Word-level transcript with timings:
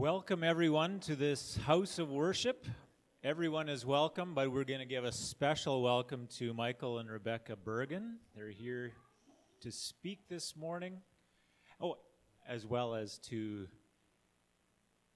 Welcome, 0.00 0.42
everyone, 0.42 1.00
to 1.00 1.14
this 1.14 1.58
house 1.58 1.98
of 1.98 2.08
worship. 2.10 2.66
Everyone 3.22 3.68
is 3.68 3.84
welcome, 3.84 4.32
but 4.32 4.50
we're 4.50 4.64
going 4.64 4.80
to 4.80 4.86
give 4.86 5.04
a 5.04 5.12
special 5.12 5.82
welcome 5.82 6.26
to 6.38 6.54
Michael 6.54 7.00
and 7.00 7.10
Rebecca 7.10 7.54
Bergen. 7.54 8.16
They're 8.34 8.48
here 8.48 8.92
to 9.60 9.70
speak 9.70 10.20
this 10.26 10.56
morning. 10.56 11.02
Oh, 11.82 11.98
as 12.48 12.64
well 12.64 12.94
as 12.94 13.18
to 13.28 13.68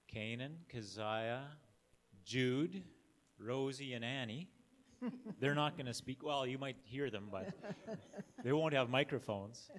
Canaan, 0.07 0.59
Keziah, 0.69 1.45
Jude, 2.27 2.83
Rosie, 3.39 3.95
and 3.95 4.05
Annie. 4.05 4.51
They're 5.41 5.55
not 5.55 5.79
going 5.79 5.87
to 5.87 5.95
speak. 5.95 6.23
Well, 6.23 6.47
you 6.47 6.59
might 6.59 6.77
hear 6.83 7.09
them, 7.09 7.31
but 7.33 7.55
they 8.45 8.53
won't 8.53 8.75
have 8.75 8.91
microphones. 8.91 9.71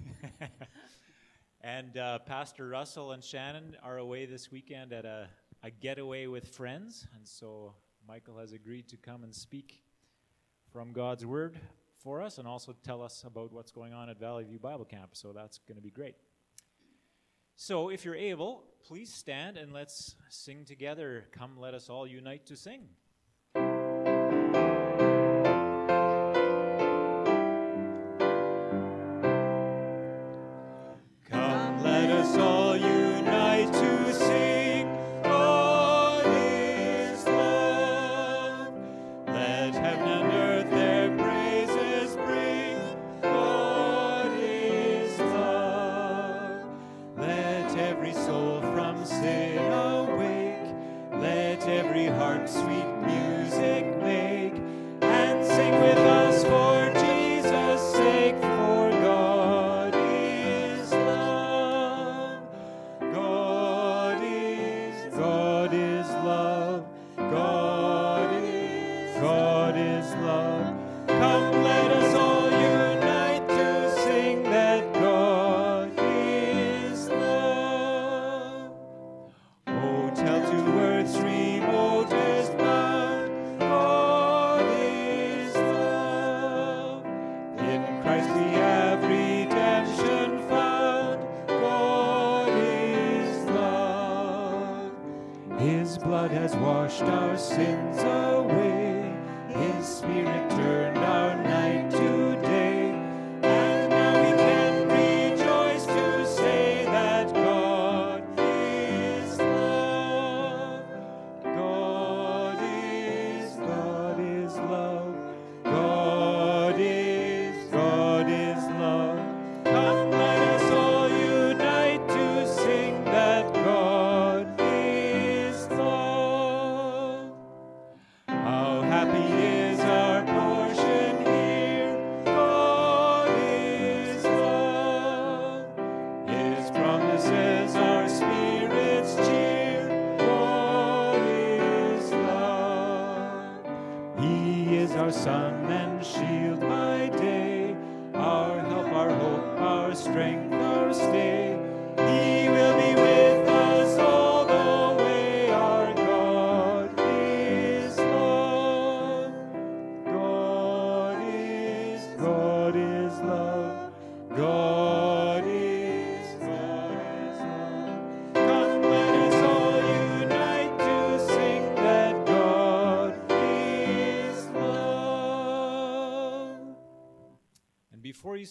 And 1.66 1.98
uh, 1.98 2.20
Pastor 2.20 2.68
Russell 2.68 3.10
and 3.10 3.24
Shannon 3.24 3.76
are 3.82 3.98
away 3.98 4.24
this 4.24 4.52
weekend 4.52 4.92
at 4.92 5.04
a, 5.04 5.28
a 5.64 5.70
getaway 5.72 6.28
with 6.28 6.46
friends. 6.46 7.08
And 7.16 7.26
so 7.26 7.74
Michael 8.06 8.38
has 8.38 8.52
agreed 8.52 8.86
to 8.90 8.96
come 8.96 9.24
and 9.24 9.34
speak 9.34 9.82
from 10.72 10.92
God's 10.92 11.26
Word 11.26 11.58
for 12.04 12.22
us 12.22 12.38
and 12.38 12.46
also 12.46 12.72
tell 12.84 13.02
us 13.02 13.24
about 13.26 13.52
what's 13.52 13.72
going 13.72 13.92
on 13.92 14.08
at 14.08 14.20
Valley 14.20 14.44
View 14.44 14.60
Bible 14.60 14.84
Camp. 14.84 15.16
So 15.16 15.32
that's 15.32 15.58
going 15.66 15.74
to 15.74 15.82
be 15.82 15.90
great. 15.90 16.14
So 17.56 17.88
if 17.88 18.04
you're 18.04 18.14
able, 18.14 18.62
please 18.86 19.12
stand 19.12 19.56
and 19.56 19.72
let's 19.72 20.14
sing 20.28 20.64
together. 20.66 21.24
Come, 21.32 21.58
let 21.58 21.74
us 21.74 21.90
all 21.90 22.06
unite 22.06 22.46
to 22.46 22.54
sing. 22.54 22.82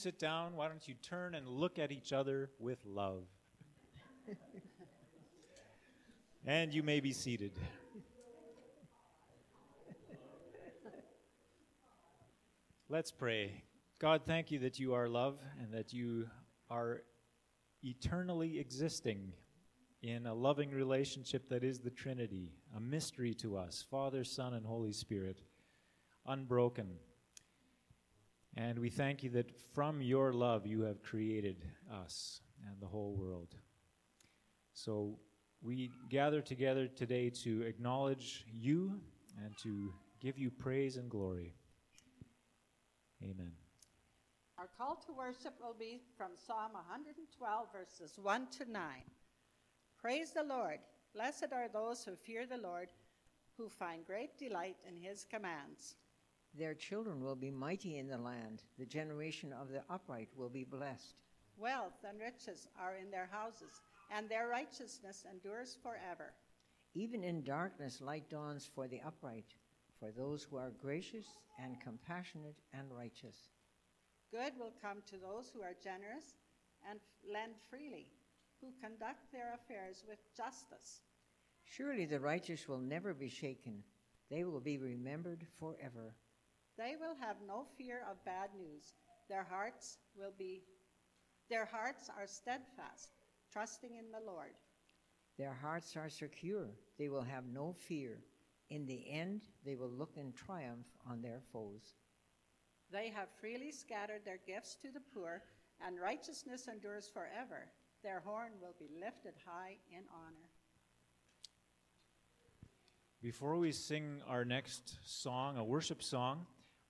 Sit 0.05 0.19
down, 0.19 0.55
why 0.55 0.67
don't 0.67 0.87
you 0.87 0.93
turn 1.01 1.33
and 1.33 1.47
look 1.47 1.79
at 1.79 1.91
each 1.91 2.13
other 2.13 2.51
with 2.59 2.77
love? 2.85 3.23
and 6.45 6.71
you 6.71 6.83
may 6.83 6.99
be 6.99 7.11
seated. 7.11 7.53
Let's 12.87 13.11
pray. 13.11 13.63
God, 13.97 14.21
thank 14.27 14.51
you 14.51 14.59
that 14.59 14.77
you 14.77 14.93
are 14.93 15.09
love 15.09 15.39
and 15.59 15.73
that 15.73 15.91
you 15.91 16.27
are 16.69 17.01
eternally 17.81 18.59
existing 18.59 19.33
in 20.03 20.27
a 20.27 20.35
loving 20.35 20.69
relationship 20.69 21.49
that 21.49 21.63
is 21.63 21.79
the 21.79 21.89
Trinity, 21.89 22.51
a 22.77 22.79
mystery 22.79 23.33
to 23.33 23.57
us 23.57 23.83
Father, 23.89 24.23
Son, 24.23 24.53
and 24.53 24.67
Holy 24.67 24.93
Spirit, 24.93 25.41
unbroken 26.27 26.89
and 28.55 28.79
we 28.79 28.89
thank 28.89 29.23
you 29.23 29.29
that 29.31 29.51
from 29.73 30.01
your 30.01 30.31
love 30.31 30.65
you 30.65 30.81
have 30.81 31.03
created 31.03 31.65
us 32.03 32.41
and 32.67 32.79
the 32.81 32.87
whole 32.87 33.15
world. 33.15 33.55
So 34.73 35.19
we 35.61 35.91
gather 36.09 36.41
together 36.41 36.87
today 36.87 37.29
to 37.43 37.63
acknowledge 37.63 38.45
you 38.51 38.99
and 39.43 39.53
to 39.63 39.91
give 40.21 40.37
you 40.37 40.51
praise 40.51 40.97
and 40.97 41.09
glory. 41.09 41.53
Amen. 43.23 43.51
Our 44.57 44.69
call 44.77 44.95
to 45.05 45.11
worship 45.11 45.53
will 45.61 45.75
be 45.77 46.01
from 46.17 46.31
Psalm 46.37 46.73
112, 46.73 47.67
verses 47.73 48.17
1 48.21 48.47
to 48.59 48.71
9. 48.71 48.81
Praise 49.99 50.31
the 50.31 50.43
Lord. 50.43 50.79
Blessed 51.13 51.47
are 51.51 51.67
those 51.67 52.03
who 52.03 52.15
fear 52.15 52.45
the 52.45 52.57
Lord, 52.57 52.89
who 53.57 53.67
find 53.67 54.05
great 54.05 54.37
delight 54.37 54.77
in 54.87 54.95
his 54.95 55.25
commands. 55.29 55.95
Their 56.57 56.73
children 56.73 57.21
will 57.21 57.35
be 57.35 57.51
mighty 57.51 57.97
in 57.97 58.07
the 58.07 58.17
land. 58.17 58.63
The 58.79 58.85
generation 58.85 59.51
of 59.51 59.69
the 59.69 59.83
upright 59.89 60.29
will 60.37 60.49
be 60.49 60.63
blessed. 60.63 61.15
Wealth 61.57 62.03
and 62.07 62.19
riches 62.19 62.67
are 62.79 62.95
in 62.95 63.11
their 63.11 63.29
houses, 63.29 63.81
and 64.09 64.29
their 64.29 64.47
righteousness 64.47 65.25
endures 65.29 65.77
forever. 65.83 66.33
Even 66.93 67.23
in 67.23 67.43
darkness, 67.43 67.99
light 67.99 68.29
dawns 68.29 68.69
for 68.73 68.87
the 68.87 69.01
upright, 69.05 69.53
for 69.99 70.11
those 70.11 70.43
who 70.43 70.55
are 70.55 70.71
gracious 70.81 71.25
and 71.61 71.81
compassionate 71.81 72.61
and 72.73 72.87
righteous. 72.89 73.35
Good 74.31 74.53
will 74.57 74.73
come 74.81 75.01
to 75.07 75.17
those 75.17 75.49
who 75.53 75.61
are 75.61 75.75
generous 75.83 76.35
and 76.89 76.99
lend 77.31 77.53
freely, 77.69 78.07
who 78.61 78.67
conduct 78.81 79.31
their 79.31 79.53
affairs 79.55 80.03
with 80.07 80.19
justice. 80.37 81.01
Surely 81.65 82.05
the 82.05 82.19
righteous 82.19 82.67
will 82.67 82.79
never 82.79 83.13
be 83.13 83.29
shaken, 83.29 83.83
they 84.29 84.43
will 84.45 84.61
be 84.61 84.77
remembered 84.77 85.45
forever. 85.59 86.15
They 86.77 86.95
will 86.99 87.15
have 87.19 87.37
no 87.47 87.65
fear 87.77 88.01
of 88.09 88.23
bad 88.25 88.49
news. 88.57 88.93
Their 89.29 89.43
hearts 89.43 89.97
will 90.17 90.33
be 90.37 90.63
their 91.49 91.65
hearts 91.65 92.09
are 92.09 92.25
steadfast, 92.25 93.11
trusting 93.53 93.95
in 93.95 94.11
the 94.11 94.25
Lord. 94.25 94.53
Their 95.37 95.53
hearts 95.53 95.95
are 95.95 96.09
secure. 96.09 96.69
They 96.97 97.09
will 97.09 97.21
have 97.21 97.45
no 97.45 97.73
fear. 97.73 98.17
In 98.69 98.87
the 98.87 99.05
end, 99.09 99.41
they 99.63 99.75
will 99.75 99.89
look 99.89 100.17
in 100.17 100.33
triumph 100.33 100.87
on 101.07 101.21
their 101.21 101.39
foes. 101.53 101.93
They 102.91 103.09
have 103.09 103.27
freely 103.39 103.71
scattered 103.71 104.21
their 104.25 104.39
gifts 104.47 104.75
to 104.81 104.91
the 104.91 105.01
poor, 105.13 105.43
and 105.85 105.99
righteousness 105.99 106.67
endures 106.67 107.07
forever. 107.13 107.67
Their 108.01 108.21
horn 108.21 108.53
will 108.59 108.75
be 108.79 108.89
lifted 108.99 109.33
high 109.45 109.77
in 109.91 110.03
honor. 110.11 110.49
Before 113.21 113.57
we 113.57 113.71
sing 113.71 114.21
our 114.27 114.45
next 114.45 114.97
song, 115.03 115.57
a 115.57 115.63
worship 115.63 116.01
song, 116.01 116.45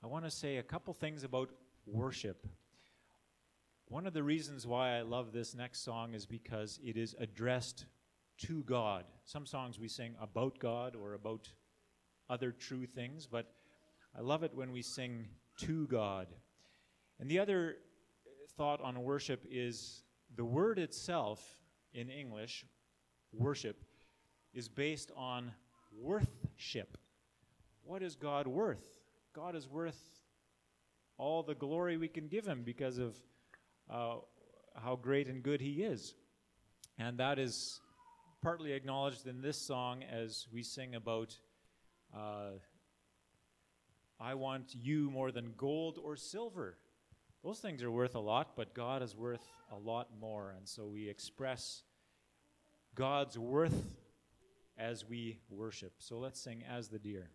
I 0.06 0.08
want 0.08 0.24
to 0.24 0.30
say 0.30 0.58
a 0.58 0.64
couple 0.64 0.94
things 0.94 1.24
about 1.24 1.50
worship. 1.88 2.46
One 3.88 4.06
of 4.06 4.14
the 4.14 4.22
reasons 4.22 4.68
why 4.68 5.00
I 5.00 5.02
love 5.02 5.32
this 5.32 5.56
next 5.56 5.84
song 5.84 6.14
is 6.14 6.28
because 6.28 6.80
it 6.86 6.96
is 6.96 7.16
addressed 7.20 7.86
to 8.46 8.62
God. 8.66 9.06
Some 9.24 9.48
songs 9.48 9.80
we 9.80 9.88
sing 9.88 10.14
about 10.22 10.60
God 10.60 10.96
or 10.96 11.16
about 11.16 11.50
other 12.30 12.52
true 12.52 12.86
things, 12.86 13.26
but 13.26 13.52
I 14.16 14.22
love 14.22 14.44
it 14.44 14.52
when 14.54 14.72
we 14.72 14.84
sing 14.84 15.26
to 15.62 15.88
God. 15.88 16.28
And 17.20 17.28
the 17.28 17.40
other 17.40 17.78
thought 18.58 18.82
on 18.82 19.02
worship 19.02 19.44
is 19.50 20.04
the 20.36 20.46
word 20.46 20.78
itself 20.78 21.44
in 21.96 22.12
English, 22.12 22.64
worship, 23.34 23.84
is 24.54 24.70
based 24.70 25.12
on 25.18 25.52
worthship. 26.00 26.96
What 27.82 28.04
is 28.04 28.16
God 28.16 28.46
worth? 28.46 29.05
God 29.36 29.54
is 29.54 29.68
worth 29.68 30.00
all 31.18 31.44
the 31.44 31.56
glory 31.56 31.98
we 31.98 32.08
can 32.08 32.30
give 32.30 32.46
him 32.46 32.64
because 32.64 32.98
of 32.98 33.18
uh, 33.90 34.16
how 34.76 34.96
great 34.96 35.28
and 35.28 35.44
good 35.44 35.60
he 35.60 35.84
is. 35.84 36.16
And 36.98 37.18
that 37.18 37.38
is 37.38 37.82
partly 38.42 38.72
acknowledged 38.72 39.28
in 39.28 39.42
this 39.42 39.58
song 39.58 40.04
as 40.04 40.48
we 40.54 40.64
sing 40.64 40.96
about 40.96 41.38
uh, 42.16 42.52
I 44.22 44.36
want 44.36 44.74
you 44.74 45.12
more 45.12 45.34
than 45.34 45.54
gold 45.58 46.00
or 46.02 46.16
silver. 46.16 46.78
Those 47.44 47.60
things 47.60 47.84
are 47.84 47.92
worth 47.92 48.16
a 48.16 48.22
lot, 48.22 48.56
but 48.56 48.74
God 48.74 49.04
is 49.04 49.18
worth 49.18 49.46
a 49.70 49.78
lot 49.78 50.08
more. 50.18 50.54
And 50.58 50.66
so 50.66 50.88
we 50.88 51.10
express 51.10 51.84
God's 52.96 53.38
worth 53.38 53.98
as 54.78 55.04
we 55.06 55.40
worship. 55.50 55.96
So 55.98 56.20
let's 56.20 56.40
sing 56.40 56.64
As 56.70 56.88
the 56.88 57.00
Deer. 57.00 57.32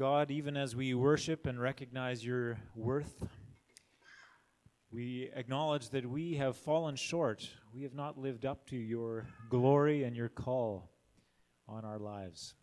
God, 0.00 0.30
even 0.30 0.56
as 0.56 0.74
we 0.74 0.94
worship 0.94 1.46
and 1.46 1.60
recognize 1.60 2.24
your 2.24 2.56
worth, 2.74 3.22
we 4.90 5.28
acknowledge 5.34 5.90
that 5.90 6.08
we 6.08 6.36
have 6.36 6.56
fallen 6.56 6.96
short. 6.96 7.46
We 7.74 7.82
have 7.82 7.92
not 7.92 8.16
lived 8.16 8.46
up 8.46 8.66
to 8.68 8.76
your 8.76 9.26
glory 9.50 10.04
and 10.04 10.16
your 10.16 10.30
call 10.30 10.90
on 11.68 11.84
our 11.84 11.98
lives. 11.98 12.54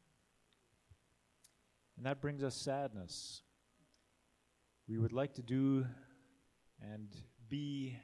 And 1.96 2.08
that 2.08 2.22
brings 2.22 2.44
us 2.44 2.56
sadness. 2.56 3.44
We 4.90 4.98
would 4.98 5.14
like 5.14 5.36
to 5.36 5.44
do 5.44 5.86
and 6.82 7.08
be 7.50 8.00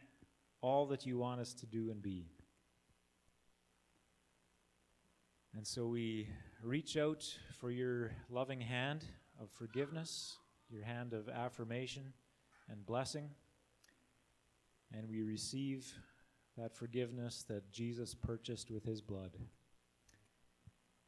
all 0.62 0.86
that 0.90 1.08
you 1.08 1.18
want 1.18 1.42
us 1.42 1.56
to 1.56 1.66
do 1.66 1.90
and 1.90 2.04
be. 2.04 2.28
And 5.56 5.66
so 5.66 5.88
we 5.88 6.30
reach 6.62 6.98
out 6.98 7.26
for 7.60 7.72
your 7.72 8.12
loving 8.30 8.62
hand 8.62 9.04
of 9.44 9.52
forgiveness, 9.52 10.38
your 10.70 10.84
hand 10.84 11.14
of 11.14 11.28
affirmation 11.28 12.14
and 12.70 12.86
blessing. 12.86 13.30
And 14.94 15.10
we 15.10 15.22
receive 15.22 15.92
that 16.58 16.76
forgiveness 16.76 17.44
that 17.50 17.72
Jesus 17.72 18.14
purchased 18.16 18.72
with 18.72 18.86
his 18.86 19.02
blood. 19.02 19.32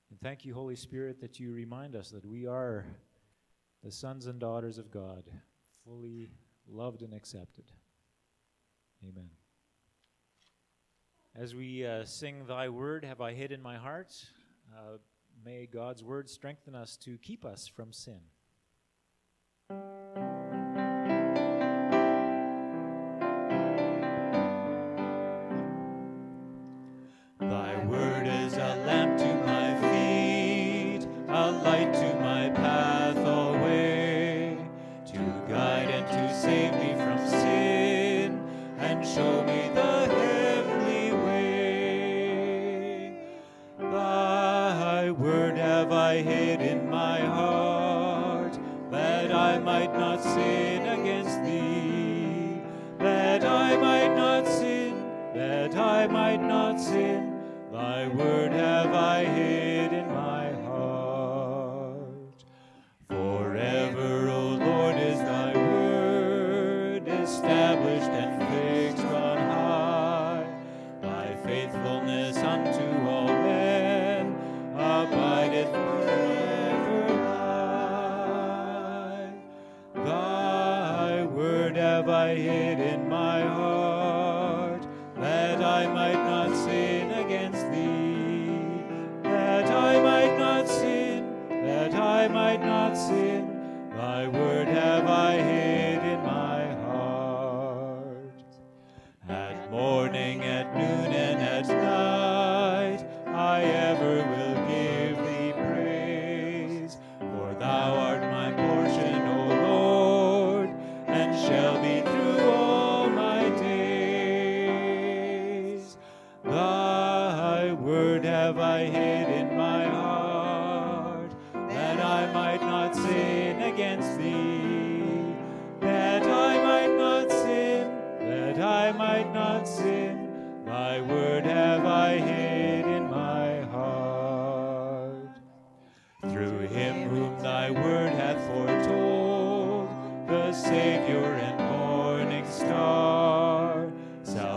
And 0.09 0.19
thank 0.19 0.43
you, 0.43 0.53
Holy 0.53 0.75
Spirit, 0.75 1.21
that 1.21 1.39
you 1.39 1.53
remind 1.53 1.95
us 1.95 2.09
that 2.11 2.25
we 2.25 2.45
are 2.45 2.85
the 3.83 3.91
sons 3.91 4.27
and 4.27 4.39
daughters 4.39 4.77
of 4.77 4.91
God, 4.91 5.23
fully 5.85 6.29
loved 6.67 7.03
and 7.03 7.13
accepted. 7.13 7.65
Amen. 9.03 9.29
As 11.35 11.53
we 11.53 11.85
uh, 11.85 12.05
sing 12.05 12.45
Thy 12.47 12.69
Word 12.69 13.05
have 13.05 13.21
I 13.21 13.33
hid 13.33 13.51
in 13.51 13.61
my 13.61 13.77
heart, 13.77 14.13
uh, 14.75 14.97
may 15.45 15.67
God's 15.71 16.03
Word 16.03 16.27
strengthen 16.27 16.73
us 16.73 16.97
to 16.97 17.19
keep 17.19 17.45
us 17.45 17.67
from 17.67 17.93
sin. 17.93 18.21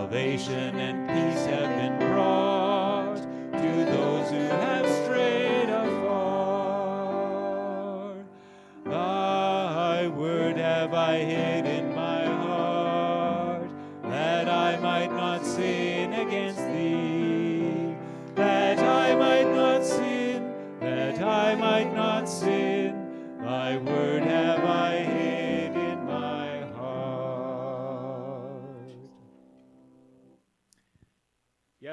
Salvation 0.08 0.80
and 0.80 1.06
peace 1.06 1.44
have 1.44 1.68
been 1.76 2.07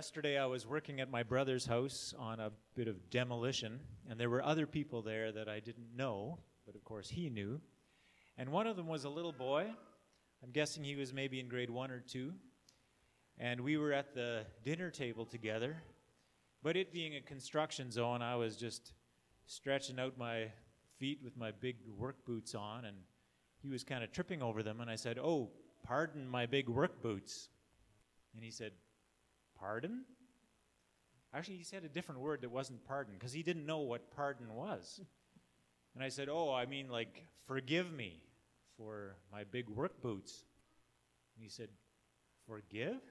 Yesterday, 0.05 0.38
I 0.38 0.45
was 0.45 0.67
working 0.67 1.01
at 1.01 1.09
my 1.09 1.24
brother's 1.24 1.65
house 1.65 2.13
on 2.19 2.39
a 2.39 2.51
bit 2.75 2.88
of 2.88 3.09
demolition, 3.09 3.79
and 4.07 4.19
there 4.19 4.29
were 4.29 4.43
other 4.43 4.67
people 4.67 5.01
there 5.01 5.31
that 5.31 5.50
I 5.50 5.59
didn't 5.59 5.95
know, 5.95 6.38
but 6.63 6.75
of 6.75 6.83
course 6.83 7.09
he 7.09 7.27
knew. 7.27 7.59
And 8.38 8.51
one 8.51 8.67
of 8.67 8.75
them 8.75 8.85
was 8.85 9.05
a 9.05 9.09
little 9.09 9.31
boy. 9.31 9.65
I'm 10.43 10.51
guessing 10.51 10.83
he 10.83 10.95
was 10.95 11.12
maybe 11.12 11.39
in 11.39 11.47
grade 11.47 11.71
one 11.71 11.89
or 11.89 12.01
two. 12.01 12.33
And 13.39 13.62
we 13.62 13.77
were 13.77 13.93
at 13.93 14.13
the 14.13 14.45
dinner 14.63 14.91
table 14.91 15.25
together. 15.25 15.75
But 16.62 16.77
it 16.77 16.93
being 16.93 17.15
a 17.15 17.21
construction 17.21 17.89
zone, 17.89 18.21
I 18.21 18.35
was 18.35 18.57
just 18.57 18.93
stretching 19.47 20.00
out 20.00 20.19
my 20.19 20.51
feet 21.00 21.17
with 21.24 21.35
my 21.35 21.50
big 21.50 21.77
work 21.97 22.24
boots 22.27 22.53
on, 22.53 22.85
and 22.85 22.97
he 23.57 23.69
was 23.69 23.83
kind 23.83 24.03
of 24.03 24.12
tripping 24.12 24.43
over 24.43 24.62
them. 24.62 24.81
And 24.81 24.89
I 24.91 24.97
said, 24.97 25.17
Oh, 25.17 25.50
pardon 25.83 26.29
my 26.29 26.45
big 26.45 26.69
work 26.69 27.01
boots. 27.01 27.50
And 28.35 28.43
he 28.43 28.51
said, 28.51 28.74
Pardon? 29.59 30.05
Actually, 31.33 31.57
he 31.57 31.63
said 31.63 31.83
a 31.83 31.89
different 31.89 32.21
word 32.21 32.41
that 32.41 32.51
wasn't 32.51 32.85
pardon 32.85 33.13
because 33.13 33.33
he 33.33 33.43
didn't 33.43 33.65
know 33.65 33.79
what 33.79 34.15
pardon 34.15 34.53
was. 34.53 35.01
And 35.93 36.03
I 36.03 36.09
said, 36.09 36.29
Oh, 36.29 36.53
I 36.53 36.65
mean, 36.65 36.89
like, 36.89 37.25
forgive 37.45 37.91
me 37.91 38.21
for 38.77 39.15
my 39.31 39.43
big 39.43 39.69
work 39.69 40.01
boots. 40.01 40.45
And 41.35 41.43
he 41.43 41.50
said, 41.50 41.69
Forgive? 42.47 43.01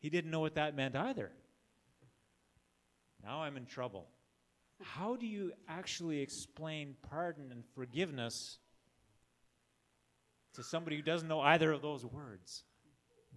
He 0.00 0.10
didn't 0.10 0.30
know 0.30 0.40
what 0.40 0.54
that 0.56 0.76
meant 0.76 0.96
either. 0.96 1.30
Now 3.22 3.42
I'm 3.42 3.56
in 3.56 3.66
trouble. 3.66 4.06
How 4.80 5.16
do 5.16 5.26
you 5.26 5.52
actually 5.68 6.20
explain 6.20 6.94
pardon 7.10 7.50
and 7.50 7.64
forgiveness 7.74 8.58
to 10.54 10.62
somebody 10.62 10.96
who 10.96 11.02
doesn't 11.02 11.26
know 11.26 11.40
either 11.40 11.72
of 11.72 11.82
those 11.82 12.04
words? 12.04 12.64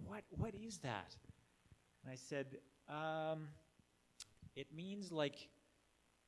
What, 0.05 0.23
what 0.37 0.53
is 0.53 0.79
that? 0.79 1.15
And 2.03 2.11
I 2.11 2.15
said, 2.15 2.57
um, 2.89 3.47
it 4.55 4.67
means 4.75 5.11
like 5.11 5.49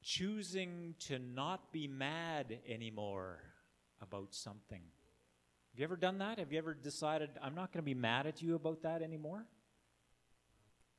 choosing 0.01 0.95
to 1.07 1.19
not 1.19 1.71
be 1.71 1.87
mad 1.87 2.59
anymore 2.67 3.39
about 4.01 4.33
something. 4.33 4.81
Have 5.71 5.79
you 5.79 5.83
ever 5.85 5.95
done 5.95 6.19
that? 6.19 6.39
Have 6.39 6.51
you 6.51 6.57
ever 6.57 6.73
decided, 6.73 7.29
I'm 7.41 7.55
not 7.55 7.71
going 7.71 7.81
to 7.81 7.85
be 7.85 7.95
mad 7.95 8.27
at 8.27 8.41
you 8.41 8.55
about 8.55 8.83
that 8.83 9.01
anymore? 9.01 9.45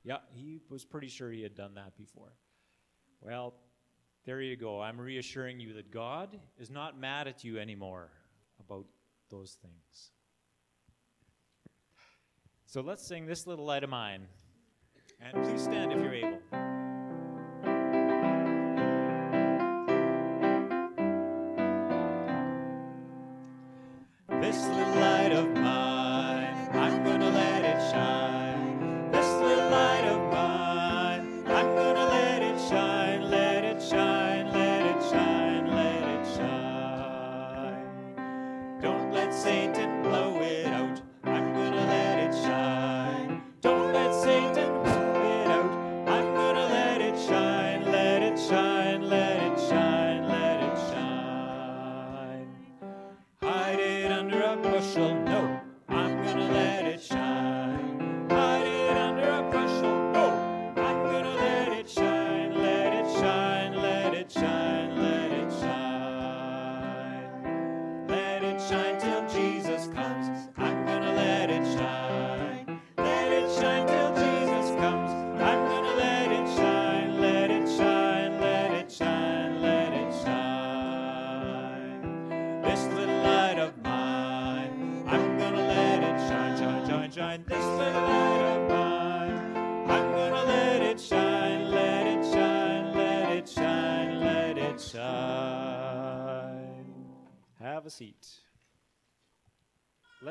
Yeah, 0.02 0.19
he 0.33 0.61
was 0.69 0.85
pretty 0.85 1.09
sure 1.09 1.31
he 1.31 1.43
had 1.43 1.54
done 1.54 1.75
that 1.75 1.97
before. 1.97 2.33
Well, 3.21 3.54
there 4.25 4.40
you 4.40 4.57
go. 4.57 4.81
I'm 4.81 5.00
reassuring 5.00 5.61
you 5.61 5.75
that 5.75 5.90
God 5.90 6.38
is 6.59 6.71
not 6.71 6.99
mad 6.99 7.28
at 7.28 7.45
you 7.45 7.59
anymore 7.59 8.11
about 8.59 8.87
those 9.31 9.57
things. 9.62 10.11
So 12.66 12.81
let's 12.81 13.07
sing 13.07 13.26
this 13.26 13.47
little 13.47 13.64
light 13.64 13.85
of 13.85 13.90
mine. 13.90 14.26
And 15.21 15.44
please 15.44 15.62
stand 15.62 15.92
if 15.92 15.99
you're 15.99 16.14
able. 16.14 16.63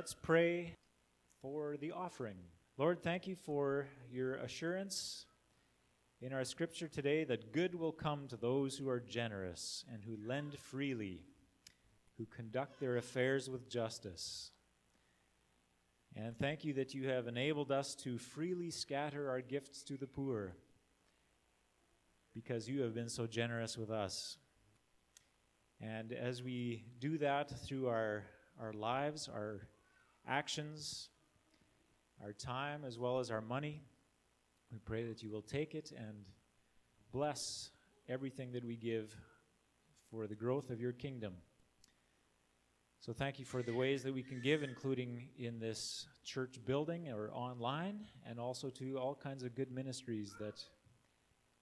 Let's 0.03 0.15
pray 0.15 0.75
for 1.41 1.77
the 1.77 1.93
offering. 1.93 2.35
Lord, 2.77 3.01
thank 3.01 3.25
you 3.25 3.37
for 3.37 3.87
your 4.11 4.33
assurance 4.35 5.25
in 6.19 6.33
our 6.33 6.43
scripture 6.43 6.89
today 6.89 7.23
that 7.23 7.53
good 7.53 7.73
will 7.73 7.93
come 7.93 8.27
to 8.27 8.35
those 8.35 8.77
who 8.77 8.89
are 8.89 8.99
generous 8.99 9.85
and 9.89 10.03
who 10.03 10.17
lend 10.27 10.59
freely, 10.59 11.23
who 12.17 12.25
conduct 12.25 12.81
their 12.81 12.97
affairs 12.97 13.49
with 13.49 13.69
justice. 13.69 14.51
And 16.17 16.37
thank 16.37 16.65
you 16.65 16.73
that 16.73 16.93
you 16.93 17.07
have 17.07 17.27
enabled 17.27 17.71
us 17.71 17.95
to 18.03 18.17
freely 18.17 18.71
scatter 18.71 19.29
our 19.29 19.39
gifts 19.39 19.83
to 19.83 19.95
the 19.95 20.05
poor 20.05 20.51
because 22.33 22.67
you 22.67 22.81
have 22.81 22.93
been 22.93 23.07
so 23.07 23.25
generous 23.25 23.77
with 23.77 23.89
us. 23.89 24.37
And 25.79 26.11
as 26.11 26.43
we 26.43 26.83
do 26.99 27.17
that 27.19 27.57
through 27.65 27.87
our, 27.87 28.25
our 28.59 28.73
lives, 28.73 29.29
our 29.33 29.61
actions, 30.27 31.09
our 32.23 32.33
time, 32.33 32.83
as 32.85 32.97
well 32.97 33.19
as 33.19 33.29
our 33.31 33.41
money, 33.41 33.81
we 34.71 34.79
pray 34.79 35.03
that 35.03 35.21
you 35.21 35.29
will 35.29 35.41
take 35.41 35.75
it 35.75 35.91
and 35.95 36.25
bless 37.11 37.69
everything 38.09 38.51
that 38.51 38.65
we 38.65 38.75
give 38.75 39.15
for 40.09 40.27
the 40.27 40.35
growth 40.35 40.69
of 40.69 40.79
your 40.79 40.91
kingdom. 40.91 41.33
So 42.99 43.11
thank 43.11 43.37
you 43.37 43.45
for 43.45 43.61
the 43.61 43.73
ways 43.73 44.01
that 44.03 44.13
we 44.13 44.23
can 44.23 44.41
give, 44.41 44.63
including 44.63 45.27
in 45.37 45.59
this 45.59 46.07
church 46.23 46.57
building 46.65 47.09
or 47.09 47.29
online, 47.33 48.05
and 48.25 48.39
also 48.39 48.69
to 48.69 48.97
all 48.97 49.13
kinds 49.13 49.43
of 49.43 49.53
good 49.55 49.71
ministries 49.71 50.33
that 50.39 50.63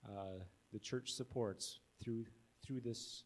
uh, 0.08 0.44
the 0.72 0.80
church 0.80 1.12
supports 1.12 1.80
through 2.02 2.26
through 2.64 2.82
this 2.82 3.24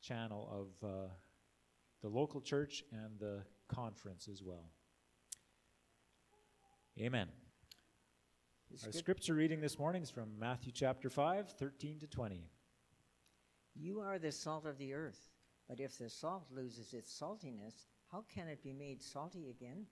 channel 0.00 0.48
of 0.82 0.88
uh, 0.88 1.08
the 2.02 2.08
local 2.08 2.40
church 2.40 2.84
and 2.92 3.18
the 3.18 3.42
conference 3.68 4.28
as 4.28 4.42
well. 4.42 4.70
Amen. 6.98 7.28
It's 8.70 8.84
Our 8.84 8.90
good- 8.90 8.98
scripture 8.98 9.34
reading 9.34 9.60
this 9.60 9.78
morning 9.78 10.02
is 10.02 10.10
from 10.10 10.38
Matthew 10.38 10.72
chapter 10.72 11.08
5, 11.08 11.52
13 11.52 12.00
to 12.00 12.06
20. 12.06 12.50
You 13.74 14.00
are 14.00 14.18
the 14.18 14.32
salt 14.32 14.66
of 14.66 14.78
the 14.78 14.92
earth, 14.94 15.30
but 15.68 15.80
if 15.80 15.96
the 15.96 16.10
salt 16.10 16.50
loses 16.50 16.92
its 16.92 17.12
saltiness, 17.12 17.86
how 18.10 18.22
can 18.22 18.48
it 18.48 18.62
be 18.62 18.72
made 18.72 19.00
salty 19.02 19.48
again? 19.48 19.86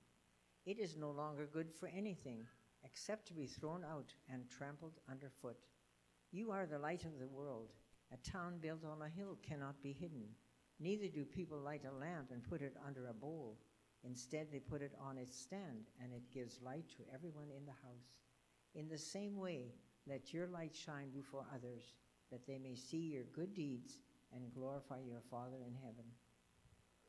It 0.64 0.78
is 0.80 0.96
no 0.96 1.10
longer 1.12 1.46
good 1.46 1.72
for 1.72 1.86
anything 1.88 2.48
except 2.82 3.26
to 3.28 3.34
be 3.34 3.46
thrown 3.46 3.84
out 3.84 4.12
and 4.28 4.48
trampled 4.50 4.98
underfoot. 5.08 5.68
You 6.32 6.50
are 6.50 6.66
the 6.66 6.78
light 6.78 7.04
of 7.04 7.18
the 7.18 7.28
world. 7.28 7.72
A 8.12 8.16
town 8.18 8.58
built 8.58 8.84
on 8.84 9.02
a 9.02 9.08
hill 9.08 9.36
cannot 9.42 9.80
be 9.82 9.92
hidden. 9.92 10.34
Neither 10.78 11.08
do 11.08 11.24
people 11.24 11.58
light 11.58 11.82
a 11.84 11.94
lamp 11.94 12.30
and 12.32 12.42
put 12.42 12.62
it 12.62 12.76
under 12.86 13.08
a 13.08 13.14
bowl. 13.14 13.58
Instead, 14.04 14.48
they 14.52 14.58
put 14.58 14.82
it 14.82 14.92
on 15.00 15.16
its 15.16 15.36
stand, 15.36 15.86
and 16.02 16.12
it 16.12 16.32
gives 16.32 16.60
light 16.62 16.88
to 16.90 17.14
everyone 17.14 17.48
in 17.56 17.64
the 17.64 17.72
house. 17.72 18.20
In 18.74 18.88
the 18.88 18.98
same 18.98 19.36
way, 19.36 19.72
let 20.06 20.32
your 20.32 20.46
light 20.46 20.76
shine 20.76 21.10
before 21.14 21.46
others, 21.52 21.94
that 22.30 22.46
they 22.46 22.58
may 22.58 22.76
see 22.76 23.12
your 23.14 23.24
good 23.32 23.54
deeds 23.54 23.98
and 24.32 24.52
glorify 24.54 25.00
your 25.00 25.22
Father 25.30 25.56
in 25.66 25.74
heaven. 25.74 26.04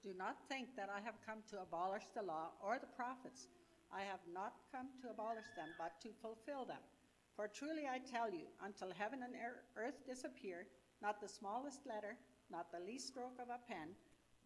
Do 0.02 0.14
not 0.18 0.38
think 0.48 0.70
that 0.78 0.90
I 0.90 1.02
have 1.02 1.20
come 1.26 1.40
to 1.52 1.62
abolish 1.62 2.04
the 2.16 2.24
law 2.24 2.52
or 2.64 2.80
the 2.80 2.96
prophets. 2.96 3.48
I 3.92 4.02
have 4.02 4.22
not 4.34 4.54
come 4.72 4.88
to 5.02 5.10
abolish 5.10 5.48
them, 5.56 5.70
but 5.78 6.00
to 6.02 6.10
fulfill 6.22 6.66
them. 6.66 6.82
For 7.36 7.48
truly 7.48 7.84
I 7.86 8.00
tell 8.00 8.32
you, 8.32 8.48
until 8.64 8.92
heaven 8.98 9.20
and 9.24 9.34
earth 9.76 10.06
disappear, 10.08 10.68
not 11.02 11.22
the 11.22 11.28
smallest 11.28 11.86
letter, 11.86 12.18
not 12.52 12.72
the 12.72 12.84
least 12.84 13.08
stroke 13.08 13.38
of 13.40 13.50
a 13.50 13.64
pen, 13.68 13.96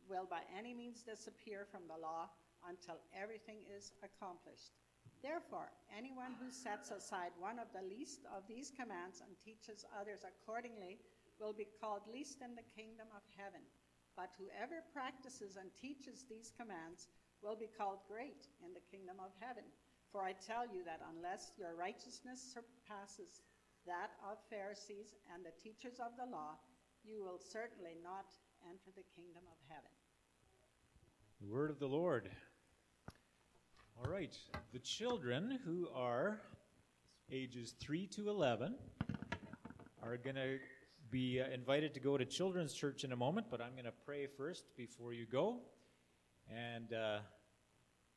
will 0.09 0.25
by 0.25 0.41
any 0.57 0.73
means 0.73 1.03
disappear 1.03 1.65
from 1.69 1.87
the 1.87 1.99
law 1.99 2.29
until 2.67 2.99
everything 3.13 3.61
is 3.69 3.93
accomplished. 4.03 4.73
Therefore, 5.21 5.69
anyone 5.93 6.33
who 6.41 6.49
sets 6.49 6.89
aside 6.89 7.31
one 7.37 7.61
of 7.61 7.69
the 7.73 7.85
least 7.85 8.25
of 8.33 8.41
these 8.49 8.73
commands 8.73 9.21
and 9.21 9.37
teaches 9.37 9.85
others 9.93 10.25
accordingly 10.25 10.97
will 11.37 11.53
be 11.53 11.69
called 11.77 12.01
least 12.09 12.41
in 12.41 12.57
the 12.57 12.65
kingdom 12.73 13.09
of 13.13 13.21
heaven. 13.37 13.61
But 14.17 14.33
whoever 14.37 14.81
practices 14.93 15.57
and 15.57 15.69
teaches 15.77 16.25
these 16.25 16.53
commands 16.57 17.07
will 17.41 17.55
be 17.55 17.69
called 17.69 18.01
great 18.09 18.49
in 18.65 18.73
the 18.73 18.85
kingdom 18.89 19.17
of 19.21 19.33
heaven. 19.41 19.65
For 20.11 20.25
I 20.25 20.33
tell 20.33 20.65
you 20.65 20.83
that 20.85 21.01
unless 21.15 21.53
your 21.57 21.77
righteousness 21.77 22.41
surpasses 22.41 23.41
that 23.85 24.13
of 24.21 24.37
Pharisees 24.49 25.17
and 25.33 25.41
the 25.41 25.55
teachers 25.57 25.97
of 25.97 26.13
the 26.17 26.29
law, 26.29 26.57
you 27.03 27.23
will 27.23 27.39
certainly 27.39 27.97
not 28.03 28.25
enter 28.69 28.91
the 28.95 29.03
kingdom 29.15 29.43
of 29.47 29.57
heaven. 29.67 29.91
The 31.41 31.47
word 31.47 31.69
of 31.69 31.79
the 31.79 31.87
Lord. 31.87 32.29
All 33.97 34.11
right. 34.11 34.35
The 34.73 34.79
children 34.79 35.59
who 35.65 35.87
are 35.95 36.41
ages 37.31 37.73
3 37.79 38.07
to 38.07 38.29
11 38.29 38.75
are 40.03 40.17
going 40.17 40.35
to 40.35 40.57
be 41.09 41.41
uh, 41.41 41.53
invited 41.53 41.93
to 41.93 41.99
go 41.99 42.17
to 42.17 42.25
children's 42.25 42.73
church 42.73 43.03
in 43.03 43.11
a 43.11 43.15
moment, 43.15 43.47
but 43.49 43.61
I'm 43.61 43.73
going 43.73 43.85
to 43.85 43.93
pray 44.05 44.27
first 44.27 44.65
before 44.77 45.13
you 45.13 45.25
go. 45.25 45.59
And 46.49 46.93
uh, 46.93 47.19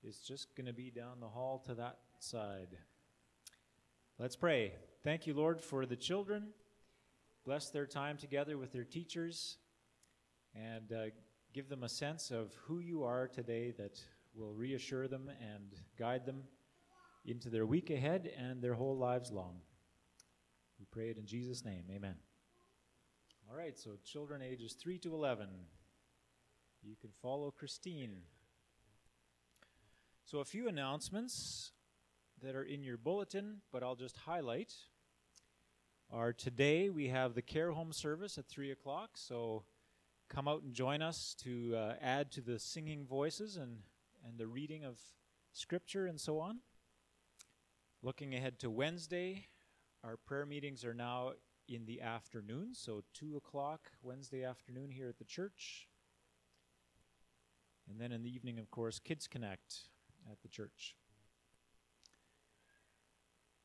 it's 0.03 0.21
just 0.21 0.55
going 0.57 0.67
to 0.67 0.73
be 0.73 0.91
down 0.91 1.21
the 1.21 1.29
hall 1.29 1.63
to 1.67 1.75
that 1.75 1.99
side. 2.19 2.77
Let's 4.19 4.37
pray. 4.37 4.73
Thank 5.03 5.27
you, 5.27 5.35
Lord, 5.35 5.61
for 5.61 5.87
the 5.87 5.97
children. 5.97 6.49
Bless 7.45 7.69
their 7.69 7.85
time 7.85 8.17
together 8.17 8.57
with 8.57 8.73
their 8.73 8.85
teachers 8.85 9.59
and 10.55 10.91
uh, 10.93 11.11
give 11.53 11.69
them 11.69 11.83
a 11.83 11.89
sense 11.91 12.31
of 12.31 12.55
who 12.65 12.79
you 12.79 13.05
are 13.05 13.29
today 13.29 13.71
that 13.77 14.01
will 14.35 14.55
reassure 14.55 15.09
them 15.09 15.31
and 15.41 15.75
guide 15.99 16.25
them 16.25 16.45
into 17.27 17.51
their 17.51 17.67
week 17.67 17.91
ahead 17.91 18.31
and 18.39 18.63
their 18.63 18.73
whole 18.73 18.97
lives 18.97 19.31
long. 19.31 19.57
We 20.79 20.87
pray 20.91 21.11
it 21.11 21.19
in 21.19 21.27
Jesus' 21.27 21.67
name. 21.67 21.85
Amen. 21.95 22.15
All 23.51 23.57
right, 23.57 23.79
so 23.79 23.91
children 24.05 24.41
ages 24.41 24.73
3 24.73 24.97
to 25.01 25.13
11. 25.13 25.49
You 26.83 26.97
can 26.99 27.11
follow 27.21 27.51
Christine. 27.51 28.23
So, 30.25 30.39
a 30.41 30.47
few 30.47 30.67
announcements 30.67 31.73
that 32.43 32.57
are 32.57 32.65
in 32.65 32.83
your 32.83 32.97
bulletin, 32.97 33.61
but 33.71 33.83
I'll 33.83 33.97
just 33.97 34.17
highlight. 34.17 34.73
Are 36.13 36.33
today 36.33 36.91
we 36.91 37.09
have 37.09 37.35
the 37.35 37.43
care 37.43 37.73
home 37.73 37.93
service 37.93 38.39
at 38.39 38.47
3 38.47 38.71
o'clock, 38.71 39.11
so 39.15 39.65
come 40.29 40.47
out 40.47 40.63
and 40.63 40.73
join 40.73 41.03
us 41.03 41.35
to 41.43 41.75
uh, 41.77 41.95
add 42.01 42.31
to 42.33 42.41
the 42.41 42.59
singing 42.59 43.05
voices 43.05 43.57
and, 43.57 43.79
and 44.27 44.39
the 44.39 44.47
reading 44.47 44.85
of 44.85 44.99
scripture 45.53 46.07
and 46.07 46.21
so 46.21 46.39
on. 46.39 46.59
Looking 48.03 48.35
ahead 48.35 48.59
to 48.61 48.71
Wednesday, 48.71 49.49
our 50.05 50.17
prayer 50.17 50.47
meetings 50.47 50.85
are 50.85 50.95
now 50.95 51.33
in 51.69 51.87
the 51.87 52.01
afternoon, 52.01 52.75
so 52.75 53.03
2 53.15 53.37
o'clock 53.37 53.91
Wednesday 54.03 54.45
afternoon 54.45 54.91
here 54.91 55.09
at 55.09 55.19
the 55.19 55.25
church. 55.25 55.89
And 57.91 58.01
then 58.01 58.13
in 58.13 58.23
the 58.23 58.35
evening, 58.35 58.59
of 58.59 58.71
course, 58.71 58.99
Kids 58.99 59.27
Connect 59.27 59.89
at 60.31 60.41
the 60.43 60.49
church. 60.49 60.97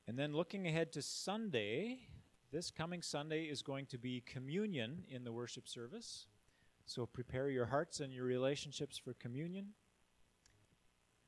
And 0.07 0.17
then 0.17 0.33
looking 0.33 0.67
ahead 0.67 0.91
to 0.93 1.01
Sunday, 1.01 1.99
this 2.51 2.71
coming 2.71 3.01
Sunday 3.03 3.43
is 3.43 3.61
going 3.61 3.85
to 3.87 3.97
be 3.99 4.23
communion 4.25 5.03
in 5.07 5.23
the 5.23 5.31
worship 5.31 5.67
service. 5.67 6.25
So 6.85 7.05
prepare 7.05 7.49
your 7.49 7.67
hearts 7.67 7.99
and 7.99 8.11
your 8.11 8.25
relationships 8.25 8.97
for 8.97 9.13
communion. 9.13 9.67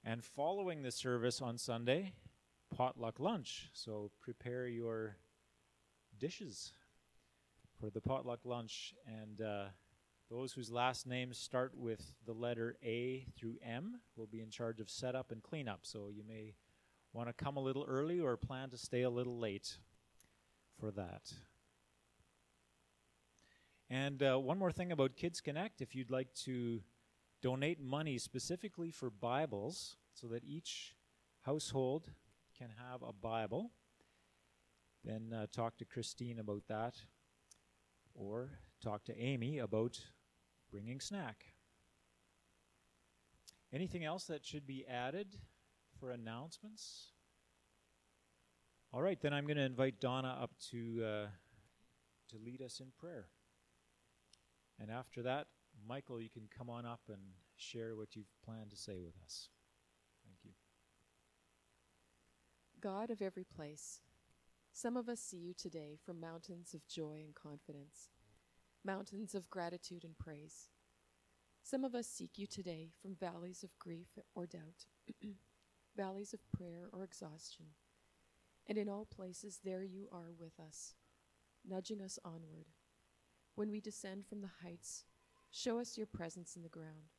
And 0.03 0.23
following 0.23 0.81
the 0.81 0.91
service 0.91 1.39
on 1.39 1.60
Sunday, 1.60 2.13
potluck 2.75 3.19
lunch. 3.19 3.69
So 3.73 4.10
prepare 4.19 4.67
your 4.67 5.17
dishes 6.17 6.73
for 7.79 7.91
the 7.91 8.01
potluck 8.01 8.39
lunch. 8.43 8.95
And 9.05 9.41
uh, 9.41 9.65
those 10.31 10.53
whose 10.53 10.71
last 10.71 11.05
names 11.05 11.38
start 11.38 11.73
with 11.77 12.13
the 12.25 12.34
letter 12.34 12.77
A 12.84 13.27
through 13.38 13.57
M 13.63 13.99
will 14.15 14.25
be 14.27 14.41
in 14.41 14.49
charge 14.49 14.79
of 14.79 14.89
setup 14.89 15.31
and 15.31 15.43
cleanup. 15.43 15.81
So 15.84 16.10
you 16.12 16.23
may 16.27 16.55
want 17.13 17.27
to 17.27 17.34
come 17.34 17.57
a 17.57 17.62
little 17.62 17.86
early 17.88 18.19
or 18.19 18.36
plan 18.38 18.71
to 18.71 18.77
stay 18.77 19.03
a 19.03 19.10
little 19.12 19.38
late 19.38 19.77
for 20.82 20.89
that. 20.89 21.32
And 23.88 24.24
uh, 24.24 24.39
one 24.39 24.58
more 24.58 24.72
thing 24.72 24.91
about 24.91 25.15
Kids 25.15 25.39
Connect 25.39 25.80
if 25.80 25.94
you'd 25.94 26.10
like 26.10 26.34
to 26.46 26.82
donate 27.44 27.80
money 27.80 28.17
specifically 28.17 28.89
for 28.89 29.12
Bibles 29.12 29.98
so 30.15 30.28
that 30.30 30.44
each 30.44 30.96
household 31.41 32.08
can 32.58 32.70
have 32.89 33.04
a 33.04 33.13
Bible, 33.13 33.70
then 35.04 35.32
uh, 35.34 35.46
talk 35.56 35.78
to 35.78 35.86
Christine 35.86 36.39
about 36.39 36.63
that 36.67 36.96
or 38.15 38.50
talk 38.84 39.04
to 39.06 39.17
Amy 39.20 39.60
about 39.60 40.00
bringing 40.72 41.00
snack. 41.00 41.46
Anything 43.72 44.04
else 44.04 44.26
that 44.26 44.44
should 44.44 44.65
be 44.65 44.84
added 44.88 45.38
for 46.00 46.10
announcements? 46.10 47.12
All 48.93 49.01
right, 49.01 49.17
then 49.21 49.34
I'm 49.34 49.45
going 49.45 49.56
to 49.56 49.63
invite 49.63 50.01
Donna 50.01 50.38
up 50.41 50.51
to 50.71 51.01
uh, 51.01 51.27
to 52.30 52.38
lead 52.43 52.62
us 52.62 52.82
in 52.82 52.88
prayer. 52.99 53.27
And 54.80 54.91
after 54.91 55.21
that, 55.23 55.47
Michael, 55.88 56.19
you 56.19 56.30
can 56.30 56.49
come 56.56 56.69
on 56.69 56.86
up 56.86 56.99
and 57.08 57.21
share 57.56 57.95
what 57.95 58.17
you've 58.17 58.34
planned 58.43 58.71
to 58.71 58.75
say 58.75 58.99
with 58.99 59.15
us. 59.23 59.47
Thank 60.25 60.39
you. 60.43 60.51
God 62.82 63.12
of 63.12 63.21
every 63.21 63.45
place, 63.45 64.01
some 64.73 64.97
of 64.97 65.08
us 65.08 65.21
see 65.21 65.38
you 65.38 65.54
today 65.54 65.97
from 66.06 66.19
mountains 66.19 66.73
of 66.73 66.86
joy 66.86 67.21
and 67.23 67.34
confidence, 67.34 68.10
mountains 68.84 69.34
of 69.34 69.49
gratitude 69.49 70.04
and 70.04 70.17
praise. 70.17 70.69
Some 71.63 71.86
of 71.86 71.95
us 71.95 72.08
seek 72.08 72.32
you 72.38 72.47
today 72.47 72.89
from 73.01 73.15
valleys 73.15 73.63
of 73.63 73.77
grief 73.80 74.08
or 74.36 74.47
doubt, 74.47 74.88
valleys 75.95 76.34
of 76.34 76.39
prayer 76.51 76.89
or 76.91 77.04
exhaustion. 77.04 77.67
And 78.67 78.78
in 78.78 78.89
all 78.89 79.06
places, 79.06 79.60
there 79.63 79.84
you 79.84 80.08
are 80.12 80.32
with 80.39 80.60
us, 80.60 80.93
nudging 81.67 82.02
us 82.02 82.19
onward. 82.24 82.67
When 83.56 83.69
we 83.71 83.82
descend 83.82 84.26
from 84.26 84.41
the 84.41 84.50
heights, 84.63 85.04
show 85.52 85.80
us 85.80 85.97
your 85.97 86.08
presence 86.08 86.56
in 86.56 86.63
the 86.63 86.69
ground. 86.69 87.10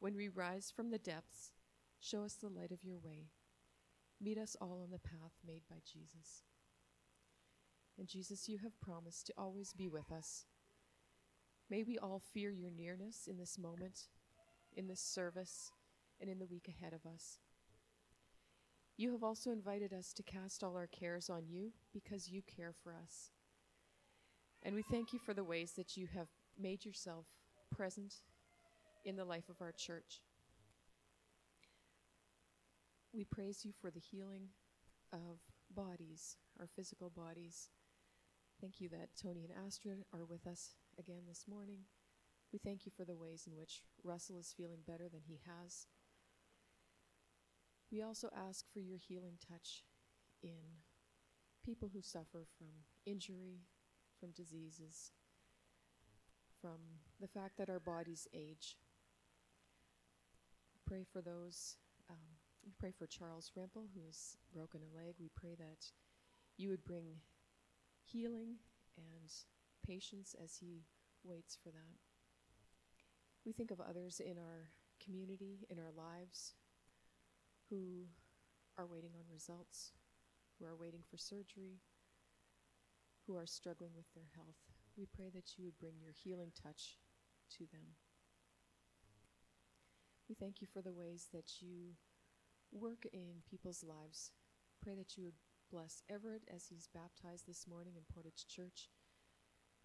When 0.00 0.16
we 0.16 0.28
rise 0.28 0.72
from 0.74 0.90
the 0.90 0.98
depths, 0.98 1.52
show 2.00 2.24
us 2.24 2.34
the 2.34 2.48
light 2.48 2.72
of 2.72 2.82
your 2.82 2.98
way. 2.98 3.28
Meet 4.20 4.38
us 4.38 4.56
all 4.60 4.80
on 4.82 4.90
the 4.90 4.98
path 4.98 5.32
made 5.46 5.62
by 5.70 5.76
Jesus. 5.84 6.42
And 7.98 8.08
Jesus, 8.08 8.48
you 8.48 8.58
have 8.58 8.80
promised 8.80 9.26
to 9.26 9.34
always 9.36 9.72
be 9.72 9.88
with 9.88 10.10
us. 10.10 10.46
May 11.70 11.84
we 11.84 11.98
all 11.98 12.20
fear 12.32 12.50
your 12.50 12.70
nearness 12.70 13.28
in 13.30 13.38
this 13.38 13.58
moment, 13.58 14.08
in 14.74 14.88
this 14.88 15.00
service, 15.00 15.70
and 16.20 16.28
in 16.28 16.38
the 16.38 16.46
week 16.46 16.68
ahead 16.68 16.92
of 16.92 17.06
us. 17.06 17.38
You 18.96 19.12
have 19.12 19.22
also 19.22 19.50
invited 19.50 19.92
us 19.92 20.12
to 20.14 20.22
cast 20.22 20.62
all 20.62 20.76
our 20.76 20.86
cares 20.86 21.30
on 21.30 21.46
you 21.48 21.72
because 21.92 22.28
you 22.28 22.42
care 22.42 22.72
for 22.72 22.92
us. 22.92 23.30
And 24.62 24.74
we 24.74 24.82
thank 24.82 25.12
you 25.12 25.18
for 25.18 25.34
the 25.34 25.44
ways 25.44 25.72
that 25.72 25.96
you 25.96 26.06
have 26.14 26.28
made 26.60 26.84
yourself 26.84 27.26
present 27.74 28.16
in 29.04 29.16
the 29.16 29.24
life 29.24 29.48
of 29.48 29.60
our 29.60 29.72
church. 29.72 30.20
We 33.12 33.24
praise 33.24 33.64
you 33.64 33.72
for 33.80 33.90
the 33.90 34.00
healing 34.00 34.48
of 35.12 35.40
bodies, 35.74 36.36
our 36.60 36.68
physical 36.76 37.10
bodies. 37.10 37.68
Thank 38.60 38.80
you 38.80 38.88
that 38.90 39.10
Tony 39.20 39.44
and 39.44 39.66
Astrid 39.66 40.04
are 40.14 40.24
with 40.24 40.46
us 40.46 40.76
again 40.98 41.22
this 41.28 41.44
morning. 41.48 41.80
We 42.52 42.58
thank 42.58 42.86
you 42.86 42.92
for 42.96 43.04
the 43.04 43.16
ways 43.16 43.46
in 43.46 43.56
which 43.56 43.82
Russell 44.04 44.38
is 44.38 44.54
feeling 44.56 44.80
better 44.86 45.08
than 45.08 45.22
he 45.26 45.40
has. 45.46 45.86
We 47.92 48.00
also 48.00 48.30
ask 48.34 48.64
for 48.72 48.80
your 48.80 48.96
healing 48.96 49.34
touch 49.46 49.84
in 50.42 50.80
people 51.62 51.90
who 51.92 52.00
suffer 52.00 52.46
from 52.56 52.68
injury, 53.04 53.60
from 54.18 54.30
diseases, 54.30 55.12
from 56.58 56.78
the 57.20 57.28
fact 57.28 57.58
that 57.58 57.68
our 57.68 57.78
bodies 57.78 58.26
age. 58.32 58.78
Pray 60.86 61.04
for 61.12 61.20
those. 61.20 61.76
Um, 62.08 62.38
we 62.64 62.72
pray 62.78 62.92
for 62.96 63.06
Charles 63.06 63.52
Rempel, 63.54 63.88
who 63.94 64.06
has 64.06 64.38
broken 64.54 64.80
a 64.80 64.96
leg. 64.96 65.16
We 65.20 65.28
pray 65.36 65.54
that 65.58 65.84
you 66.56 66.70
would 66.70 66.84
bring 66.84 67.16
healing 68.04 68.56
and 68.96 69.30
patience 69.86 70.34
as 70.42 70.56
he 70.56 70.86
waits 71.24 71.58
for 71.62 71.70
that. 71.70 71.98
We 73.44 73.52
think 73.52 73.70
of 73.70 73.80
others 73.80 74.18
in 74.18 74.38
our 74.38 74.70
community, 75.04 75.66
in 75.68 75.78
our 75.78 75.92
lives, 75.94 76.54
who 77.72 78.04
are 78.76 78.86
waiting 78.86 79.12
on 79.16 79.24
results, 79.32 79.92
who 80.58 80.66
are 80.66 80.76
waiting 80.76 81.00
for 81.10 81.16
surgery, 81.16 81.80
who 83.26 83.34
are 83.34 83.46
struggling 83.46 83.92
with 83.96 84.12
their 84.14 84.28
health. 84.36 84.60
We 84.94 85.06
pray 85.06 85.30
that 85.32 85.56
you 85.56 85.64
would 85.64 85.78
bring 85.80 85.94
your 85.98 86.12
healing 86.12 86.52
touch 86.52 86.98
to 87.56 87.64
them. 87.72 87.96
We 90.28 90.34
thank 90.34 90.60
you 90.60 90.66
for 90.70 90.82
the 90.82 90.92
ways 90.92 91.28
that 91.32 91.62
you 91.62 91.96
work 92.70 93.06
in 93.10 93.40
people's 93.48 93.82
lives. 93.82 94.32
Pray 94.82 94.94
that 94.94 95.16
you 95.16 95.24
would 95.24 95.40
bless 95.70 96.02
Everett 96.10 96.42
as 96.54 96.66
he's 96.68 96.88
baptized 96.92 97.46
this 97.48 97.66
morning 97.66 97.94
in 97.96 98.02
Portage 98.12 98.46
Church. 98.46 98.90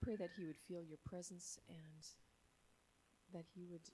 Pray 0.01 0.17
that 0.17 0.31
he 0.37 0.45
would 0.45 0.57
feel 0.57 0.83
your 0.83 0.99
presence 1.05 1.57
and 1.69 2.03
that 3.33 3.45
he 3.55 3.65
would 3.65 3.89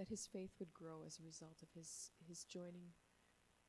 that 0.00 0.08
his 0.08 0.26
faith 0.26 0.56
would 0.58 0.72
grow 0.72 1.04
as 1.06 1.18
a 1.18 1.26
result 1.26 1.60
of 1.62 1.68
his 1.76 2.10
his 2.26 2.44
joining 2.44 2.96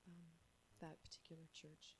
um, 0.08 0.32
that 0.80 0.96
particular 1.04 1.44
church. 1.52 2.00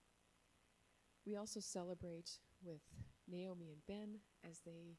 We 1.28 1.36
also 1.36 1.60
celebrate 1.60 2.40
with 2.64 2.80
Naomi 3.28 3.72
and 3.76 3.86
Ben 3.86 4.22
as 4.50 4.62
they 4.66 4.96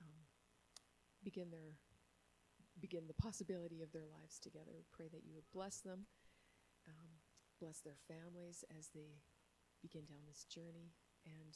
um, 0.00 0.24
begin 1.22 1.50
their 1.50 1.76
begin 2.80 3.06
the 3.06 3.22
possibility 3.22 3.82
of 3.82 3.92
their 3.92 4.08
lives 4.08 4.38
together. 4.40 4.72
We 4.72 4.88
pray 4.90 5.08
that 5.12 5.24
you 5.28 5.34
would 5.34 5.52
bless 5.52 5.80
them, 5.80 6.06
um, 6.88 7.20
bless 7.60 7.80
their 7.80 8.00
families 8.08 8.64
as 8.72 8.88
they 8.94 9.20
begin 9.82 10.06
down 10.06 10.24
this 10.26 10.44
journey, 10.44 10.96
and 11.26 11.52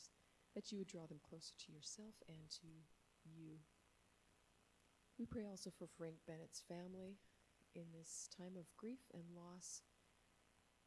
that 0.54 0.70
you 0.70 0.76
would 0.76 0.88
draw 0.88 1.06
them 1.06 1.20
closer 1.26 1.54
to 1.64 1.72
yourself 1.72 2.20
and 2.28 2.50
to 2.60 2.68
you. 3.24 3.64
We 5.20 5.28
pray 5.28 5.44
also 5.44 5.68
for 5.68 5.84
Frank 5.84 6.16
Bennett's 6.24 6.64
family 6.64 7.20
in 7.76 7.92
this 7.92 8.24
time 8.32 8.56
of 8.56 8.72
grief 8.80 9.04
and 9.12 9.36
loss. 9.36 9.84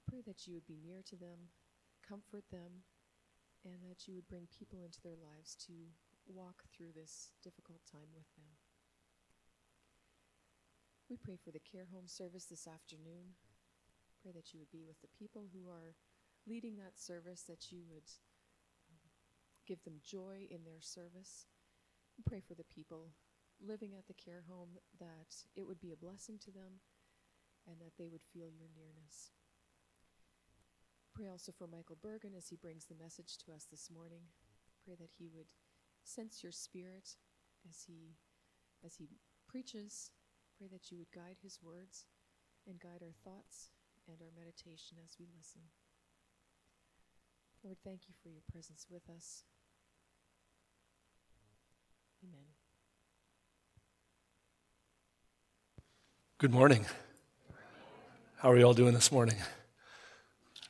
Pray 0.09 0.25
that 0.25 0.49
you 0.49 0.57
would 0.57 0.65
be 0.65 0.81
near 0.81 1.05
to 1.05 1.15
them, 1.15 1.53
comfort 2.01 2.41
them, 2.49 2.81
and 3.61 3.77
that 3.85 4.09
you 4.09 4.17
would 4.17 4.25
bring 4.25 4.49
people 4.49 4.81
into 4.81 4.97
their 5.05 5.21
lives 5.21 5.53
to 5.69 5.93
walk 6.25 6.65
through 6.73 6.97
this 6.97 7.29
difficult 7.45 7.85
time 7.85 8.09
with 8.17 8.25
them. 8.33 8.49
We 11.13 11.21
pray 11.21 11.37
for 11.37 11.53
the 11.53 11.61
care 11.61 11.85
home 11.93 12.09
service 12.09 12.49
this 12.49 12.65
afternoon. 12.65 13.37
Pray 14.17 14.33
that 14.33 14.49
you 14.49 14.57
would 14.57 14.73
be 14.73 14.81
with 14.81 14.97
the 15.05 15.13
people 15.13 15.45
who 15.53 15.69
are 15.69 15.93
leading 16.49 16.81
that 16.81 16.97
service, 16.97 17.45
that 17.45 17.69
you 17.69 17.85
would 17.85 18.09
um, 18.89 18.97
give 19.69 19.85
them 19.85 20.01
joy 20.01 20.49
in 20.49 20.65
their 20.65 20.81
service. 20.81 21.45
Pray 22.25 22.41
for 22.41 22.57
the 22.57 22.65
people 22.65 23.13
living 23.65 23.93
at 23.97 24.07
the 24.07 24.13
care 24.13 24.43
home 24.47 24.77
that 24.99 25.35
it 25.55 25.65
would 25.65 25.79
be 25.79 25.91
a 25.91 25.97
blessing 25.97 26.37
to 26.43 26.51
them 26.51 26.81
and 27.67 27.77
that 27.79 27.97
they 27.97 28.07
would 28.07 28.23
feel 28.33 28.49
your 28.51 28.67
nearness. 28.75 29.31
Pray 31.13 31.27
also 31.27 31.51
for 31.51 31.67
Michael 31.67 31.97
Bergen 32.01 32.33
as 32.37 32.49
he 32.49 32.55
brings 32.55 32.85
the 32.85 33.01
message 33.01 33.37
to 33.45 33.53
us 33.53 33.67
this 33.69 33.89
morning. 33.89 34.23
Pray 34.83 34.95
that 34.99 35.11
he 35.17 35.29
would 35.33 35.47
sense 36.03 36.43
your 36.43 36.51
spirit 36.51 37.15
as 37.69 37.85
he 37.87 38.17
as 38.83 38.95
he 38.95 39.07
preaches 39.47 40.11
Pray 40.57 40.67
that 40.71 40.91
you 40.91 40.97
would 40.97 41.11
guide 41.11 41.37
his 41.41 41.59
words 41.61 42.05
and 42.67 42.79
guide 42.79 43.01
our 43.01 43.15
thoughts 43.23 43.69
and 44.07 44.17
our 44.21 44.31
meditation 44.35 44.97
as 45.03 45.17
we 45.19 45.25
listen. 45.35 45.61
Lord, 47.63 47.77
thank 47.83 48.07
you 48.07 48.13
for 48.21 48.29
your 48.29 48.43
presence 48.51 48.85
with 48.89 49.09
us. 49.09 49.43
Amen. 52.23 52.62
Good 56.43 56.51
morning. 56.51 56.85
How 58.39 58.51
are 58.51 58.57
you 58.57 58.65
all 58.65 58.73
doing 58.73 58.93
this 58.93 59.13
morning? 59.13 59.37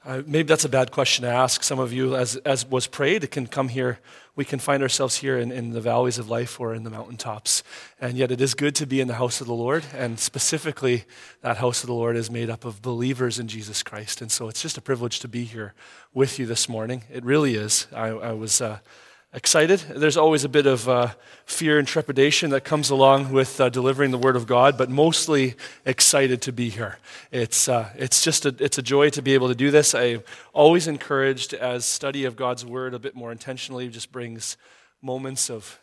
Uh, 0.05 0.21
maybe 0.27 0.43
that's 0.43 0.65
a 0.65 0.69
bad 0.69 0.91
question 0.91 1.23
to 1.23 1.31
ask. 1.31 1.63
Some 1.63 1.79
of 1.79 1.91
you, 1.91 2.15
as, 2.15 2.35
as 2.35 2.63
was 2.63 2.85
prayed, 2.85 3.31
can 3.31 3.47
come 3.47 3.69
here. 3.69 3.97
We 4.35 4.45
can 4.45 4.59
find 4.59 4.83
ourselves 4.83 5.15
here 5.15 5.39
in, 5.39 5.51
in 5.51 5.71
the 5.71 5.81
valleys 5.81 6.19
of 6.19 6.29
life 6.29 6.59
or 6.59 6.75
in 6.75 6.83
the 6.83 6.91
mountaintops. 6.91 7.63
And 7.99 8.19
yet, 8.19 8.31
it 8.31 8.39
is 8.39 8.53
good 8.53 8.75
to 8.75 8.85
be 8.85 9.01
in 9.01 9.07
the 9.07 9.15
house 9.15 9.41
of 9.41 9.47
the 9.47 9.55
Lord. 9.55 9.83
And 9.95 10.19
specifically, 10.19 11.05
that 11.41 11.57
house 11.57 11.81
of 11.81 11.87
the 11.87 11.95
Lord 11.95 12.17
is 12.17 12.29
made 12.29 12.51
up 12.51 12.65
of 12.65 12.83
believers 12.83 13.39
in 13.39 13.47
Jesus 13.47 13.81
Christ. 13.81 14.21
And 14.21 14.31
so, 14.31 14.49
it's 14.49 14.61
just 14.61 14.77
a 14.77 14.81
privilege 14.81 15.21
to 15.21 15.27
be 15.27 15.43
here 15.43 15.73
with 16.13 16.37
you 16.37 16.45
this 16.45 16.69
morning. 16.69 17.01
It 17.11 17.25
really 17.25 17.55
is. 17.55 17.87
I, 17.91 18.09
I 18.09 18.33
was. 18.33 18.61
Uh, 18.61 18.77
excited. 19.33 19.79
There's 19.79 20.15
always 20.15 20.43
a 20.43 20.49
bit 20.49 20.67
of 20.67 20.87
uh, 20.87 21.07
fear 21.45 21.79
and 21.79 21.87
trepidation 21.87 22.51
that 22.51 22.61
comes 22.61 22.91
along 22.91 23.31
with 23.31 23.59
uh, 23.59 23.69
delivering 23.69 24.11
the 24.11 24.17
Word 24.17 24.35
of 24.35 24.45
God, 24.45 24.77
but 24.77 24.89
mostly 24.89 25.55
excited 25.85 26.41
to 26.43 26.51
be 26.51 26.69
here. 26.69 26.99
It's, 27.31 27.67
uh, 27.67 27.89
it's 27.95 28.23
just 28.23 28.45
a, 28.45 28.55
it's 28.59 28.77
a 28.77 28.83
joy 28.83 29.09
to 29.09 29.21
be 29.21 29.33
able 29.33 29.47
to 29.47 29.55
do 29.55 29.71
this. 29.71 29.95
I 29.95 30.19
always 30.53 30.87
encouraged 30.87 31.53
as 31.53 31.83
study 31.83 32.25
of 32.25 32.35
God's 32.35 32.63
Word 32.63 32.93
a 32.93 32.99
bit 32.99 33.15
more 33.15 33.31
intentionally 33.31 33.89
just 33.89 34.11
brings 34.11 34.55
moments 35.01 35.49
of 35.49 35.79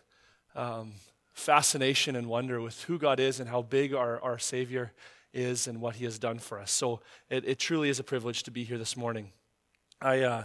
um, 0.54 0.92
fascination 1.32 2.14
and 2.14 2.28
wonder 2.28 2.60
with 2.60 2.84
who 2.84 2.98
God 2.98 3.18
is 3.18 3.40
and 3.40 3.48
how 3.48 3.62
big 3.62 3.94
our, 3.94 4.20
our 4.22 4.38
Savior 4.38 4.92
is 5.32 5.66
and 5.66 5.80
what 5.80 5.96
He 5.96 6.04
has 6.04 6.20
done 6.20 6.38
for 6.38 6.60
us. 6.60 6.70
So 6.70 7.00
it, 7.28 7.44
it 7.44 7.58
truly 7.58 7.88
is 7.88 7.98
a 7.98 8.04
privilege 8.04 8.44
to 8.44 8.52
be 8.52 8.62
here 8.62 8.78
this 8.78 8.96
morning. 8.96 9.32
I, 10.00 10.20
uh, 10.20 10.44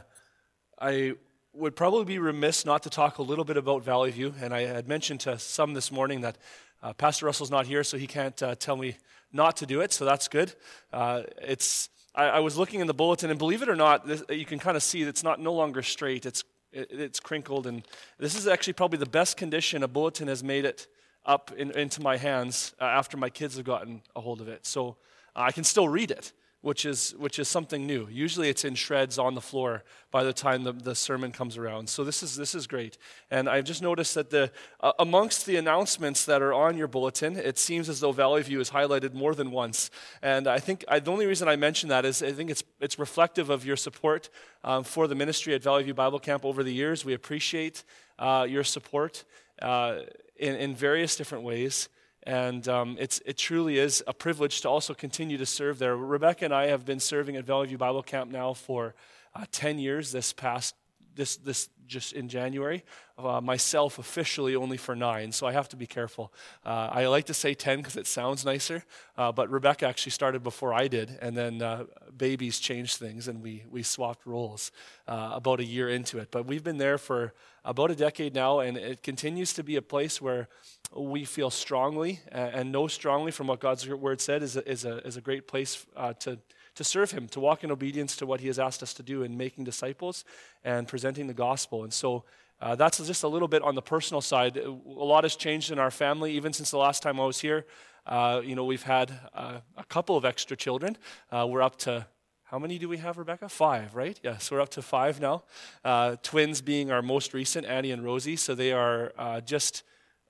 I 0.80 1.14
would 1.56 1.76
probably 1.76 2.06
be 2.06 2.20
remiss 2.20 2.66
not 2.66 2.84
to 2.84 2.90
talk 2.90 3.18
a 3.18 3.22
little 3.22 3.46
bit 3.46 3.58
about 3.58 3.84
Valley 3.84 4.12
View. 4.12 4.34
And 4.42 4.54
I 4.54 4.62
had 4.62 4.88
mentioned 4.88 5.22
to 5.22 5.40
some 5.40 5.74
this 5.74 5.92
morning 5.92 6.22
that 6.22 6.38
uh, 6.84 6.94
Pastor 6.94 7.26
Russell's 7.26 7.52
not 7.52 7.66
here, 7.66 7.84
so 7.84 7.98
he 7.98 8.08
can't 8.08 8.42
uh, 8.44 8.56
tell 8.56 8.76
me 8.76 8.98
not 9.32 9.58
to 9.58 9.66
do 9.66 9.82
it. 9.82 9.94
So 9.94 10.06
that's 10.06 10.28
good. 10.28 10.54
Uh, 10.92 11.24
it's 11.42 11.90
I, 12.14 12.26
I, 12.26 12.40
was 12.40 12.58
looking 12.58 12.80
in 12.80 12.88
the 12.88 12.94
bulletin, 12.94 13.30
and 13.30 13.40
believe 13.40 13.62
it 13.62 13.70
or 13.70 13.76
not, 13.76 14.06
this, 14.06 14.24
you 14.30 14.46
can 14.46 14.60
kind 14.60 14.78
of 14.78 14.84
see 14.84 15.02
it's 15.02 15.24
not 15.24 15.40
no 15.40 15.54
longer 15.54 15.82
straight. 15.82 16.26
It's 16.26 16.44
It, 16.72 16.88
it's 16.92 17.20
crinkled, 17.20 17.68
and 17.68 17.84
this 18.18 18.36
is 18.36 18.48
actually 18.48 18.74
probably 18.74 19.00
the 19.00 19.10
best 19.10 19.38
condition 19.38 19.84
a 19.84 19.88
bulletin 19.88 20.28
has 20.28 20.44
made 20.44 20.66
it 20.66 20.88
up 21.26 21.52
in, 21.58 21.72
into 21.72 22.02
my 22.02 22.18
hands 22.18 22.76
uh, 22.80 22.84
after 22.84 23.18
my 23.18 23.30
kids 23.30 23.56
have 23.56 23.66
gotten 23.66 24.02
a 24.16 24.22
hold 24.22 24.42
of 24.42 24.48
it. 24.48 24.66
So 24.66 24.98
uh, 25.36 25.48
I 25.50 25.52
can 25.52 25.64
still 25.64 25.88
read 25.88 26.12
it 26.12 26.34
which 26.66 26.84
is, 26.84 27.14
which 27.20 27.38
is 27.38 27.48
something 27.48 27.86
new. 27.86 28.08
Usually 28.10 28.50
it's 28.50 28.66
in 28.66 28.74
shreds 28.74 29.20
on 29.20 29.36
the 29.36 29.42
floor 29.42 29.84
by 30.10 30.24
the 30.24 30.34
time 30.34 30.64
the, 30.64 30.72
the 30.72 30.96
sermon 30.96 31.32
comes 31.32 31.58
around. 31.58 31.88
So 31.88 32.04
this 32.04 32.24
is, 32.24 32.36
this 32.36 32.56
is 32.56 32.66
great. 32.66 32.98
And 33.30 33.48
I've 33.48 33.66
just 33.66 33.84
noticed 33.84 34.16
that 34.16 34.32
the, 34.32 34.52
uh, 34.80 34.92
amongst 34.98 35.46
the 35.46 35.58
announcements 35.58 36.26
that 36.26 36.42
are 36.42 36.56
on 36.56 36.76
your 36.76 36.88
bulletin, 36.88 37.38
it 37.38 37.60
seems 37.60 37.88
as 37.88 38.00
though 38.00 38.12
Valley 38.12 38.42
View 38.42 38.60
is 38.60 38.72
highlighted 38.72 39.14
more 39.14 39.36
than 39.36 39.52
once. 39.52 39.92
And 40.24 40.48
I 40.48 40.58
think 40.58 40.84
I, 40.88 40.98
the 40.98 41.12
only 41.12 41.28
reason 41.28 41.48
I 41.48 41.56
mention 41.56 41.90
that 41.90 42.04
is 42.04 42.24
I 42.24 42.32
think 42.32 42.50
it's, 42.50 42.64
it's 42.82 42.98
reflective 42.98 43.52
of 43.52 43.64
your 43.64 43.78
support 43.78 44.32
um, 44.64 44.84
for 44.84 45.08
the 45.08 45.14
ministry 45.14 45.54
at 45.54 45.62
Valley 45.62 45.84
View 45.84 45.94
Bible 45.94 46.20
Camp 46.20 46.44
over 46.44 46.64
the 46.64 46.74
years. 46.74 47.06
We 47.06 47.14
appreciate 47.14 47.84
uh, 48.18 48.48
your 48.50 48.64
support 48.64 49.24
uh, 49.62 50.00
in, 50.36 50.56
in 50.56 50.74
various 50.74 51.16
different 51.16 51.44
ways. 51.44 51.90
And 52.26 52.68
um, 52.68 52.98
it 53.00 53.38
truly 53.38 53.78
is 53.78 54.04
a 54.08 54.14
privilege 54.14 54.62
to 54.62 54.70
also 54.70 54.94
continue 54.96 55.38
to 55.38 55.46
serve 55.46 55.78
there. 55.78 55.96
Rebecca 55.96 56.46
and 56.46 56.54
I 56.54 56.68
have 56.68 56.84
been 56.84 57.00
serving 57.00 57.36
at 57.36 57.46
Valley 57.46 57.68
View 57.68 57.78
Bible 57.78 58.02
Camp 58.02 58.32
now 58.32 58.54
for 58.54 58.96
uh, 59.36 59.46
10 59.52 59.78
years 59.78 60.12
this 60.12 60.34
past, 60.34 60.76
this, 61.16 61.38
this 61.38 61.70
just 61.88 62.14
in 62.14 62.28
January. 62.28 62.84
Uh, 63.18 63.40
myself 63.40 63.98
officially 63.98 64.56
only 64.56 64.76
for 64.76 64.96
nine, 64.96 65.32
so 65.32 65.48
I 65.48 65.54
have 65.54 65.70
to 65.70 65.78
be 65.78 65.88
careful. 65.88 66.34
Uh, 66.66 66.90
I 66.92 67.08
like 67.08 67.26
to 67.26 67.34
say 67.34 67.54
10 67.54 67.78
because 67.78 67.96
it 67.96 68.08
sounds 68.08 68.44
nicer, 68.44 68.84
uh, 69.18 69.32
but 69.32 69.50
Rebecca 69.50 69.88
actually 69.88 70.12
started 70.12 70.44
before 70.44 70.74
I 70.74 70.90
did, 70.90 71.18
and 71.22 71.36
then 71.36 71.62
uh, 71.62 71.86
babies 72.18 72.60
changed 72.60 72.98
things 72.98 73.28
and 73.30 73.42
we, 73.42 73.64
we 73.72 73.84
swapped 73.84 74.26
roles 74.26 74.72
uh, 75.08 75.32
about 75.34 75.62
a 75.62 75.64
year 75.64 75.88
into 75.90 76.20
it. 76.20 76.30
But 76.30 76.46
we've 76.46 76.64
been 76.64 76.78
there 76.78 76.98
for 76.98 77.34
about 77.64 77.90
a 77.90 77.96
decade 77.96 78.36
now, 78.36 78.60
and 78.60 78.78
it 78.78 79.02
continues 79.02 79.54
to 79.54 79.64
be 79.64 79.78
a 79.78 79.82
place 79.82 80.22
where 80.22 80.50
we 80.94 81.26
feel 81.26 81.50
strongly 81.50 82.20
and 82.32 82.72
know 82.72 82.88
strongly 82.88 83.32
from 83.32 83.48
what 83.48 83.60
God's 83.60 83.88
word 83.88 84.22
said 84.22 84.44
is 84.44 84.56
a, 84.56 84.70
is 84.70 84.86
a, 84.86 84.98
is 85.08 85.18
a 85.18 85.22
great 85.22 85.48
place 85.48 85.86
uh, 85.96 86.14
to 86.14 86.38
to 86.76 86.84
serve 86.84 87.12
Him, 87.12 87.28
to 87.30 87.40
walk 87.40 87.64
in 87.64 87.72
obedience 87.72 88.16
to 88.18 88.26
what 88.26 88.42
He 88.42 88.48
has 88.48 88.60
asked 88.60 88.84
us 88.84 88.94
to 88.96 89.04
do 89.04 89.24
in 89.24 89.38
making 89.38 89.64
disciples 89.64 90.24
and 90.64 90.88
presenting 90.88 91.28
the 91.28 91.34
gospel. 91.34 91.84
And 91.84 91.94
so 91.94 92.24
uh, 92.62 92.76
that's 92.76 92.98
just 93.06 93.24
a 93.24 93.28
little 93.28 93.48
bit 93.48 93.62
on 93.62 93.76
the 93.76 93.82
personal 93.82 94.22
side. 94.22 94.58
A 94.58 94.70
lot 94.86 95.24
has 95.24 95.36
changed 95.36 95.72
in 95.72 95.80
our 95.80 95.92
family, 95.92 96.34
even 96.34 96.54
since 96.54 96.72
the 96.72 96.78
last 96.78 97.04
time 97.04 97.20
I 97.20 97.26
was 97.26 97.40
here. 97.40 97.66
Uh, 98.06 98.42
you 98.44 98.56
know, 98.56 98.64
we've 98.64 98.84
had 98.84 99.12
uh, 99.34 99.60
a 99.78 99.84
couple 99.86 100.16
of 100.16 100.26
extra 100.26 100.56
children. 100.56 100.98
Uh, 101.32 101.48
we're 101.50 101.62
up 101.62 101.78
to 101.80 102.06
how 102.44 102.60
many 102.60 102.78
do 102.78 102.88
we 102.88 102.98
have, 102.98 103.18
Rebecca? 103.18 103.50
Five, 103.50 103.96
right? 103.96 104.20
Yes, 104.24 104.52
we're 104.52 104.62
up 104.62 104.70
to 104.70 104.82
five 104.82 105.20
now. 105.20 105.44
Uh, 105.84 106.16
twins 106.22 106.62
being 106.62 106.92
our 106.92 107.02
most 107.02 107.34
recent, 107.34 107.66
Annie 107.66 107.92
and 107.92 108.04
Rosie. 108.04 108.36
So 108.36 108.54
they 108.54 108.72
are 108.72 109.12
uh, 109.18 109.42
just 109.42 109.84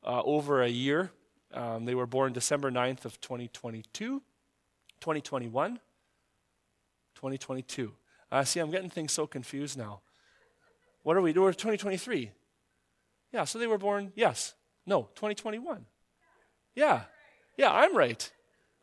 over 0.03 0.63
a 0.63 0.69
year. 0.69 1.11
Um, 1.53 1.85
they 1.85 1.95
were 1.95 2.07
born 2.07 2.33
December 2.33 2.71
9th 2.71 3.05
of 3.05 3.19
2022, 3.21 4.21
2021. 4.99 5.79
2022. 7.25 7.91
Uh, 8.31 8.43
see, 8.43 8.59
I'm 8.59 8.69
getting 8.69 8.89
things 8.89 9.11
so 9.11 9.25
confused 9.25 9.77
now. 9.77 10.01
What 11.01 11.17
are 11.17 11.21
we 11.21 11.33
doing? 11.33 11.53
2023. 11.53 12.31
Yeah, 13.31 13.45
so 13.45 13.57
they 13.57 13.67
were 13.67 13.79
born, 13.79 14.11
yes. 14.15 14.53
No, 14.85 15.09
2021. 15.15 15.85
Yeah. 16.75 17.01
Yeah, 17.57 17.71
I'm 17.71 17.97
right. 17.97 18.31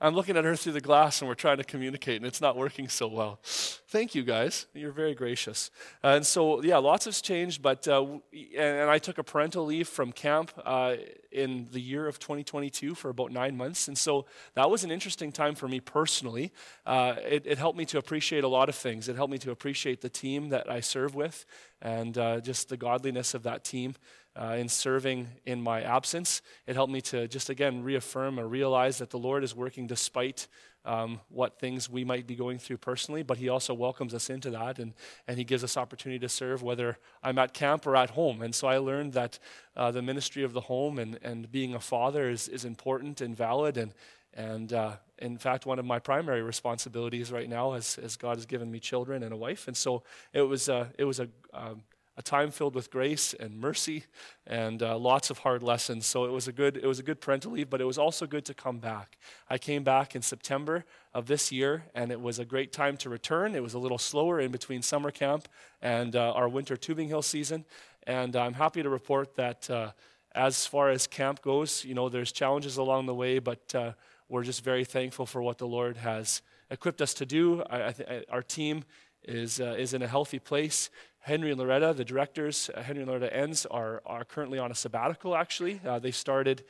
I'm 0.02 0.16
looking 0.16 0.36
at 0.36 0.44
her 0.44 0.56
through 0.56 0.72
the 0.72 0.80
glass 0.80 1.20
and 1.20 1.28
we're 1.28 1.36
trying 1.36 1.58
to 1.58 1.64
communicate 1.64 2.16
and 2.16 2.26
it's 2.26 2.40
not 2.40 2.56
working 2.56 2.88
so 2.88 3.06
well. 3.06 3.38
Thank 3.44 4.16
you 4.16 4.24
guys. 4.24 4.66
You're 4.74 4.90
very 4.90 5.14
gracious. 5.14 5.70
Uh, 6.02 6.08
and 6.08 6.26
so, 6.26 6.60
yeah, 6.60 6.78
lots 6.78 7.04
has 7.04 7.20
changed, 7.20 7.62
but, 7.62 7.86
uh, 7.86 8.18
and, 8.58 8.90
I 8.90 8.98
took 8.98 9.18
a 9.18 9.22
parental 9.22 9.64
leave 9.64 9.86
from 9.86 10.10
camp 10.10 10.50
uh, 10.64 10.96
in 11.30 11.68
the 11.70 11.80
year 11.80 12.08
of 12.08 12.18
2022 12.18 12.96
for 12.96 13.10
about 13.10 13.30
nine 13.30 13.56
months. 13.56 13.86
And 13.86 13.96
so 13.96 14.26
that 14.54 14.68
was 14.68 14.82
an 14.82 14.90
interesting 14.90 15.30
time 15.30 15.54
for 15.54 15.68
me 15.68 15.78
personally. 15.78 16.52
Uh, 16.84 17.14
it, 17.24 17.46
it, 17.46 17.58
helped 17.58 17.78
me 17.78 17.84
to 17.84 17.98
appreciate 17.98 18.42
a 18.42 18.48
lot 18.48 18.68
of 18.68 18.74
things. 18.74 19.08
It 19.08 19.14
helped 19.14 19.30
me 19.30 19.38
to 19.38 19.52
appreciate 19.52 20.00
the 20.00 20.08
team 20.08 20.48
that 20.48 20.68
I 20.68 20.80
serve 20.80 21.14
with 21.14 21.46
and 21.80 22.18
uh, 22.18 22.40
just 22.40 22.68
the 22.68 22.76
godliness 22.76 23.34
of 23.34 23.44
that 23.44 23.62
team 23.62 23.94
uh, 24.34 24.56
in 24.58 24.68
serving 24.68 25.28
in 25.44 25.60
my 25.60 25.82
absence. 25.82 26.42
It 26.66 26.74
helped 26.74 26.92
me 26.92 27.00
to 27.02 27.28
just 27.28 27.50
again 27.50 27.82
reaffirm 27.82 28.40
or 28.40 28.46
realize 28.46 28.98
that 28.98 29.10
the 29.10 29.18
Lord 29.18 29.44
is 29.44 29.54
working 29.54 29.86
despite 29.86 30.48
um, 30.84 31.20
what 31.28 31.58
things 31.58 31.88
we 31.88 32.04
might 32.04 32.26
be 32.26 32.34
going 32.34 32.58
through 32.58 32.78
personally, 32.78 33.22
but 33.22 33.38
He 33.38 33.48
also 33.48 33.72
welcomes 33.72 34.14
us 34.14 34.30
into 34.30 34.50
that 34.50 34.78
and, 34.78 34.94
and 35.28 35.38
He 35.38 35.44
gives 35.44 35.62
us 35.62 35.76
opportunity 35.76 36.18
to 36.20 36.28
serve 36.28 36.62
whether 36.62 36.98
I'm 37.22 37.38
at 37.38 37.54
camp 37.54 37.86
or 37.86 37.96
at 37.96 38.10
home. 38.10 38.42
And 38.42 38.54
so 38.54 38.66
I 38.68 38.78
learned 38.78 39.12
that 39.12 39.38
uh, 39.76 39.90
the 39.90 40.02
ministry 40.02 40.42
of 40.42 40.52
the 40.52 40.62
home 40.62 40.98
and, 40.98 41.18
and 41.22 41.50
being 41.50 41.74
a 41.74 41.80
father 41.80 42.28
is, 42.28 42.48
is 42.48 42.64
important 42.64 43.20
and 43.20 43.36
valid. 43.36 43.76
And, 43.76 43.94
and 44.34 44.72
uh, 44.72 44.92
in 45.18 45.38
fact, 45.38 45.66
one 45.66 45.78
of 45.78 45.84
my 45.84 45.98
primary 45.98 46.42
responsibilities 46.42 47.30
right 47.30 47.48
now 47.48 47.74
is, 47.74 47.98
is 47.98 48.16
God 48.16 48.36
has 48.36 48.46
given 48.46 48.70
me 48.70 48.80
children 48.80 49.22
and 49.22 49.32
a 49.32 49.36
wife. 49.36 49.68
And 49.68 49.76
so 49.76 50.02
it 50.32 50.42
was, 50.42 50.68
uh, 50.68 50.86
it 50.98 51.04
was 51.04 51.20
a, 51.20 51.28
um, 51.54 51.82
a 52.16 52.22
time 52.22 52.50
filled 52.50 52.74
with 52.74 52.90
grace 52.90 53.34
and 53.34 53.58
mercy 53.58 54.04
and 54.46 54.82
uh, 54.82 54.98
lots 54.98 55.30
of 55.30 55.38
hard 55.38 55.62
lessons. 55.62 56.06
So 56.06 56.24
it 56.24 56.30
was 56.30 56.46
a 56.46 56.52
good 56.52 56.76
it 56.76 56.86
was 56.86 56.98
a 56.98 57.02
good 57.02 57.20
parental 57.20 57.52
leave, 57.52 57.70
but 57.70 57.80
it 57.80 57.84
was 57.84 57.98
also 57.98 58.26
good 58.26 58.44
to 58.46 58.54
come 58.54 58.78
back. 58.78 59.18
I 59.48 59.58
came 59.58 59.82
back 59.82 60.14
in 60.14 60.22
September 60.22 60.84
of 61.14 61.26
this 61.26 61.50
year, 61.50 61.84
and 61.94 62.12
it 62.12 62.20
was 62.20 62.38
a 62.38 62.44
great 62.44 62.72
time 62.72 62.96
to 62.98 63.08
return. 63.08 63.54
It 63.54 63.62
was 63.62 63.74
a 63.74 63.78
little 63.78 63.98
slower 63.98 64.40
in 64.40 64.50
between 64.50 64.82
summer 64.82 65.10
camp 65.10 65.48
and 65.80 66.14
uh, 66.14 66.32
our 66.32 66.48
winter 66.48 66.76
tubing 66.76 67.08
hill 67.08 67.22
season, 67.22 67.64
and 68.06 68.36
I'm 68.36 68.54
happy 68.54 68.82
to 68.82 68.88
report 68.88 69.34
that. 69.36 69.68
Uh, 69.70 69.92
as 70.34 70.66
far 70.66 70.88
as 70.88 71.06
camp 71.06 71.42
goes, 71.42 71.84
you 71.84 71.94
know, 71.94 72.08
there's 72.08 72.32
challenges 72.32 72.78
along 72.78 73.04
the 73.04 73.14
way, 73.14 73.38
but 73.38 73.74
uh, 73.74 73.92
we're 74.28 74.42
just 74.42 74.64
very 74.64 74.82
thankful 74.82 75.26
for 75.26 75.42
what 75.42 75.58
the 75.58 75.66
Lord 75.66 75.98
has 75.98 76.40
equipped 76.70 77.02
us 77.02 77.12
to 77.14 77.26
do. 77.26 77.62
I, 77.68 77.88
I 77.88 77.92
th- 77.92 78.24
our 78.30 78.42
team 78.42 78.84
is, 79.24 79.60
uh, 79.60 79.76
is 79.78 79.92
in 79.92 80.02
a 80.02 80.08
healthy 80.08 80.38
place. 80.38 80.90
Henry 81.22 81.52
and 81.52 81.60
Loretta, 81.60 81.94
the 81.94 82.04
directors, 82.04 82.68
uh, 82.74 82.82
Henry 82.82 83.02
and 83.02 83.08
Loretta 83.08 83.32
Enns, 83.34 83.64
are, 83.66 84.02
are 84.04 84.24
currently 84.24 84.58
on 84.58 84.72
a 84.72 84.74
sabbatical, 84.74 85.36
actually. 85.36 85.80
Uh, 85.86 86.00
they 86.00 86.10
started 86.10 86.64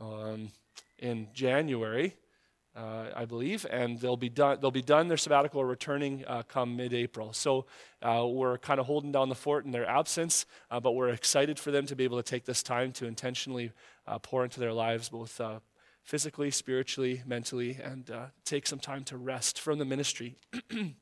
um, 0.00 0.48
in 0.98 1.28
January, 1.32 2.16
uh, 2.74 3.10
I 3.14 3.26
believe, 3.26 3.64
and 3.70 4.00
they'll 4.00 4.16
be, 4.16 4.28
done, 4.28 4.58
they'll 4.60 4.72
be 4.72 4.82
done 4.82 5.06
their 5.06 5.16
sabbatical 5.16 5.64
returning 5.64 6.24
uh, 6.26 6.42
come 6.42 6.76
mid 6.76 6.92
April. 6.92 7.32
So 7.32 7.66
uh, 8.02 8.26
we're 8.26 8.58
kind 8.58 8.80
of 8.80 8.86
holding 8.86 9.12
down 9.12 9.28
the 9.28 9.36
fort 9.36 9.66
in 9.66 9.70
their 9.70 9.88
absence, 9.88 10.46
uh, 10.68 10.80
but 10.80 10.92
we're 10.92 11.10
excited 11.10 11.60
for 11.60 11.70
them 11.70 11.86
to 11.86 11.94
be 11.94 12.02
able 12.02 12.16
to 12.16 12.28
take 12.28 12.44
this 12.44 12.64
time 12.64 12.90
to 12.94 13.06
intentionally 13.06 13.70
pour 14.22 14.42
into 14.42 14.58
their 14.58 14.72
lives, 14.72 15.10
both 15.10 15.40
physically, 16.02 16.50
spiritually, 16.50 17.22
mentally, 17.24 17.78
and 17.80 18.10
take 18.44 18.66
some 18.66 18.80
time 18.80 19.04
to 19.04 19.16
rest 19.16 19.60
from 19.60 19.78
the 19.78 19.84
ministry. 19.84 20.34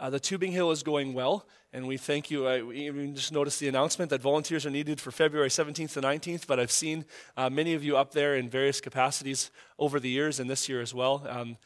Uh, 0.00 0.10
the 0.10 0.18
tubing 0.18 0.52
hill 0.52 0.70
is 0.70 0.82
going 0.82 1.14
well, 1.14 1.46
and 1.74 1.88
we 1.88 1.96
thank 1.96 2.30
you. 2.30 2.46
I 2.46 2.62
we 2.62 3.10
just 3.12 3.32
noticed 3.32 3.58
the 3.58 3.66
announcement 3.68 4.08
that 4.10 4.22
volunteers 4.22 4.64
are 4.64 4.70
needed 4.70 5.00
for 5.00 5.10
February 5.10 5.48
17th 5.48 5.94
to 5.94 6.00
19th, 6.00 6.46
but 6.46 6.60
I've 6.60 6.70
seen 6.70 7.04
uh, 7.36 7.50
many 7.50 7.74
of 7.74 7.82
you 7.82 7.96
up 7.96 8.12
there 8.12 8.36
in 8.36 8.48
various 8.48 8.80
capacities 8.80 9.50
over 9.76 9.98
the 9.98 10.08
years 10.08 10.38
and 10.38 10.48
this 10.48 10.68
year 10.68 10.80
as 10.80 10.94
well. 10.94 11.26
Um, 11.28 11.56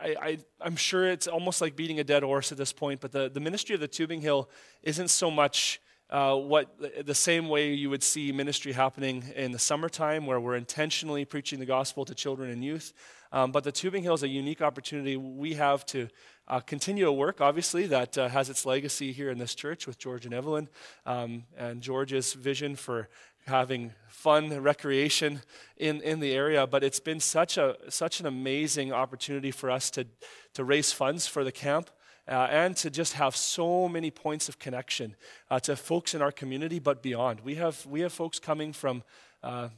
I, 0.00 0.38
am 0.60 0.76
sure 0.76 1.06
it's 1.06 1.26
almost 1.26 1.60
like 1.60 1.74
beating 1.74 1.98
a 1.98 2.04
dead 2.04 2.22
horse 2.22 2.52
at 2.52 2.58
this 2.58 2.72
point, 2.72 3.00
but 3.00 3.10
the, 3.10 3.28
the 3.28 3.40
ministry 3.40 3.74
of 3.74 3.80
the 3.80 3.88
tubing 3.88 4.20
hill 4.20 4.48
isn't 4.82 5.08
so 5.08 5.28
much 5.28 5.80
uh, 6.10 6.36
what 6.36 6.74
the 7.04 7.14
same 7.14 7.48
way 7.48 7.74
you 7.74 7.90
would 7.90 8.02
see 8.02 8.32
ministry 8.32 8.72
happening 8.72 9.24
in 9.36 9.52
the 9.52 9.58
summertime, 9.58 10.24
where 10.24 10.40
we're 10.40 10.56
intentionally 10.56 11.24
preaching 11.24 11.58
the 11.58 11.66
gospel 11.66 12.04
to 12.04 12.14
children 12.14 12.50
and 12.50 12.64
youth. 12.64 12.92
Um, 13.32 13.52
but 13.52 13.64
the 13.64 13.72
tubing 13.72 14.02
hill 14.02 14.14
is 14.14 14.22
a 14.22 14.28
unique 14.28 14.62
opportunity 14.62 15.16
we 15.16 15.54
have 15.54 15.84
to 15.86 16.08
uh, 16.48 16.60
continue 16.60 17.06
a 17.06 17.12
work, 17.12 17.40
obviously, 17.40 17.86
that 17.86 18.16
uh, 18.16 18.28
has 18.28 18.48
its 18.48 18.64
legacy 18.64 19.12
here 19.12 19.30
in 19.30 19.38
this 19.38 19.54
church 19.54 19.86
with 19.86 19.98
George 19.98 20.24
and 20.24 20.34
Evelyn, 20.34 20.68
um, 21.04 21.44
and 21.56 21.82
George's 21.82 22.32
vision 22.32 22.74
for 22.74 23.08
having 23.46 23.92
fun 24.08 24.60
recreation 24.62 25.42
in, 25.76 26.00
in 26.00 26.20
the 26.20 26.32
area. 26.32 26.66
But 26.66 26.82
it's 26.82 27.00
been 27.00 27.20
such 27.20 27.58
a 27.58 27.76
such 27.90 28.20
an 28.20 28.26
amazing 28.26 28.92
opportunity 28.92 29.50
for 29.50 29.70
us 29.70 29.90
to 29.90 30.06
to 30.54 30.64
raise 30.64 30.90
funds 30.92 31.26
for 31.26 31.44
the 31.44 31.52
camp. 31.52 31.90
Uh, 32.26 32.46
and 32.50 32.76
to 32.76 32.90
just 32.90 33.14
have 33.14 33.34
so 33.34 33.88
many 33.88 34.10
points 34.10 34.50
of 34.50 34.58
connection 34.58 35.16
uh, 35.50 35.58
to 35.58 35.74
folks 35.74 36.12
in 36.12 36.20
our 36.20 36.30
community, 36.30 36.78
but 36.78 37.02
beyond. 37.02 37.40
We 37.40 37.54
have 37.54 37.86
we 37.86 38.00
have 38.00 38.12
folks 38.12 38.38
coming 38.38 38.74
from 38.74 39.02
uh, 39.42 39.70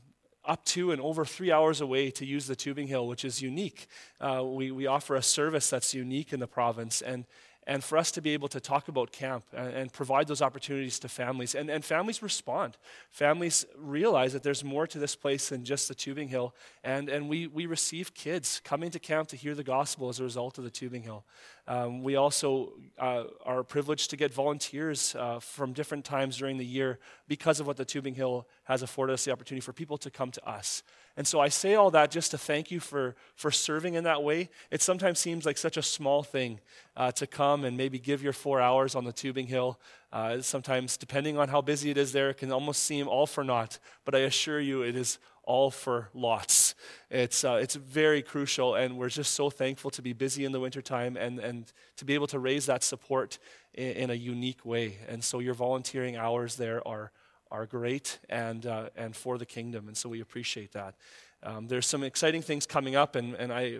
up 0.45 0.65
to 0.65 0.93
and 0.93 1.01
over 1.01 1.25
three 1.25 1.53
hours 1.53 1.81
away 1.81 2.11
to 2.11 2.25
use 2.25 2.47
the 2.47 2.57
tubing 2.57 2.87
hill, 2.87 3.07
which 3.07 3.25
is 3.25 3.43
unique. 3.43 3.87
Uh, 4.21 4.43
we, 4.45 4.71
we 4.71 4.87
offer 4.87 5.15
a 5.15 5.23
service 5.23 5.71
that's 5.71 5.95
unique 5.95 6.33
in 6.33 6.41
the 6.41 6.47
province. 6.47 7.03
And, 7.03 7.25
and 7.71 7.85
for 7.85 7.97
us 7.97 8.11
to 8.11 8.21
be 8.21 8.31
able 8.31 8.49
to 8.49 8.59
talk 8.59 8.89
about 8.89 9.13
camp 9.13 9.45
and, 9.53 9.73
and, 9.73 9.93
provide 9.93 10.27
those 10.27 10.43
opportunities 10.43 10.99
to 10.99 11.09
families. 11.09 11.55
And, 11.55 11.71
and 11.71 11.85
families 11.85 12.21
respond. 12.21 12.77
Families 13.13 13.65
realize 13.79 14.33
that 14.33 14.43
there's 14.43 14.65
more 14.65 14.89
to 14.89 14.99
this 14.99 15.15
place 15.15 15.51
than 15.51 15.65
just 15.65 15.87
the 15.87 15.95
tubing 15.95 16.27
hill. 16.27 16.53
And, 16.83 17.09
and 17.09 17.29
we, 17.29 17.47
we 17.47 17.67
receive 17.67 18.13
kids 18.13 18.61
coming 18.65 18.91
to 18.91 18.99
camp 18.99 19.29
to 19.29 19.37
hear 19.37 19.55
the 19.55 19.63
gospel 19.63 20.09
as 20.09 20.19
a 20.19 20.25
result 20.25 20.59
of 20.59 20.65
the 20.65 20.71
tubing 20.71 21.05
hill. 21.05 21.25
Um, 21.69 22.03
we 22.03 22.17
also 22.17 22.73
uh, 22.99 23.25
are 23.45 23.63
privileged 23.63 24.11
to 24.11 24.17
get 24.17 24.35
volunteers 24.35 25.15
uh, 25.15 25.39
from 25.39 25.73
different 25.73 26.05
times 26.05 26.39
during 26.39 26.57
the 26.57 26.67
year 26.67 26.99
because 27.29 27.61
of 27.61 27.69
what 27.69 27.77
the 27.77 27.85
Tubing 27.85 28.17
Hill 28.17 28.49
has 28.65 28.83
afforded 28.83 29.13
us 29.13 29.25
the 29.25 29.31
opportunity 29.31 29.61
for 29.65 29.73
people 29.73 29.97
to 29.99 30.11
come 30.11 30.33
to 30.33 30.49
us. 30.49 30.83
And 31.17 31.27
so 31.27 31.41
I 31.41 31.49
say 31.49 31.75
all 31.75 31.91
that 31.91 32.11
just 32.11 32.31
to 32.31 32.39
thank 32.39 32.71
you 32.71 32.81
for, 32.81 33.15
for 33.35 33.51
serving 33.51 33.95
in 33.95 34.05
that 34.05 34.23
way. 34.23 34.49
It 34.71 34.81
sometimes 34.81 35.19
seems 35.19 35.45
like 35.45 35.59
such 35.59 35.77
a 35.77 35.83
small 35.83 36.23
thing 36.23 36.61
uh, 36.97 37.13
to 37.13 37.27
come 37.27 37.65
and 37.65 37.77
maybe 37.77 37.99
give 37.99 38.23
your 38.23 38.33
four 38.33 38.61
hours 38.61 38.95
on 38.95 39.05
the 39.05 39.13
Tubing 39.13 39.47
Hill. 39.47 39.79
Uh, 40.13 40.41
sometimes, 40.41 40.97
depending 40.97 41.37
on 41.37 41.49
how 41.49 41.61
busy 41.61 41.91
it 41.91 41.99
is 41.99 42.13
there, 42.13 42.31
it 42.31 42.39
can 42.39 42.53
almost 42.53 42.83
seem 42.85 43.09
all 43.09 43.27
for 43.27 43.45
naught. 43.45 43.79
But 44.05 44.15
I 44.15 44.21
assure 44.21 44.61
you, 44.61 44.83
it 44.83 44.97
is 44.97 45.19
all 45.43 45.71
for 45.71 46.09
lots. 46.15 46.75
It's, 47.11 47.45
uh, 47.45 47.59
it's 47.61 47.75
very 47.75 48.23
crucial, 48.23 48.77
and 48.77 48.97
we're 48.97 49.09
just 49.09 49.35
so 49.35 49.51
thankful 49.51 49.91
to 49.91 50.03
be 50.03 50.13
busy 50.13 50.45
in 50.45 50.53
the 50.53 50.61
wintertime 50.61 51.17
and, 51.17 51.39
and 51.41 51.73
to 51.97 52.05
be 52.05 52.15
able 52.15 52.29
to 52.29 52.39
raise 52.39 52.67
that 52.67 52.85
support 52.85 53.39
in, 53.75 53.91
in 53.93 54.11
a 54.11 54.15
unique 54.15 54.65
way. 54.65 54.99
And 55.09 55.25
so 55.25 55.41
your 55.41 55.55
volunteering 55.55 56.17
hours 56.17 56.57
there 56.57 56.87
are, 56.87 57.11
are 57.51 57.67
great 57.67 58.19
and, 58.29 58.67
uh, 58.67 58.91
and 58.97 59.15
for 59.17 59.39
the 59.39 59.47
kingdom, 59.47 59.89
and 59.89 59.97
so 59.97 60.09
we 60.09 60.21
appreciate 60.21 60.73
that. 60.73 60.95
Um, 61.43 61.69
there's 61.69 61.87
some 61.87 62.03
exciting 62.03 62.43
things 62.43 62.67
coming 62.67 62.97
up, 62.97 63.17
and, 63.17 63.35
and 63.35 63.53
I, 63.53 63.79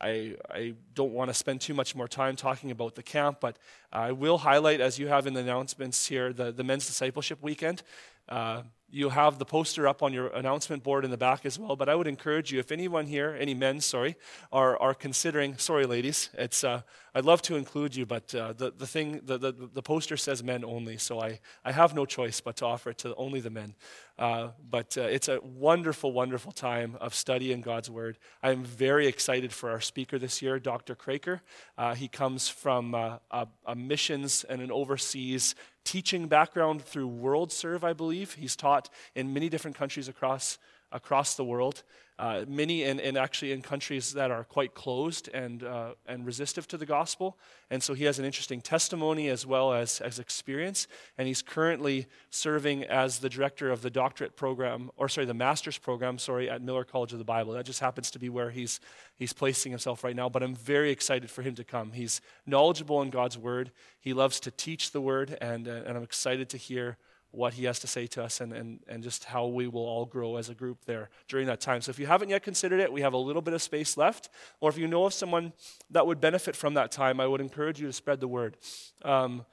I, 0.00 0.36
I 0.50 0.74
don't 0.94 1.12
want 1.12 1.30
to 1.30 1.34
spend 1.34 1.60
too 1.60 1.74
much 1.74 1.94
more 1.94 2.08
time 2.08 2.36
talking 2.36 2.70
about 2.70 2.94
the 2.94 3.02
camp, 3.02 3.38
but 3.40 3.58
I 3.92 4.12
will 4.12 4.38
highlight, 4.38 4.80
as 4.80 4.98
you 4.98 5.08
have 5.08 5.26
in 5.26 5.34
the 5.34 5.40
announcements 5.40 6.06
here, 6.06 6.32
the, 6.32 6.52
the 6.52 6.64
men's 6.64 6.86
discipleship 6.86 7.42
weekend. 7.42 7.82
Uh, 8.28 8.62
you 8.88 9.08
have 9.08 9.38
the 9.38 9.44
poster 9.44 9.88
up 9.88 10.02
on 10.02 10.12
your 10.12 10.28
announcement 10.28 10.82
board 10.82 11.04
in 11.04 11.10
the 11.10 11.16
back 11.16 11.44
as 11.44 11.58
well. 11.58 11.74
But 11.74 11.88
I 11.88 11.94
would 11.94 12.06
encourage 12.06 12.52
you, 12.52 12.60
if 12.60 12.70
anyone 12.70 13.06
here, 13.06 13.36
any 13.38 13.52
men, 13.52 13.80
sorry, 13.80 14.16
are, 14.52 14.80
are 14.80 14.94
considering, 14.94 15.58
sorry, 15.58 15.86
ladies, 15.86 16.30
it's, 16.34 16.62
uh, 16.62 16.82
I'd 17.14 17.24
love 17.24 17.42
to 17.42 17.56
include 17.56 17.96
you, 17.96 18.06
but 18.06 18.32
uh, 18.34 18.52
the, 18.52 18.70
the 18.70 18.86
thing, 18.86 19.22
the, 19.24 19.38
the, 19.38 19.52
the 19.52 19.82
poster 19.82 20.16
says 20.16 20.44
men 20.44 20.64
only, 20.64 20.98
so 20.98 21.20
I, 21.20 21.40
I 21.64 21.72
have 21.72 21.94
no 21.94 22.06
choice 22.06 22.40
but 22.40 22.56
to 22.56 22.66
offer 22.66 22.90
it 22.90 22.98
to 22.98 23.14
only 23.16 23.40
the 23.40 23.50
men. 23.50 23.74
Uh, 24.18 24.48
but 24.70 24.96
uh, 24.96 25.02
it's 25.02 25.28
a 25.28 25.40
wonderful, 25.40 26.12
wonderful 26.12 26.52
time 26.52 26.96
of 27.00 27.14
studying 27.14 27.62
God's 27.62 27.90
Word. 27.90 28.18
I'm 28.42 28.64
very 28.64 29.08
excited 29.08 29.52
for 29.52 29.70
our 29.70 29.80
speaker 29.80 30.18
this 30.18 30.40
year, 30.40 30.58
Dr. 30.58 30.94
Kraker. 30.94 31.40
Uh, 31.76 31.94
he 31.94 32.08
comes 32.08 32.48
from 32.48 32.94
uh, 32.94 33.18
a, 33.30 33.48
a 33.66 33.74
missions 33.74 34.44
and 34.44 34.62
an 34.62 34.70
overseas 34.70 35.54
teaching 35.86 36.26
background 36.26 36.82
through 36.82 37.08
WorldServe, 37.08 37.84
I 37.84 37.94
believe. 37.94 38.34
He's 38.34 38.56
taught 38.56 38.90
in 39.14 39.32
many 39.32 39.48
different 39.48 39.76
countries 39.76 40.08
across, 40.08 40.58
across 40.92 41.36
the 41.36 41.44
world 41.44 41.82
uh, 42.18 42.44
many 42.48 42.84
and, 42.84 43.00
and 43.00 43.16
actually 43.18 43.52
in 43.52 43.60
countries 43.60 44.14
that 44.14 44.30
are 44.30 44.44
quite 44.44 44.74
closed 44.74 45.28
and, 45.34 45.62
uh, 45.62 45.90
and 46.06 46.24
resistive 46.24 46.66
to 46.68 46.78
the 46.78 46.86
gospel. 46.86 47.36
And 47.70 47.82
so 47.82 47.92
he 47.92 48.04
has 48.04 48.18
an 48.18 48.24
interesting 48.24 48.60
testimony 48.60 49.28
as 49.28 49.44
well 49.44 49.74
as, 49.74 50.00
as 50.00 50.18
experience. 50.18 50.88
And 51.18 51.28
he's 51.28 51.42
currently 51.42 52.06
serving 52.30 52.84
as 52.84 53.18
the 53.18 53.28
director 53.28 53.70
of 53.70 53.82
the 53.82 53.90
doctorate 53.90 54.34
program, 54.34 54.90
or 54.96 55.08
sorry, 55.08 55.26
the 55.26 55.34
master's 55.34 55.76
program, 55.76 56.18
sorry, 56.18 56.48
at 56.48 56.62
Millar 56.62 56.84
College 56.84 57.12
of 57.12 57.18
the 57.18 57.24
Bible. 57.24 57.52
That 57.52 57.66
just 57.66 57.80
happens 57.80 58.10
to 58.12 58.18
be 58.18 58.30
where 58.30 58.50
he's, 58.50 58.80
he's 59.16 59.34
placing 59.34 59.72
himself 59.72 60.02
right 60.02 60.16
now. 60.16 60.28
But 60.30 60.42
I'm 60.42 60.54
very 60.54 60.90
excited 60.90 61.30
for 61.30 61.42
him 61.42 61.54
to 61.56 61.64
come. 61.64 61.92
He's 61.92 62.22
knowledgeable 62.46 63.02
in 63.02 63.10
God's 63.10 63.36
word, 63.36 63.72
he 64.00 64.14
loves 64.14 64.40
to 64.40 64.50
teach 64.50 64.92
the 64.92 65.00
word, 65.00 65.36
and, 65.40 65.66
uh, 65.66 65.82
and 65.86 65.96
I'm 65.96 66.04
excited 66.04 66.48
to 66.50 66.56
hear 66.56 66.96
what 67.36 67.54
he 67.54 67.64
has 67.64 67.78
to 67.80 67.86
say 67.86 68.06
to 68.06 68.24
us 68.24 68.40
and, 68.40 68.52
and, 68.52 68.80
and 68.88 69.02
just 69.02 69.24
how 69.24 69.46
we 69.46 69.68
will 69.68 69.84
all 69.84 70.06
grow 70.06 70.36
as 70.36 70.48
a 70.48 70.54
group 70.54 70.84
there 70.86 71.10
during 71.28 71.46
that 71.46 71.60
time. 71.60 71.82
So 71.82 71.90
if 71.90 71.98
you 71.98 72.06
haven't 72.06 72.30
yet 72.30 72.42
considered 72.42 72.80
it, 72.80 72.90
we 72.90 73.02
have 73.02 73.12
a 73.12 73.18
little 73.18 73.42
bit 73.42 73.52
of 73.52 73.60
space 73.60 73.96
left. 73.96 74.30
Or 74.60 74.70
if 74.70 74.78
you 74.78 74.88
know 74.88 75.04
of 75.04 75.12
someone 75.12 75.52
that 75.90 76.06
would 76.06 76.20
benefit 76.20 76.56
from 76.56 76.74
that 76.74 76.90
time, 76.90 77.20
I 77.20 77.26
would 77.26 77.42
encourage 77.42 77.78
you 77.78 77.86
to 77.86 77.92
spread 77.92 78.20
the 78.20 78.28
word. 78.28 78.56
Um, 79.02 79.44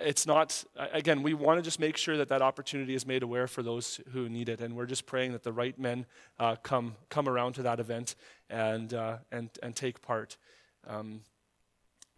it's 0.00 0.26
not, 0.26 0.64
again, 0.92 1.22
we 1.22 1.34
want 1.34 1.58
to 1.58 1.62
just 1.62 1.78
make 1.78 1.96
sure 1.96 2.16
that 2.16 2.28
that 2.28 2.42
opportunity 2.42 2.94
is 2.94 3.06
made 3.06 3.22
aware 3.22 3.46
for 3.46 3.62
those 3.62 4.00
who 4.12 4.28
need 4.28 4.48
it. 4.48 4.60
And 4.60 4.74
we're 4.74 4.86
just 4.86 5.06
praying 5.06 5.32
that 5.32 5.42
the 5.42 5.52
right 5.52 5.78
men 5.78 6.06
uh, 6.38 6.56
come, 6.56 6.96
come 7.08 7.28
around 7.28 7.52
to 7.54 7.62
that 7.62 7.80
event 7.80 8.14
and, 8.48 8.92
uh, 8.92 9.18
and, 9.30 9.50
and 9.62 9.76
take 9.76 10.00
part. 10.00 10.36
Um, 10.86 11.20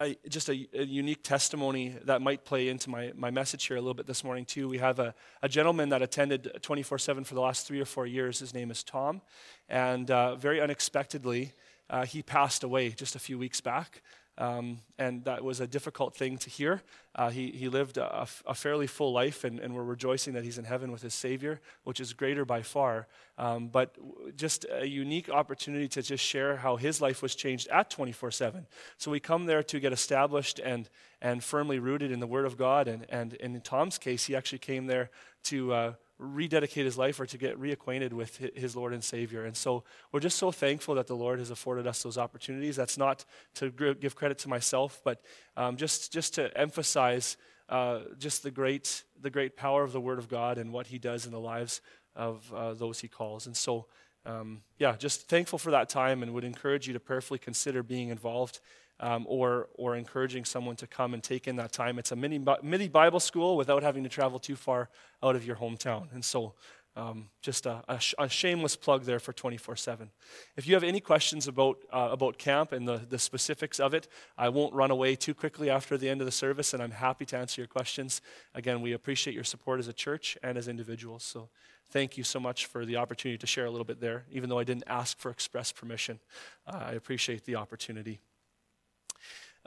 a, 0.00 0.16
just 0.28 0.48
a, 0.48 0.68
a, 0.74 0.84
unique 0.84 1.22
testimony 1.22 1.96
that 2.04 2.22
might 2.22 2.44
play 2.44 2.68
into 2.68 2.88
my, 2.88 3.12
my 3.16 3.30
message 3.30 3.66
here 3.66 3.76
a 3.76 3.80
little 3.80 3.94
bit 3.94 4.06
this 4.06 4.22
morning, 4.22 4.44
too. 4.44 4.68
We 4.68 4.78
have 4.78 4.98
a, 4.98 5.14
a 5.42 5.48
gentleman 5.48 5.88
that 5.88 6.02
attended 6.02 6.50
24 6.62 6.98
7 6.98 7.24
for 7.24 7.34
the 7.34 7.40
last 7.40 7.66
three 7.66 7.80
or 7.80 7.84
four 7.84 8.06
years. 8.06 8.38
His 8.38 8.54
name 8.54 8.70
is 8.70 8.84
Tom. 8.84 9.22
And 9.68 10.10
uh, 10.10 10.36
very 10.36 10.60
unexpectedly, 10.60 11.52
uh, 11.90 12.04
he 12.04 12.22
passed 12.22 12.62
away 12.62 12.90
just 12.90 13.16
a 13.16 13.18
few 13.18 13.38
weeks 13.38 13.60
back. 13.60 14.02
Um, 14.38 14.78
and 14.98 15.24
that 15.24 15.42
was 15.42 15.58
a 15.58 15.66
difficult 15.66 16.14
thing 16.14 16.38
to 16.38 16.48
hear. 16.48 16.80
Uh, 17.12 17.28
he, 17.28 17.50
he 17.50 17.68
lived 17.68 17.98
a, 17.98 18.28
a, 18.46 18.54
fairly 18.54 18.86
full 18.86 19.12
life, 19.12 19.42
and, 19.42 19.58
and 19.58 19.74
we're 19.74 19.82
rejoicing 19.82 20.34
that 20.34 20.44
he's 20.44 20.58
in 20.58 20.64
heaven 20.64 20.92
with 20.92 21.02
his 21.02 21.12
Savior, 21.12 21.60
which 21.82 21.98
is 21.98 22.12
greater 22.12 22.44
by 22.44 22.62
far. 22.62 23.08
Um, 23.36 23.66
but 23.66 23.96
just 24.36 24.64
a 24.70 24.86
unique 24.86 25.28
opportunity 25.28 25.88
to 25.88 26.02
just 26.02 26.24
share 26.24 26.56
how 26.56 26.76
his 26.76 27.00
life 27.00 27.20
was 27.20 27.34
changed 27.34 27.66
at 27.68 27.90
24 27.90 28.30
7. 28.30 28.66
So 28.96 29.10
we 29.10 29.18
come 29.18 29.46
there 29.46 29.64
to 29.64 29.80
get 29.80 29.92
established 29.92 30.60
and, 30.60 30.88
and 31.20 31.42
firmly 31.42 31.80
rooted 31.80 32.12
in 32.12 32.20
the 32.20 32.26
Word 32.28 32.46
of 32.46 32.56
God. 32.56 32.86
And, 32.86 33.06
and 33.10 33.32
in 33.34 33.60
Tom's 33.60 33.98
case, 33.98 34.26
he 34.26 34.36
actually 34.36 34.60
came 34.60 34.86
there 34.86 35.10
to. 35.44 35.72
Uh, 35.72 35.92
rededicate 36.18 36.84
his 36.84 36.98
life 36.98 37.20
or 37.20 37.26
to 37.26 37.38
get 37.38 37.60
reacquainted 37.60 38.12
with 38.12 38.36
his 38.54 38.74
Lord 38.74 38.92
and 38.92 39.02
Savior. 39.02 39.44
And 39.44 39.56
so 39.56 39.84
we're 40.10 40.20
just 40.20 40.38
so 40.38 40.50
thankful 40.50 40.96
that 40.96 41.06
the 41.06 41.14
Lord 41.14 41.38
has 41.38 41.50
afforded 41.50 41.86
us 41.86 42.02
those 42.02 42.18
opportunities. 42.18 42.76
That's 42.76 42.98
not 42.98 43.24
to 43.54 43.70
give 43.70 44.16
credit 44.16 44.38
to 44.38 44.48
myself, 44.48 45.00
but 45.04 45.22
um, 45.56 45.76
just, 45.76 46.12
just 46.12 46.34
to 46.34 46.56
emphasize 46.58 47.36
uh, 47.68 48.00
just 48.18 48.42
the 48.42 48.50
great, 48.50 49.04
the 49.20 49.30
great 49.30 49.56
power 49.56 49.84
of 49.84 49.92
the 49.92 50.00
Word 50.00 50.18
of 50.18 50.28
God 50.28 50.58
and 50.58 50.72
what 50.72 50.88
He 50.88 50.98
does 50.98 51.24
in 51.26 51.32
the 51.32 51.40
lives 51.40 51.80
of 52.16 52.52
uh, 52.52 52.74
those 52.74 53.00
He 53.00 53.08
calls. 53.08 53.46
And 53.46 53.56
so, 53.56 53.86
um, 54.26 54.62
yeah, 54.78 54.96
just 54.96 55.28
thankful 55.28 55.58
for 55.58 55.70
that 55.70 55.88
time 55.88 56.22
and 56.22 56.34
would 56.34 56.44
encourage 56.44 56.86
you 56.86 56.94
to 56.94 57.00
prayerfully 57.00 57.38
consider 57.38 57.82
being 57.82 58.08
involved 58.08 58.60
um, 59.00 59.26
or, 59.28 59.68
or 59.74 59.96
encouraging 59.96 60.44
someone 60.44 60.76
to 60.76 60.86
come 60.86 61.14
and 61.14 61.22
take 61.22 61.46
in 61.46 61.56
that 61.56 61.72
time. 61.72 61.98
It's 61.98 62.12
a 62.12 62.16
mini, 62.16 62.42
mini 62.62 62.88
Bible 62.88 63.20
school 63.20 63.56
without 63.56 63.82
having 63.82 64.02
to 64.02 64.08
travel 64.08 64.38
too 64.38 64.56
far 64.56 64.88
out 65.22 65.36
of 65.36 65.44
your 65.46 65.56
hometown. 65.56 66.12
And 66.12 66.24
so, 66.24 66.54
um, 66.98 67.28
just 67.42 67.64
a, 67.64 67.84
a, 67.88 68.00
sh- 68.00 68.14
a, 68.18 68.28
shameless 68.28 68.74
plug 68.74 69.04
there 69.04 69.20
for 69.20 69.32
24 69.32 69.76
7. 69.76 70.10
If 70.56 70.66
you 70.66 70.74
have 70.74 70.82
any 70.82 70.98
questions 70.98 71.46
about, 71.46 71.78
uh, 71.92 72.08
about 72.10 72.38
camp 72.38 72.72
and 72.72 72.88
the, 72.88 73.00
the 73.08 73.20
specifics 73.20 73.78
of 73.78 73.94
it, 73.94 74.08
I 74.36 74.48
won't 74.48 74.74
run 74.74 74.90
away 74.90 75.14
too 75.14 75.32
quickly 75.32 75.70
after 75.70 75.96
the 75.96 76.08
end 76.08 76.20
of 76.20 76.24
the 76.24 76.32
service, 76.32 76.74
and 76.74 76.82
I'm 76.82 76.90
happy 76.90 77.24
to 77.26 77.36
answer 77.36 77.60
your 77.60 77.68
questions. 77.68 78.20
Again, 78.52 78.80
we 78.80 78.92
appreciate 78.92 79.34
your 79.34 79.44
support 79.44 79.78
as 79.78 79.86
a 79.86 79.92
church 79.92 80.36
and 80.42 80.58
as 80.58 80.66
individuals. 80.66 81.22
So 81.22 81.50
thank 81.90 82.18
you 82.18 82.24
so 82.24 82.40
much 82.40 82.66
for 82.66 82.84
the 82.84 82.96
opportunity 82.96 83.38
to 83.38 83.46
share 83.46 83.66
a 83.66 83.70
little 83.70 83.84
bit 83.84 84.00
there, 84.00 84.24
even 84.32 84.48
though 84.48 84.58
I 84.58 84.64
didn't 84.64 84.84
ask 84.88 85.18
for 85.18 85.30
express 85.30 85.70
permission. 85.70 86.18
Uh, 86.66 86.82
I 86.86 86.92
appreciate 86.92 87.44
the 87.44 87.54
opportunity. 87.54 88.18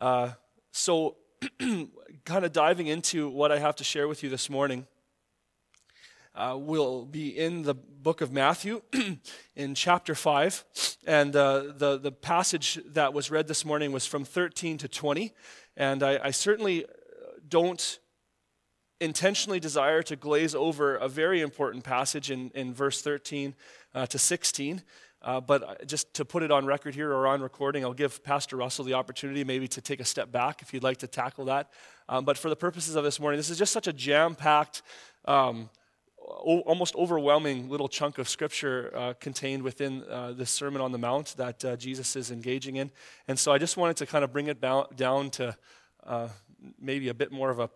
Uh, 0.02 0.32
so, 0.72 1.18
kind 1.60 2.44
of 2.44 2.52
diving 2.52 2.88
into 2.88 3.30
what 3.30 3.52
I 3.52 3.60
have 3.60 3.76
to 3.76 3.84
share 3.84 4.08
with 4.08 4.24
you 4.24 4.30
this 4.30 4.50
morning, 4.50 4.88
uh, 6.34 6.58
we'll 6.60 7.06
be 7.06 7.38
in 7.38 7.62
the 7.62 7.76
book 7.76 8.22
of 8.22 8.32
Matthew 8.32 8.82
in 9.56 9.76
chapter 9.76 10.16
5. 10.16 10.66
And 11.06 11.36
uh, 11.36 11.66
the, 11.78 12.00
the 12.00 12.12
passage 12.12 12.80
that 12.84 13.14
was 13.14 13.30
read 13.30 13.48
this 13.48 13.64
morning 13.64 13.92
was 13.92 14.08
from 14.08 14.26
13 14.26 14.80
to 14.80 14.88
20. 14.88 15.34
And 15.78 16.02
I, 16.02 16.20
I 16.24 16.32
certainly 16.32 16.86
don't 17.48 18.00
intentionally 19.00 19.60
desire 19.60 20.02
to 20.02 20.16
glaze 20.16 20.56
over 20.56 20.96
a 20.96 21.08
very 21.08 21.42
important 21.42 21.84
passage 21.84 22.32
in, 22.32 22.50
in 22.56 22.74
verse 22.74 23.04
13 23.04 23.54
uh, 23.94 24.08
to 24.08 24.18
16. 24.18 24.82
Uh, 25.24 25.40
but 25.40 25.86
just 25.88 26.14
to 26.16 26.26
put 26.26 26.42
it 26.42 26.52
on 26.52 26.66
record 26.66 26.96
here 26.96 27.12
or 27.12 27.28
on 27.28 27.42
recording, 27.42 27.84
I'll 27.84 27.94
give 27.94 28.24
Pastor 28.24 28.58
Russell 28.58 28.86
the 28.86 28.96
opportunity 28.96 29.44
maybe 29.44 29.68
to 29.68 29.82
take 29.82 30.00
a 30.00 30.06
step 30.06 30.32
back 30.32 30.62
if 30.62 30.74
you'd 30.74 30.84
like 30.84 30.98
to 30.98 31.08
tackle 31.08 31.46
that. 31.46 31.70
Um, 32.10 32.26
but 32.26 32.38
for 32.38 32.50
the 32.50 32.56
purposes 32.56 32.96
of 32.96 33.04
this 33.04 33.20
morning, 33.20 33.38
this 33.38 33.50
is 33.50 33.58
just 33.58 33.72
such 33.72 33.86
a 33.86 33.94
jam 33.94 34.34
packed, 34.34 34.82
um, 35.26 35.70
o- 36.20 36.62
almost 36.62 36.96
overwhelming 36.96 37.70
little 37.70 37.88
chunk 37.88 38.18
of 38.18 38.28
scripture 38.28 38.92
uh, 38.96 39.14
contained 39.20 39.62
within 39.62 40.04
uh, 40.10 40.32
this 40.32 40.50
Sermon 40.50 40.82
on 40.82 40.92
the 40.92 40.98
Mount 40.98 41.36
that 41.38 41.64
uh, 41.64 41.76
Jesus 41.76 42.16
is 42.16 42.32
engaging 42.32 42.78
in. 42.78 42.90
And 43.28 43.38
so 43.38 43.52
I 43.52 43.60
just 43.60 43.78
wanted 43.78 43.98
to 43.98 44.08
kind 44.08 44.24
of 44.24 44.34
bring 44.34 44.48
it 44.48 44.60
ba- 44.60 44.88
down 44.96 45.30
to 45.32 45.56
uh, 46.04 46.30
maybe 46.80 47.10
a 47.10 47.14
bit 47.14 47.32
more 47.32 47.52
of 47.52 47.60
a 47.60 47.70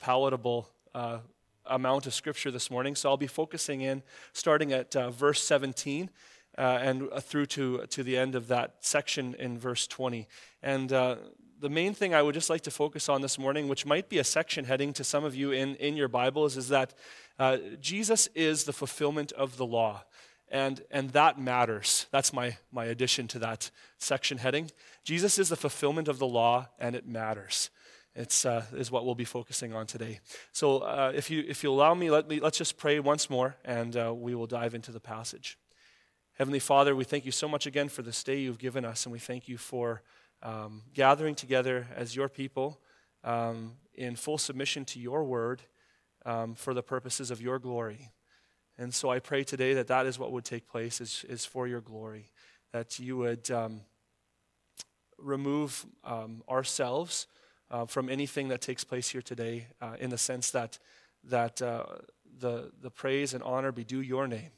palatable 0.00 0.68
uh, 0.94 1.18
amount 1.64 2.06
of 2.06 2.12
scripture 2.12 2.50
this 2.50 2.70
morning. 2.70 2.94
So 2.94 3.08
I'll 3.08 3.16
be 3.16 3.26
focusing 3.26 3.80
in 3.80 4.02
starting 4.34 4.72
at 4.72 4.92
verse 4.92 5.42
17 5.42 6.10
uh, 6.58 6.78
and 6.82 7.08
uh, 7.12 7.20
through 7.20 7.46
to, 7.46 7.86
to 7.86 8.02
the 8.02 8.16
end 8.16 8.34
of 8.34 8.48
that 8.48 8.76
section 8.80 9.34
in 9.38 9.58
verse 9.58 9.86
20. 9.86 10.26
And 10.62 10.92
uh, 10.92 11.16
the 11.60 11.68
main 11.68 11.94
thing 11.94 12.14
I 12.14 12.22
would 12.22 12.34
just 12.34 12.50
like 12.50 12.62
to 12.62 12.70
focus 12.70 13.08
on 13.08 13.20
this 13.20 13.38
morning, 13.38 13.68
which 13.68 13.86
might 13.86 14.08
be 14.08 14.18
a 14.18 14.24
section 14.24 14.64
heading 14.64 14.92
to 14.94 15.04
some 15.04 15.24
of 15.24 15.34
you 15.34 15.52
in, 15.52 15.76
in 15.76 15.96
your 15.96 16.08
Bibles, 16.08 16.56
is 16.56 16.68
that 16.68 16.94
uh, 17.38 17.58
Jesus 17.80 18.28
is 18.34 18.64
the 18.64 18.72
fulfillment 18.72 19.32
of 19.32 19.56
the 19.56 19.66
law. 19.66 20.04
And, 20.50 20.82
and 20.90 21.10
that 21.10 21.38
matters. 21.38 22.06
That's 22.10 22.32
my, 22.32 22.56
my 22.72 22.86
addition 22.86 23.28
to 23.28 23.38
that 23.38 23.70
section 23.98 24.38
heading. 24.38 24.70
Jesus 25.04 25.38
is 25.38 25.48
the 25.48 25.56
fulfillment 25.56 26.08
of 26.08 26.18
the 26.18 26.26
law, 26.26 26.68
and 26.78 26.96
it 26.96 27.06
matters. 27.06 27.70
It's 28.16 28.44
uh, 28.44 28.64
is 28.74 28.90
what 28.90 29.04
we'll 29.04 29.14
be 29.14 29.24
focusing 29.24 29.72
on 29.72 29.86
today. 29.86 30.18
So, 30.50 30.78
uh, 30.78 31.12
if 31.14 31.30
you 31.30 31.44
if 31.46 31.62
you 31.62 31.70
allow 31.70 31.94
me, 31.94 32.10
let 32.10 32.28
me 32.28 32.40
let's 32.40 32.58
just 32.58 32.76
pray 32.76 32.98
once 32.98 33.30
more, 33.30 33.54
and 33.64 33.96
uh, 33.96 34.12
we 34.12 34.34
will 34.34 34.48
dive 34.48 34.74
into 34.74 34.90
the 34.90 34.98
passage. 34.98 35.56
Heavenly 36.40 36.58
Father, 36.58 36.96
we 36.96 37.04
thank 37.04 37.26
you 37.26 37.32
so 37.32 37.46
much 37.46 37.66
again 37.66 37.90
for 37.90 38.00
this 38.00 38.24
day 38.24 38.38
you've 38.38 38.56
given 38.56 38.82
us, 38.82 39.04
and 39.04 39.12
we 39.12 39.18
thank 39.18 39.46
you 39.46 39.58
for 39.58 40.00
um, 40.42 40.80
gathering 40.94 41.34
together 41.34 41.86
as 41.94 42.16
your 42.16 42.30
people 42.30 42.80
um, 43.24 43.72
in 43.92 44.16
full 44.16 44.38
submission 44.38 44.86
to 44.86 44.98
your 44.98 45.22
word 45.22 45.60
um, 46.24 46.54
for 46.54 46.72
the 46.72 46.82
purposes 46.82 47.30
of 47.30 47.42
your 47.42 47.58
glory. 47.58 48.10
And 48.78 48.94
so 48.94 49.10
I 49.10 49.18
pray 49.18 49.44
today 49.44 49.74
that 49.74 49.88
that 49.88 50.06
is 50.06 50.18
what 50.18 50.32
would 50.32 50.46
take 50.46 50.66
place, 50.66 51.02
is, 51.02 51.26
is 51.28 51.44
for 51.44 51.68
your 51.68 51.82
glory, 51.82 52.30
that 52.72 52.98
you 52.98 53.18
would 53.18 53.50
um, 53.50 53.82
remove 55.18 55.84
um, 56.04 56.42
ourselves 56.48 57.26
uh, 57.70 57.84
from 57.84 58.08
anything 58.08 58.48
that 58.48 58.62
takes 58.62 58.82
place 58.82 59.10
here 59.10 59.20
today 59.20 59.66
uh, 59.82 59.96
in 60.00 60.08
the 60.08 60.16
sense 60.16 60.50
that, 60.52 60.78
that 61.22 61.60
uh, 61.60 61.84
the, 62.38 62.72
the 62.80 62.90
praise 62.90 63.34
and 63.34 63.42
honor 63.42 63.72
be 63.72 63.84
due 63.84 64.00
your 64.00 64.26
name. 64.26 64.52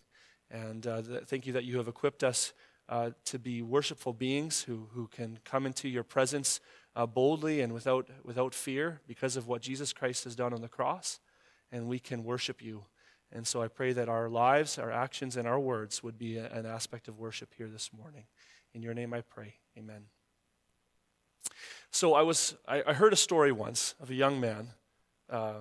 And 0.53 0.87
uh, 0.87 1.03
thank 1.27 1.47
you 1.47 1.55
that 1.55 1.65
you 1.65 1.79
have 1.79 1.89
equipped 1.89 2.23
us 2.23 2.53
uh, 2.89 3.11
to 3.25 3.39
be 3.39 3.63
worshipful 3.63 4.13
beings 4.13 4.63
who, 4.63 4.89
who 4.93 5.09
can 5.09 5.39
come 5.45 5.65
into 5.65 5.89
your 5.89 6.05
presence 6.05 6.61
uh, 6.95 7.07
boldly 7.07 7.63
and 7.63 7.73
without, 7.73 8.09
without 8.23 8.55
fear 8.55 9.01
because 9.07 9.37
of 9.37 9.49
what 9.49 9.63
Jesus 9.63 9.95
Christ 9.95 10.25
has 10.25 10.37
done 10.37 10.53
on 10.53 10.61
the 10.61 10.69
cross. 10.69 11.19
And 11.73 11.89
we 11.89 11.99
can 11.99 12.23
worship 12.23 12.63
you. 12.63 12.85
And 13.33 13.47
so 13.47 13.63
I 13.63 13.69
pray 13.69 13.95
that 13.95 14.11
our 14.11 14.29
lives, 14.29 14.79
our 14.79 14.93
actions, 14.93 15.39
and 15.39 15.49
our 15.49 15.59
words 15.59 16.03
would 16.03 16.19
be 16.19 16.37
a, 16.37 16.53
an 16.53 16.67
aspect 16.67 17.09
of 17.09 17.19
worship 17.19 17.55
here 17.57 17.69
this 17.69 17.91
morning. 17.97 18.25
In 18.75 18.83
your 18.83 18.93
name 18.93 19.15
I 19.15 19.23
pray. 19.23 19.55
Amen. 19.79 20.05
So 21.91 22.13
I 22.13 22.23
was 22.23 22.55
I, 22.69 22.83
I 22.87 22.93
heard 22.93 23.15
a 23.15 23.17
story 23.17 23.53
once 23.53 23.95
of 24.01 24.11
a 24.11 24.15
young 24.15 24.39
man. 24.39 24.69
Uh, 25.31 25.61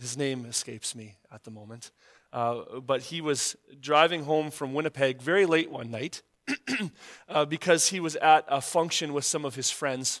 his 0.00 0.16
name 0.16 0.46
escapes 0.46 0.94
me 0.94 1.16
at 1.32 1.42
the 1.42 1.50
moment. 1.50 1.90
Uh, 2.32 2.80
but 2.80 3.02
he 3.02 3.20
was 3.20 3.56
driving 3.80 4.24
home 4.24 4.50
from 4.50 4.74
Winnipeg 4.74 5.20
very 5.22 5.46
late 5.46 5.70
one 5.70 5.90
night 5.90 6.22
uh, 7.28 7.44
because 7.44 7.88
he 7.88 8.00
was 8.00 8.16
at 8.16 8.44
a 8.48 8.60
function 8.60 9.12
with 9.12 9.24
some 9.24 9.44
of 9.44 9.54
his 9.54 9.70
friends. 9.70 10.20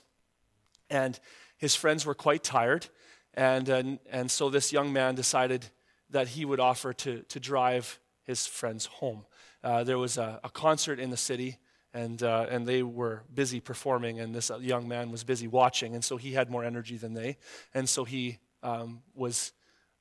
And 0.90 1.18
his 1.58 1.74
friends 1.74 2.06
were 2.06 2.14
quite 2.14 2.42
tired. 2.42 2.86
And, 3.34 3.68
and, 3.68 3.98
and 4.10 4.30
so 4.30 4.48
this 4.48 4.72
young 4.72 4.92
man 4.92 5.14
decided 5.14 5.66
that 6.10 6.28
he 6.28 6.44
would 6.44 6.60
offer 6.60 6.92
to, 6.92 7.22
to 7.22 7.40
drive 7.40 8.00
his 8.24 8.46
friends 8.46 8.86
home. 8.86 9.24
Uh, 9.62 9.84
there 9.84 9.98
was 9.98 10.18
a, 10.18 10.40
a, 10.44 10.50
concert 10.50 11.00
in 11.00 11.10
the 11.10 11.16
city, 11.16 11.58
and, 11.92 12.22
uh, 12.22 12.46
and 12.48 12.66
they 12.66 12.82
were 12.82 13.22
busy 13.34 13.60
performing, 13.60 14.20
and 14.20 14.34
this 14.34 14.50
young 14.60 14.86
man 14.86 15.10
was 15.10 15.24
busy 15.24 15.48
watching, 15.48 15.94
and 15.94 16.04
so 16.04 16.16
he 16.16 16.32
had 16.32 16.50
more 16.50 16.64
energy 16.64 16.96
than 16.96 17.14
they. 17.14 17.36
And 17.74 17.88
so 17.88 18.04
he 18.04 18.38
um, 18.62 19.02
was 19.14 19.52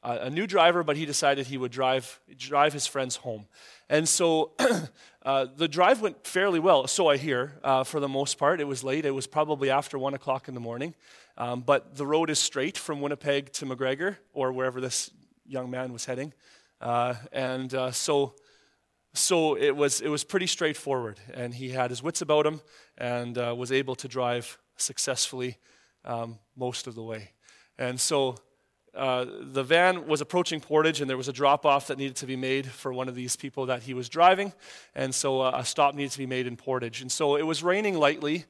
a 0.03 0.29
new 0.29 0.47
driver, 0.47 0.83
but 0.83 0.95
he 0.95 1.05
decided 1.05 1.47
he 1.47 1.57
would 1.57 1.71
drive, 1.71 2.19
drive 2.37 2.73
his 2.73 2.87
friends 2.87 3.17
home. 3.17 3.47
And 3.89 4.07
so 4.07 4.51
uh, 5.25 5.47
the 5.55 5.67
drive 5.67 6.01
went 6.01 6.25
fairly 6.25 6.59
well, 6.59 6.87
so 6.87 7.07
I 7.07 7.17
hear, 7.17 7.59
uh, 7.63 7.83
for 7.83 7.99
the 7.99 8.07
most 8.07 8.37
part. 8.37 8.59
It 8.59 8.65
was 8.65 8.83
late, 8.83 9.05
it 9.05 9.11
was 9.11 9.27
probably 9.27 9.69
after 9.69 9.97
1 9.97 10.13
o'clock 10.13 10.47
in 10.47 10.53
the 10.53 10.59
morning. 10.59 10.93
Um, 11.37 11.61
but 11.61 11.95
the 11.95 12.05
road 12.05 12.29
is 12.29 12.39
straight 12.39 12.77
from 12.77 13.01
Winnipeg 13.01 13.51
to 13.53 13.65
McGregor, 13.65 14.17
or 14.33 14.51
wherever 14.51 14.81
this 14.81 15.11
young 15.45 15.69
man 15.69 15.93
was 15.93 16.05
heading. 16.05 16.33
Uh, 16.81 17.15
and 17.31 17.73
uh, 17.73 17.91
so, 17.91 18.35
so 19.13 19.55
it, 19.55 19.75
was, 19.75 20.01
it 20.01 20.09
was 20.09 20.23
pretty 20.23 20.47
straightforward. 20.47 21.19
And 21.33 21.53
he 21.53 21.69
had 21.69 21.89
his 21.89 22.03
wits 22.03 22.21
about 22.21 22.45
him 22.45 22.61
and 22.97 23.37
uh, 23.37 23.55
was 23.57 23.71
able 23.71 23.95
to 23.95 24.07
drive 24.07 24.57
successfully 24.77 25.57
um, 26.05 26.39
most 26.55 26.87
of 26.87 26.95
the 26.95 27.03
way. 27.03 27.31
And 27.77 27.99
so 27.99 28.35
uh, 28.97 29.25
the 29.41 29.63
van 29.63 30.07
was 30.07 30.21
approaching 30.21 30.59
Portage, 30.59 31.01
and 31.01 31.09
there 31.09 31.17
was 31.17 31.27
a 31.27 31.33
drop 31.33 31.65
off 31.65 31.87
that 31.87 31.99
needed 31.99 32.15
to 32.17 32.25
be 32.25 32.35
made 32.35 32.65
for 32.65 32.91
one 32.91 33.07
of 33.07 33.13
these 33.13 33.35
people 33.35 33.67
that 33.67 33.83
he 33.83 33.93
was 33.93 34.09
driving. 34.09 34.51
And 34.95 35.13
so 35.13 35.41
uh, 35.41 35.51
a 35.53 35.63
stop 35.63 35.93
needed 35.93 36.11
to 36.13 36.17
be 36.17 36.25
made 36.25 36.47
in 36.47 36.57
Portage. 36.57 37.01
And 37.01 37.11
so 37.11 37.35
it 37.35 37.43
was 37.43 37.61
raining 37.61 37.99
lightly, 37.99 38.45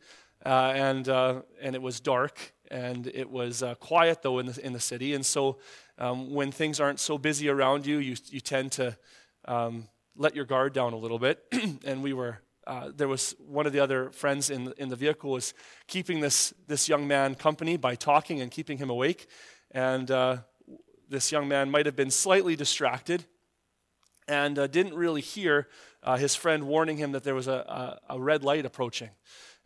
uh, 0.45 0.71
and, 0.73 1.09
uh, 1.09 1.41
and 1.61 1.75
it 1.75 1.81
was 1.81 1.99
dark, 1.99 2.53
and 2.71 3.07
it 3.07 3.29
was 3.29 3.61
uh, 3.61 3.75
quiet, 3.75 4.21
though, 4.21 4.39
in 4.39 4.45
the, 4.45 4.65
in 4.65 4.71
the 4.71 4.79
city. 4.79 5.13
And 5.13 5.25
so 5.25 5.57
um, 5.97 6.33
when 6.33 6.51
things 6.51 6.79
aren't 6.79 7.01
so 7.01 7.17
busy 7.17 7.49
around 7.49 7.85
you, 7.85 7.97
you, 7.97 8.15
you 8.29 8.39
tend 8.39 8.71
to 8.73 8.97
um, 9.45 9.89
let 10.15 10.33
your 10.33 10.45
guard 10.45 10.71
down 10.71 10.93
a 10.93 10.97
little 10.97 11.19
bit. 11.19 11.43
and 11.85 12.01
we 12.01 12.13
were 12.13 12.39
there 12.97 13.07
was 13.07 13.33
one 13.39 13.65
of 13.65 13.71
the 13.71 13.79
other 13.79 14.09
friends 14.11 14.49
in, 14.49 14.73
in 14.77 14.89
the 14.89 14.95
vehicle 14.97 15.31
was 15.31 15.53
keeping 15.87 16.19
this, 16.19 16.53
this 16.67 16.89
young 16.89 17.07
man 17.07 17.33
company 17.33 17.77
by 17.77 17.95
talking 17.95 18.41
and 18.41 18.51
keeping 18.51 18.77
him 18.77 18.89
awake. 18.89 19.27
And 19.77 20.09
uh, 20.09 20.37
this 21.07 21.31
young 21.31 21.47
man 21.47 21.69
might 21.69 21.85
have 21.85 21.95
been 21.95 22.09
slightly 22.09 22.55
distracted 22.55 23.25
and 24.27 24.57
uh, 24.57 24.65
didn't 24.65 24.95
really 24.95 25.21
hear 25.21 25.67
uh, 26.01 26.17
his 26.17 26.33
friend 26.33 26.63
warning 26.63 26.97
him 26.97 27.11
that 27.11 27.23
there 27.23 27.35
was 27.35 27.47
a, 27.47 27.99
a, 28.09 28.15
a 28.15 28.19
red 28.19 28.43
light 28.43 28.65
approaching. 28.65 29.11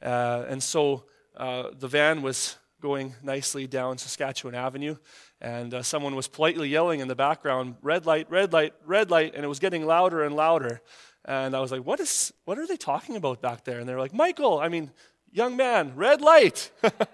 Uh, 0.01 0.43
and 0.49 0.62
so 0.62 1.05
uh, 1.38 1.70
the 1.80 1.88
van 1.88 2.22
was 2.22 2.57
going 2.82 3.16
nicely 3.24 3.68
down 3.68 3.97
Saskatchewan 3.97 4.53
Avenue, 4.53 4.97
and 5.39 5.74
uh, 5.74 5.82
someone 5.82 6.14
was 6.14 6.28
politely 6.28 6.68
yelling 6.68 6.99
in 6.99 7.07
the 7.07 7.16
background, 7.16 7.76
red 7.82 8.05
light, 8.05 8.30
red 8.30 8.51
light, 8.51 8.74
red 8.86 9.09
light, 9.09 9.34
and 9.34 9.45
it 9.45 9.47
was 9.47 9.59
getting 9.59 9.86
louder 9.86 10.26
and 10.26 10.36
louder. 10.36 10.82
And 11.24 11.55
I 11.55 11.62
was 11.62 11.72
like, 11.72 11.86
what, 11.86 12.01
is, 12.01 12.34
what 12.43 12.59
are 12.59 12.68
they 12.68 12.76
talking 12.76 13.16
about 13.16 13.41
back 13.41 13.64
there? 13.64 13.80
And 13.80 13.88
they 13.88 13.93
were 13.93 14.01
like, 14.01 14.14
Michael, 14.14 14.59
I 14.59 14.68
mean, 14.68 14.91
young 15.32 15.55
man, 15.55 15.93
red 15.95 16.20
light. 16.20 16.70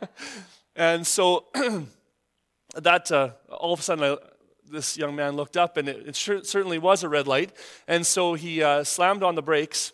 and 0.76 1.06
so 1.06 1.46
that 2.82 3.12
uh, 3.12 3.32
all 3.50 3.74
of 3.74 3.80
a 3.80 3.84
sudden 3.84 4.04
I, 4.04 4.18
this 4.70 4.98
young 4.98 5.16
man 5.16 5.36
looked 5.36 5.58
up 5.58 5.78
and 5.78 5.88
it, 5.88 6.08
it 6.08 6.16
sure, 6.16 6.44
certainly 6.44 6.78
was 6.78 7.04
a 7.04 7.10
red 7.10 7.28
light. 7.28 7.52
And 7.88 8.06
so 8.06 8.34
he 8.34 8.64
uh, 8.64 8.84
slammed 8.84 9.24
on 9.24 9.36
the 9.36 9.42
brakes. 9.42 9.94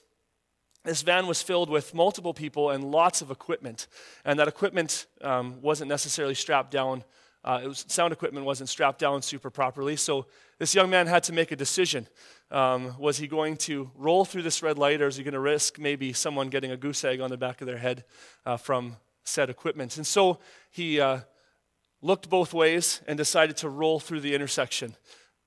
This 0.84 1.02
van 1.02 1.28
was 1.28 1.42
filled 1.42 1.70
with 1.70 1.94
multiple 1.94 2.34
people 2.34 2.70
and 2.70 2.84
lots 2.84 3.22
of 3.22 3.32
equipment. 3.32 3.88
And 4.26 4.38
that 4.40 4.48
equipment 4.48 5.06
um, 5.22 5.62
wasn't 5.62 5.90
necessarily 5.90 6.36
strapped 6.36 6.72
down 6.72 7.04
uh, 7.44 7.62
was, 7.66 7.86
sound 7.88 8.14
equipment 8.14 8.46
wasn't 8.46 8.70
strapped 8.70 9.00
down 9.00 9.22
super 9.22 9.50
properly. 9.50 9.96
So 9.96 10.26
this 10.60 10.74
young 10.74 10.90
man 10.90 11.08
had 11.08 11.24
to 11.24 11.34
make 11.34 11.52
a 11.52 11.56
decision. 11.56 12.08
Um, 12.52 12.98
was 12.98 13.18
he 13.18 13.28
going 13.28 13.58
to 13.58 13.92
roll 13.96 14.26
through 14.26 14.44
this 14.44 14.64
red 14.64 14.78
light 14.78 15.02
or 15.02 15.08
is 15.08 15.18
he 15.18 15.24
going 15.24 15.34
to 15.34 15.40
risk 15.40 15.80
maybe 15.80 16.14
someone 16.14 16.50
getting 16.50 16.72
a 16.72 16.78
goose 16.78 17.04
egg 17.04 17.20
on 17.20 17.30
the 17.30 17.38
back 17.38 17.62
of 17.62 17.68
their 17.68 17.78
head 17.78 18.06
uh, 18.46 18.58
from 18.58 18.96
said 19.26 19.50
equipment? 19.50 19.98
And 19.98 20.08
so 20.08 20.40
he 20.72 21.00
uh, 21.00 21.22
looked 22.04 22.30
both 22.30 22.54
ways, 22.54 23.02
and 23.08 23.18
decided 23.18 23.58
to 23.58 23.70
roll 23.70 24.00
through 24.00 24.20
the 24.20 24.36
intersection. 24.36 24.96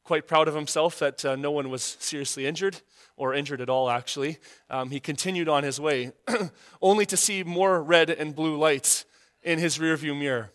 Quite 0.02 0.26
proud 0.26 0.48
of 0.48 0.54
himself 0.54 0.98
that 0.98 1.24
uh, 1.24 1.36
no 1.36 1.50
one 1.50 1.70
was 1.70 1.82
seriously 2.00 2.46
injured, 2.46 2.80
or 3.16 3.34
injured 3.34 3.60
at 3.60 3.68
all, 3.68 3.90
actually. 3.90 4.38
Um, 4.70 4.90
he 4.90 4.98
continued 4.98 5.48
on 5.48 5.64
his 5.64 5.78
way, 5.78 6.12
only 6.82 7.04
to 7.06 7.16
see 7.16 7.44
more 7.44 7.82
red 7.82 8.08
and 8.08 8.34
blue 8.34 8.56
lights 8.56 9.04
in 9.42 9.58
his 9.58 9.78
rearview 9.78 10.18
mirror. 10.18 10.50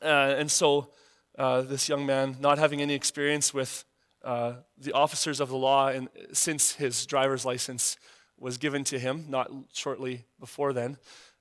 Uh, 0.00 0.36
and 0.38 0.50
so, 0.50 0.90
uh, 1.38 1.62
this 1.62 1.88
young 1.88 2.06
man, 2.06 2.36
not 2.38 2.58
having 2.58 2.80
any 2.80 2.94
experience 2.94 3.52
with 3.52 3.84
uh, 4.22 4.54
the 4.78 4.92
officers 4.92 5.40
of 5.40 5.48
the 5.48 5.56
law 5.56 5.88
and, 5.88 6.08
since 6.32 6.74
his 6.74 7.04
driver's 7.04 7.44
license 7.44 7.96
was 8.38 8.58
given 8.58 8.84
to 8.84 8.98
him, 8.98 9.26
not 9.28 9.50
shortly 9.72 10.24
before 10.38 10.72
then, 10.72 10.98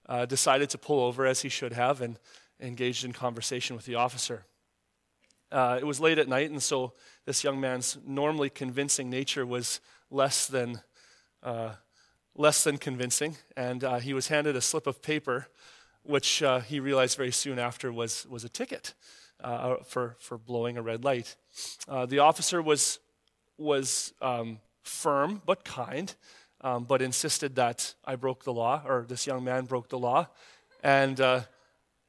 uh, 0.09 0.25
decided 0.25 0.69
to 0.71 0.77
pull 0.77 0.99
over 0.99 1.25
as 1.25 1.41
he 1.41 1.49
should 1.49 1.73
have 1.73 2.01
and 2.01 2.17
engaged 2.59 3.05
in 3.05 3.13
conversation 3.13 3.75
with 3.75 3.85
the 3.85 3.95
officer. 3.95 4.45
Uh, 5.51 5.77
it 5.79 5.85
was 5.85 5.99
late 5.99 6.17
at 6.17 6.27
night, 6.27 6.49
and 6.49 6.63
so 6.63 6.93
this 7.25 7.43
young 7.43 7.59
man's 7.59 7.97
normally 8.07 8.49
convincing 8.49 9.09
nature 9.09 9.45
was 9.45 9.79
less 10.09 10.47
than, 10.47 10.81
uh, 11.43 11.69
less 12.35 12.63
than 12.63 12.77
convincing, 12.77 13.37
and 13.55 13.83
uh, 13.83 13.99
he 13.99 14.13
was 14.13 14.29
handed 14.29 14.55
a 14.55 14.61
slip 14.61 14.87
of 14.87 15.01
paper, 15.01 15.47
which 16.01 16.41
uh, 16.41 16.59
he 16.59 16.79
realized 16.79 17.17
very 17.17 17.31
soon 17.31 17.59
after 17.59 17.91
was, 17.91 18.25
was 18.27 18.43
a 18.43 18.49
ticket 18.49 18.95
uh, 19.43 19.75
for, 19.85 20.15
for 20.19 20.37
blowing 20.39 20.75
a 20.75 20.81
red 20.81 21.03
light. 21.03 21.35
Uh, 21.87 22.05
the 22.07 22.17
officer 22.17 22.61
was, 22.61 22.99
was 23.57 24.13
um, 24.21 24.59
firm 24.81 25.41
but 25.45 25.63
kind, 25.63 26.15
um, 26.61 26.83
but 26.83 27.01
insisted 27.01 27.55
that 27.55 27.93
I 28.03 28.15
broke 28.15 28.43
the 28.43 28.53
law, 28.53 28.81
or 28.85 29.05
this 29.07 29.27
young 29.27 29.43
man 29.43 29.65
broke 29.65 29.89
the 29.89 29.99
law, 29.99 30.29
and 30.81 31.19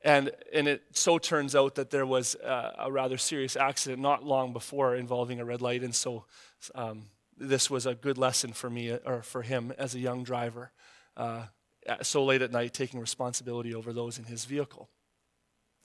and, 0.04 0.30
and 0.52 0.68
it 0.68 0.82
so 0.92 1.16
turns 1.16 1.56
out 1.56 1.76
that 1.76 1.90
there 1.90 2.04
was 2.04 2.34
a, 2.34 2.74
a 2.80 2.92
rather 2.92 3.16
serious 3.16 3.56
accident 3.56 4.02
not 4.02 4.22
long 4.22 4.52
before 4.52 4.94
involving 4.94 5.40
a 5.40 5.44
red 5.46 5.62
light. 5.62 5.82
And 5.82 5.94
so 5.94 6.26
um, 6.74 7.04
this 7.38 7.70
was 7.70 7.86
a 7.86 7.94
good 7.94 8.18
lesson 8.18 8.52
for 8.52 8.68
me 8.68 8.92
or 8.92 9.22
for 9.22 9.40
him 9.40 9.72
as 9.78 9.94
a 9.94 9.98
young 9.98 10.22
driver. 10.22 10.72
Uh, 11.16 11.44
uh, 11.88 12.02
so 12.02 12.22
late 12.22 12.42
at 12.42 12.52
night 12.52 12.74
taking 12.74 13.00
responsibility 13.00 13.74
over 13.74 13.94
those 13.94 14.18
in 14.18 14.24
his 14.24 14.44
vehicle. 14.44 14.90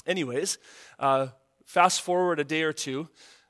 Anyways, 0.05 0.57
uh, 0.99 1.27
fast 1.65 2.01
forward 2.01 2.41
a 2.41 2.43
day 2.43 2.63
or 2.63 2.73
two, 2.73 3.07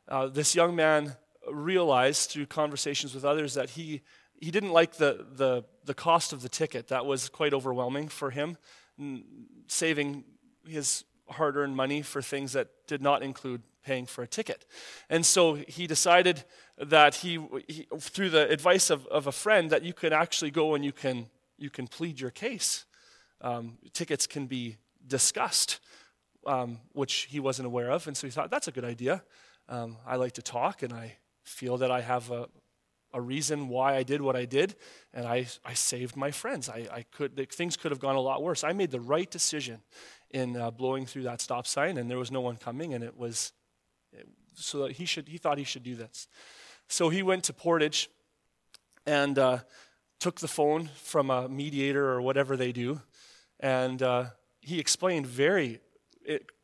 uh, 0.08 0.28
this 0.28 0.54
young 0.54 0.76
man 0.76 1.16
realized 1.52 2.30
through 2.30 2.46
conversations 2.46 3.16
with 3.16 3.26
others 3.26 3.56
that 3.56 3.72
he, 3.72 4.02
he 4.40 4.52
didn't 4.52 4.72
like 4.72 4.98
the, 4.98 5.26
the, 5.32 5.64
the 5.86 5.96
cost 5.96 6.32
of 6.32 6.44
the 6.44 6.50
ticket. 6.50 6.90
That 6.90 7.08
was 7.08 7.28
quite 7.28 7.56
overwhelming 7.56 8.08
for 8.08 8.30
him, 8.30 8.58
saving 9.68 10.26
his 10.70 11.04
hard 11.30 11.58
earned 11.58 11.76
money 11.76 12.02
for 12.02 12.22
things 12.22 12.54
that 12.54 12.68
did 12.88 13.02
not 13.02 13.22
include 13.22 13.62
paying 13.84 14.06
for 14.06 14.24
a 14.24 14.28
ticket. 14.28 14.66
And 15.10 15.26
so 15.26 15.56
he 15.56 15.88
decided 15.88 16.44
that 16.78 17.16
he, 17.16 17.40
he 17.68 17.88
through 18.00 18.30
the 18.30 18.50
advice 18.50 18.90
of, 18.90 19.06
of 19.08 19.28
a 19.28 19.32
friend, 19.32 19.70
that 19.70 19.84
you 19.84 19.94
can 19.94 20.14
actually 20.14 20.52
go 20.52 20.76
and 20.76 20.84
you 20.84 20.92
can, 20.92 21.28
you 21.58 21.70
can 21.70 21.88
plead 21.88 22.20
your 22.20 22.32
case. 22.32 22.86
Um, 23.42 23.78
tickets 23.94 24.28
can 24.28 24.48
be 24.48 24.78
discussed, 25.08 25.80
um, 26.46 26.80
which 26.94 27.28
he 27.30 27.40
wasn't 27.40 27.68
aware 27.68 27.92
of. 27.92 28.08
And 28.08 28.18
so 28.18 28.28
he 28.28 28.32
thought, 28.32 28.52
that's 28.52 28.68
a 28.68 28.72
good 28.72 28.86
idea. 28.86 29.24
Um, 29.70 29.98
I 30.06 30.16
like 30.16 30.34
to 30.34 30.42
talk, 30.42 30.84
and 30.84 30.92
I 30.92 31.18
feel 31.44 31.78
that 31.78 31.92
I 31.92 32.02
have 32.02 32.32
a, 32.32 32.48
a 33.14 33.22
reason 33.22 33.70
why 33.70 33.96
I 33.96 34.04
did 34.04 34.22
what 34.22 34.36
I 34.36 34.46
did, 34.46 34.76
and 35.14 35.28
I, 35.28 35.48
I 35.64 35.74
saved 35.74 36.16
my 36.16 36.32
friends. 36.32 36.70
I, 36.70 36.88
I 36.92 37.06
could, 37.12 37.36
things 37.52 37.78
could 37.78 37.92
have 37.92 38.00
gone 38.00 38.16
a 38.16 38.22
lot 38.22 38.42
worse. 38.42 38.64
I 38.64 38.74
made 38.74 38.92
the 38.92 39.00
right 39.00 39.30
decision 39.30 39.82
in 40.32 40.58
uh, 40.58 40.72
blowing 40.72 41.06
through 41.06 41.24
that 41.24 41.42
stop 41.42 41.66
sign, 41.66 41.98
and 41.98 42.10
there 42.10 42.18
was 42.18 42.32
no 42.32 42.42
one 42.42 42.58
coming, 42.58 42.94
and 42.94 43.04
it 43.04 43.18
was 43.18 43.54
so 44.56 44.88
he 44.88 45.06
should 45.06 45.28
he 45.28 45.38
thought 45.38 45.58
he 45.58 45.64
should 45.64 45.84
do 45.84 45.96
this. 45.96 46.28
So 46.88 47.10
he 47.10 47.24
went 47.24 47.44
to 47.46 47.54
Portage 47.54 48.10
and 49.06 49.38
uh, 49.40 49.60
took 50.20 50.40
the 50.40 50.48
phone 50.48 50.90
from 50.96 51.30
a 51.30 51.48
mediator 51.48 52.10
or 52.10 52.22
whatever 52.22 52.58
they 52.58 52.72
do, 52.72 53.02
and 53.60 54.02
uh, 54.02 54.26
he 54.60 54.80
explained 54.80 55.26
very 55.26 55.80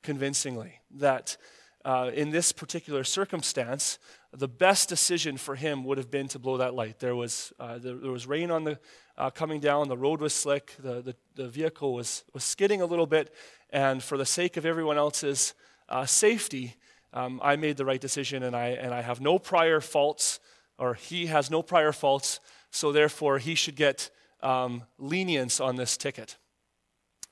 convincingly 0.03 0.79
that 0.91 1.37
uh, 1.83 2.11
in 2.13 2.31
this 2.31 2.51
particular 2.51 3.03
circumstance, 3.03 3.99
the 4.37 4.47
best 4.47 4.89
decision 4.89 5.37
for 5.37 5.55
him 5.55 5.83
would 5.85 5.97
have 5.97 6.11
been 6.11 6.27
to 6.29 6.39
blow 6.39 6.57
that 6.57 6.73
light. 6.73 6.99
There 6.99 7.15
was, 7.15 7.53
uh, 7.59 7.77
there, 7.77 7.95
there, 7.95 8.11
was 8.11 8.27
rain 8.27 8.51
on 8.51 8.63
the, 8.63 8.79
uh, 9.17 9.29
coming 9.29 9.59
down, 9.59 9.87
the 9.87 9.97
road 9.97 10.19
was 10.19 10.33
slick, 10.33 10.73
the, 10.79 11.01
the, 11.01 11.15
the, 11.35 11.47
vehicle 11.47 11.93
was, 11.93 12.23
was 12.33 12.43
skidding 12.43 12.81
a 12.81 12.85
little 12.85 13.05
bit, 13.05 13.33
and 13.69 14.03
for 14.03 14.17
the 14.17 14.25
sake 14.25 14.57
of 14.57 14.65
everyone 14.65 14.97
else's 14.97 15.53
uh, 15.89 16.05
safety, 16.05 16.75
um, 17.13 17.39
I 17.43 17.55
made 17.55 17.77
the 17.77 17.85
right 17.85 18.01
decision, 18.01 18.43
and 18.43 18.55
I, 18.55 18.69
and 18.69 18.93
I 18.93 19.01
have 19.01 19.21
no 19.21 19.39
prior 19.39 19.79
faults, 19.79 20.39
or 20.77 20.95
he 20.95 21.27
has 21.27 21.49
no 21.49 21.61
prior 21.61 21.93
faults, 21.93 22.39
so 22.71 22.91
therefore 22.91 23.39
he 23.39 23.55
should 23.55 23.75
get 23.75 24.09
um, 24.43 24.83
lenience 24.97 25.59
on 25.61 25.77
this 25.77 25.95
ticket. 25.95 26.37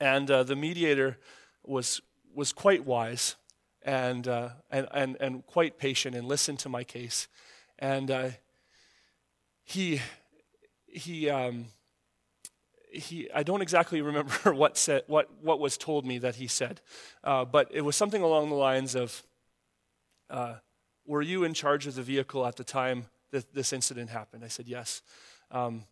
And 0.00 0.30
uh, 0.30 0.42
the 0.42 0.56
mediator 0.56 1.18
was, 1.64 2.00
was 2.34 2.52
quite 2.52 2.84
wise 2.84 3.36
and, 3.84 4.26
uh, 4.26 4.50
and, 4.70 4.88
and, 4.92 5.16
and 5.20 5.46
quite 5.46 5.78
patient 5.78 6.16
and 6.16 6.26
listened 6.26 6.58
to 6.60 6.68
my 6.68 6.82
case. 6.84 7.28
And 7.78 8.10
uh, 8.10 8.30
he, 9.62 10.00
he, 10.86 11.28
um, 11.28 11.66
he, 12.90 13.28
I 13.34 13.42
don't 13.42 13.60
exactly 13.60 14.00
remember 14.00 14.32
what, 14.54 14.78
said, 14.78 15.02
what, 15.06 15.28
what 15.42 15.60
was 15.60 15.76
told 15.76 16.06
me 16.06 16.18
that 16.18 16.36
he 16.36 16.46
said, 16.46 16.80
uh, 17.22 17.44
but 17.44 17.68
it 17.70 17.82
was 17.82 17.96
something 17.96 18.22
along 18.22 18.48
the 18.48 18.54
lines 18.56 18.94
of 18.94 19.22
uh, 20.30 20.54
Were 21.06 21.22
you 21.22 21.44
in 21.44 21.52
charge 21.52 21.86
of 21.86 21.94
the 21.94 22.02
vehicle 22.02 22.46
at 22.46 22.56
the 22.56 22.64
time 22.64 23.06
that 23.30 23.52
this 23.52 23.72
incident 23.72 24.10
happened? 24.10 24.44
I 24.44 24.48
said, 24.48 24.66
Yes. 24.66 25.02
Um, 25.50 25.84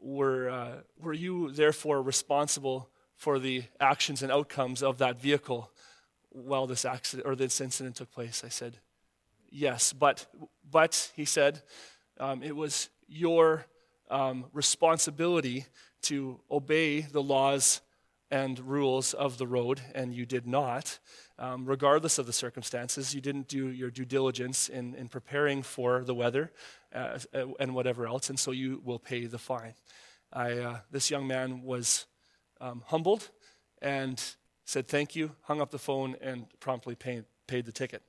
were, 0.00 0.50
uh, 0.50 0.72
were 1.00 1.14
you 1.14 1.50
therefore 1.50 2.02
responsible 2.02 2.90
for 3.16 3.38
the 3.38 3.64
actions 3.80 4.22
and 4.22 4.30
outcomes 4.30 4.82
of 4.82 4.98
that 4.98 5.18
vehicle? 5.18 5.70
While 6.34 6.66
this 6.66 6.84
accident 6.84 7.26
or 7.26 7.34
this 7.34 7.60
incident 7.60 7.96
took 7.96 8.10
place? 8.10 8.42
I 8.44 8.50
said, 8.50 8.78
Yes, 9.50 9.92
but, 9.92 10.26
but 10.68 11.12
he 11.14 11.24
said, 11.24 11.62
um, 12.18 12.42
it 12.42 12.56
was 12.56 12.90
your 13.06 13.66
um, 14.10 14.46
responsibility 14.52 15.66
to 16.02 16.40
obey 16.50 17.02
the 17.02 17.22
laws 17.22 17.80
and 18.30 18.58
rules 18.58 19.14
of 19.14 19.38
the 19.38 19.46
road, 19.46 19.80
and 19.94 20.12
you 20.12 20.26
did 20.26 20.44
not. 20.44 20.98
Um, 21.38 21.66
regardless 21.66 22.18
of 22.18 22.26
the 22.26 22.32
circumstances, 22.32 23.14
you 23.14 23.20
didn't 23.20 23.46
do 23.46 23.68
your 23.68 23.90
due 23.90 24.04
diligence 24.04 24.68
in, 24.68 24.94
in 24.96 25.08
preparing 25.08 25.62
for 25.62 26.02
the 26.02 26.14
weather 26.14 26.50
uh, 26.92 27.18
and 27.60 27.74
whatever 27.74 28.06
else, 28.06 28.30
and 28.30 28.38
so 28.38 28.50
you 28.50 28.80
will 28.84 28.98
pay 28.98 29.26
the 29.26 29.38
fine. 29.38 29.74
I, 30.32 30.52
uh, 30.58 30.78
this 30.90 31.12
young 31.12 31.28
man 31.28 31.62
was 31.62 32.06
um, 32.60 32.82
humbled 32.86 33.30
and 33.80 34.20
said 34.64 34.88
thank 34.88 35.14
you, 35.14 35.32
hung 35.42 35.60
up 35.60 35.70
the 35.70 35.78
phone, 35.78 36.16
and 36.20 36.46
promptly 36.60 36.94
paid, 36.94 37.24
paid 37.46 37.66
the 37.66 37.72
ticket. 37.72 38.02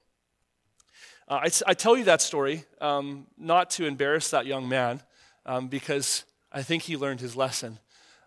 Uh, 1.28 1.42
I, 1.44 1.50
I, 1.68 1.74
tell 1.74 1.98
you 1.98 2.04
that 2.06 2.22
story 2.22 2.66
um, 2.80 3.28
not 3.38 3.72
to 3.72 3.86
embarrass 3.86 4.30
that 4.30 4.46
young 4.46 4.70
man, 4.70 5.02
um, 5.46 5.68
because 5.68 6.24
I 6.52 6.62
think 6.62 6.84
he 6.84 6.98
learned 6.98 7.20
his 7.20 7.36
lesson, 7.36 7.80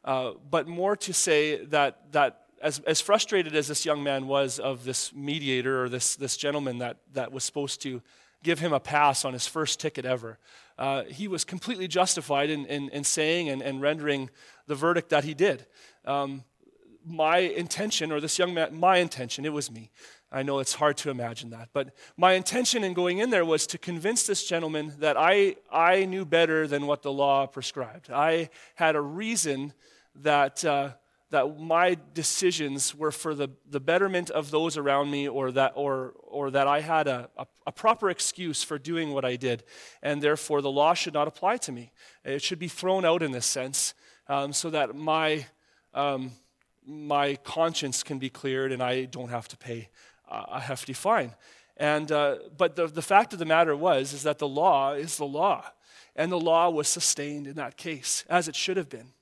uh, 0.04 0.32
but 0.50 0.66
more 0.66 0.96
to 0.96 1.12
say 1.12 1.64
that, 1.66 2.12
that 2.12 2.42
as, 2.62 2.80
as 2.80 3.00
frustrated 3.00 3.54
as 3.54 3.68
this 3.68 3.84
young 3.84 4.02
man 4.02 4.26
was 4.26 4.58
of 4.58 4.84
this 4.84 5.14
mediator 5.14 5.84
or 5.84 5.88
this, 5.88 6.16
this 6.16 6.36
gentleman 6.36 6.78
that, 6.78 6.98
that 7.12 7.32
was 7.32 7.44
supposed 7.44 7.82
to 7.82 8.02
give 8.42 8.58
him 8.58 8.72
a 8.72 8.80
pass 8.80 9.24
on 9.24 9.32
his 9.32 9.46
first 9.46 9.80
ticket 9.80 10.04
ever, 10.04 10.38
uh, 10.78 11.04
he 11.04 11.26
was 11.26 11.44
completely 11.44 11.88
justified 11.88 12.50
in, 12.50 12.64
in, 12.66 12.88
in 12.90 13.02
saying 13.04 13.48
and, 13.48 13.62
and, 13.62 13.80
rendering 13.80 14.30
the 14.66 14.76
verdict 14.76 15.10
that 15.10 15.24
he 15.24 15.34
did. 15.34 15.66
Um, 16.04 16.44
my 17.08 17.38
intention, 17.38 18.12
or 18.12 18.20
this 18.20 18.38
young 18.38 18.54
man, 18.54 18.78
my 18.78 18.98
intention, 18.98 19.44
it 19.44 19.52
was 19.52 19.70
me. 19.70 19.90
I 20.30 20.42
know 20.42 20.58
it's 20.58 20.74
hard 20.74 20.98
to 20.98 21.10
imagine 21.10 21.50
that, 21.50 21.70
but 21.72 21.94
my 22.16 22.34
intention 22.34 22.84
in 22.84 22.92
going 22.92 23.18
in 23.18 23.30
there 23.30 23.46
was 23.46 23.66
to 23.68 23.78
convince 23.78 24.26
this 24.26 24.44
gentleman 24.44 24.92
that 24.98 25.16
I, 25.16 25.56
I 25.72 26.04
knew 26.04 26.26
better 26.26 26.66
than 26.66 26.86
what 26.86 27.02
the 27.02 27.12
law 27.12 27.46
prescribed. 27.46 28.10
I 28.10 28.50
had 28.74 28.94
a 28.94 29.00
reason 29.00 29.72
that, 30.16 30.62
uh, 30.66 30.90
that 31.30 31.58
my 31.58 31.96
decisions 32.12 32.94
were 32.94 33.10
for 33.10 33.34
the, 33.34 33.48
the 33.70 33.80
betterment 33.80 34.28
of 34.28 34.50
those 34.50 34.76
around 34.76 35.10
me, 35.10 35.26
or 35.28 35.50
that, 35.52 35.72
or, 35.76 36.12
or 36.22 36.50
that 36.50 36.66
I 36.66 36.80
had 36.80 37.06
a, 37.06 37.30
a, 37.38 37.46
a 37.66 37.72
proper 37.72 38.10
excuse 38.10 38.62
for 38.62 38.78
doing 38.78 39.12
what 39.14 39.24
I 39.24 39.36
did, 39.36 39.64
and 40.02 40.22
therefore 40.22 40.60
the 40.60 40.70
law 40.70 40.92
should 40.92 41.14
not 41.14 41.26
apply 41.26 41.56
to 41.58 41.72
me. 41.72 41.90
It 42.22 42.42
should 42.42 42.58
be 42.58 42.68
thrown 42.68 43.06
out 43.06 43.22
in 43.22 43.32
this 43.32 43.46
sense, 43.46 43.94
um, 44.28 44.52
so 44.52 44.68
that 44.70 44.94
my. 44.94 45.46
Um, 45.94 46.32
my 46.88 47.36
conscience 47.36 48.02
can 48.02 48.18
be 48.18 48.30
cleared 48.30 48.72
and 48.72 48.82
I 48.82 49.04
don't 49.04 49.28
have 49.28 49.46
to 49.48 49.56
pay 49.56 49.88
a 50.30 50.60
hefty 50.60 50.92
fine. 50.92 51.34
And, 51.76 52.10
uh, 52.10 52.36
but 52.56 52.76
the, 52.76 52.86
the 52.86 53.02
fact 53.02 53.32
of 53.32 53.38
the 53.38 53.44
matter 53.44 53.76
was 53.76 54.12
is 54.12 54.24
that 54.24 54.38
the 54.38 54.48
law 54.48 54.92
is 54.92 55.16
the 55.16 55.26
law. 55.26 55.64
And 56.16 56.32
the 56.32 56.40
law 56.40 56.68
was 56.70 56.88
sustained 56.88 57.46
in 57.46 57.54
that 57.54 57.76
case, 57.76 58.24
as 58.28 58.48
it 58.48 58.56
should 58.56 58.76
have 58.76 58.88
been. 58.88 59.12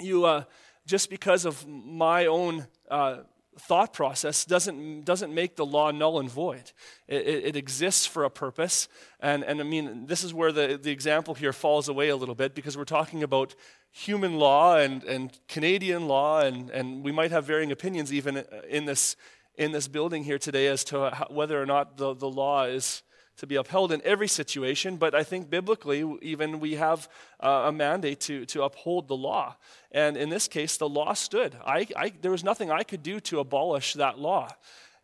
You, 0.00 0.24
uh, 0.24 0.44
just 0.86 1.10
because 1.10 1.44
of 1.44 1.66
my 1.68 2.26
own 2.26 2.66
uh, 2.90 3.18
thought 3.58 3.92
process 3.92 4.44
doesn't, 4.44 5.04
doesn't 5.04 5.34
make 5.34 5.56
the 5.56 5.66
law 5.66 5.90
null 5.90 6.18
and 6.20 6.30
void. 6.30 6.72
It, 7.06 7.26
it, 7.26 7.44
it, 7.44 7.56
exists 7.56 8.06
for 8.06 8.24
a 8.24 8.30
purpose. 8.30 8.88
And, 9.20 9.44
and 9.44 9.60
I 9.60 9.64
mean, 9.64 10.06
this 10.06 10.24
is 10.24 10.32
where 10.32 10.50
the, 10.50 10.78
the 10.82 10.90
example 10.90 11.34
here 11.34 11.52
falls 11.52 11.88
away 11.88 12.08
a 12.08 12.16
little 12.16 12.34
bit 12.34 12.54
because 12.54 12.76
we're 12.76 12.84
talking 12.84 13.22
about 13.22 13.54
human 13.96 14.38
law 14.40 14.76
and, 14.76 15.04
and 15.04 15.38
Canadian 15.46 16.08
law, 16.08 16.40
and, 16.40 16.68
and 16.70 17.04
we 17.04 17.12
might 17.12 17.30
have 17.30 17.44
varying 17.44 17.70
opinions 17.70 18.12
even 18.12 18.44
in 18.68 18.86
this, 18.86 19.14
in 19.56 19.70
this 19.70 19.86
building 19.86 20.24
here 20.24 20.38
today 20.38 20.66
as 20.66 20.82
to 20.82 21.10
how, 21.10 21.28
whether 21.30 21.62
or 21.62 21.64
not 21.64 21.96
the, 21.96 22.12
the 22.12 22.28
law 22.28 22.64
is 22.64 23.04
to 23.36 23.46
be 23.46 23.54
upheld 23.54 23.92
in 23.92 24.02
every 24.04 24.26
situation, 24.26 24.96
but 24.96 25.14
I 25.14 25.22
think 25.22 25.48
biblically, 25.48 26.04
even 26.22 26.58
we 26.58 26.74
have 26.74 27.08
uh, 27.38 27.64
a 27.66 27.72
mandate 27.72 28.18
to, 28.22 28.44
to 28.46 28.64
uphold 28.64 29.06
the 29.06 29.16
law. 29.16 29.54
And 29.92 30.16
in 30.16 30.28
this 30.28 30.48
case, 30.48 30.76
the 30.76 30.88
law 30.88 31.12
stood. 31.12 31.56
I, 31.64 31.86
I, 31.96 32.12
there 32.20 32.32
was 32.32 32.42
nothing 32.42 32.72
I 32.72 32.82
could 32.82 33.02
do 33.02 33.20
to 33.20 33.38
abolish 33.38 33.94
that 33.94 34.18
law. 34.18 34.50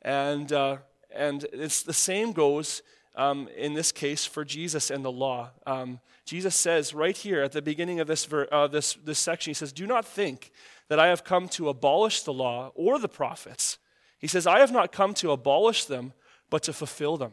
And, 0.02 0.52
uh, 0.52 0.78
and 1.14 1.46
it's 1.52 1.84
the 1.84 1.92
same 1.92 2.32
goes 2.32 2.82
um, 3.14 3.48
in 3.56 3.74
this 3.74 3.92
case 3.92 4.26
for 4.26 4.44
Jesus 4.44 4.90
and 4.90 5.04
the 5.04 5.12
law. 5.12 5.50
Um, 5.64 6.00
Jesus 6.30 6.54
says 6.54 6.94
right 6.94 7.16
here 7.16 7.42
at 7.42 7.50
the 7.50 7.60
beginning 7.60 7.98
of 7.98 8.06
this, 8.06 8.24
ver- 8.24 8.46
uh, 8.52 8.68
this, 8.68 8.94
this 8.94 9.18
section, 9.18 9.50
he 9.50 9.54
says, 9.54 9.72
Do 9.72 9.84
not 9.84 10.06
think 10.06 10.52
that 10.86 11.00
I 11.00 11.08
have 11.08 11.24
come 11.24 11.48
to 11.48 11.68
abolish 11.68 12.22
the 12.22 12.32
law 12.32 12.70
or 12.76 13.00
the 13.00 13.08
prophets. 13.08 13.78
He 14.20 14.28
says, 14.28 14.46
I 14.46 14.60
have 14.60 14.70
not 14.70 14.92
come 14.92 15.12
to 15.14 15.32
abolish 15.32 15.86
them, 15.86 16.12
but 16.48 16.62
to 16.62 16.72
fulfill 16.72 17.16
them. 17.16 17.32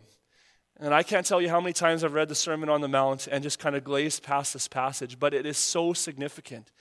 And 0.79 0.95
I 0.95 1.03
can't 1.03 1.27
tell 1.27 1.39
you 1.39 1.47
how 1.47 1.61
many 1.61 1.73
times 1.73 2.03
I've 2.03 2.15
read 2.15 2.27
the 2.27 2.33
Sermon 2.33 2.69
on 2.69 2.81
the 2.81 2.87
Mount 2.87 3.27
and 3.27 3.43
just 3.43 3.59
kind 3.59 3.75
of 3.75 3.83
glazed 3.83 4.23
past 4.23 4.53
this 4.53 4.67
passage, 4.67 5.19
but 5.19 5.31
it 5.31 5.45
is 5.45 5.59
so 5.59 5.93
significant 5.93 6.71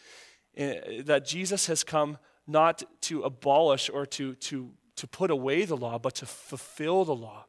eh, 0.56 1.02
that 1.02 1.26
Jesus 1.26 1.66
has 1.66 1.84
come 1.84 2.16
not 2.46 2.82
to 3.02 3.24
abolish 3.24 3.90
or 3.92 4.06
to, 4.06 4.36
to, 4.36 4.70
to 4.96 5.06
put 5.06 5.30
away 5.30 5.66
the 5.66 5.76
law, 5.76 5.98
but 5.98 6.14
to 6.14 6.24
fulfill 6.24 7.04
the 7.04 7.14
law, 7.14 7.44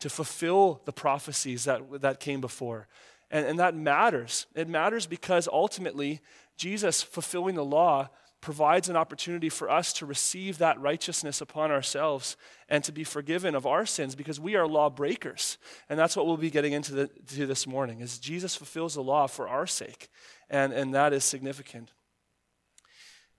to 0.00 0.10
fulfill 0.10 0.82
the 0.86 0.92
prophecies 0.92 1.66
that, 1.66 2.00
that 2.00 2.18
came 2.18 2.40
before. 2.40 2.88
And, 3.30 3.46
and 3.46 3.58
that 3.58 3.74
matters. 3.74 4.46
It 4.54 4.68
matters 4.68 5.06
because 5.06 5.48
ultimately, 5.52 6.20
Jesus 6.56 7.02
fulfilling 7.02 7.54
the 7.54 7.64
law 7.64 8.08
provides 8.40 8.88
an 8.88 8.96
opportunity 8.96 9.48
for 9.48 9.68
us 9.68 9.92
to 9.92 10.06
receive 10.06 10.58
that 10.58 10.80
righteousness 10.80 11.40
upon 11.40 11.70
ourselves 11.70 12.36
and 12.68 12.84
to 12.84 12.92
be 12.92 13.02
forgiven 13.02 13.54
of 13.54 13.66
our 13.66 13.84
sins 13.84 14.14
because 14.14 14.38
we 14.38 14.54
are 14.54 14.66
lawbreakers. 14.66 15.58
And 15.88 15.98
that's 15.98 16.16
what 16.16 16.26
we'll 16.26 16.36
be 16.36 16.50
getting 16.50 16.72
into 16.72 16.94
the, 16.94 17.06
to 17.34 17.46
this 17.46 17.66
morning 17.66 18.00
is 18.00 18.18
Jesus 18.18 18.54
fulfills 18.54 18.94
the 18.94 19.02
law 19.02 19.26
for 19.26 19.48
our 19.48 19.66
sake. 19.66 20.08
And, 20.48 20.72
and 20.72 20.94
that 20.94 21.12
is 21.12 21.24
significant. 21.24 21.90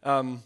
Um, 0.04 0.44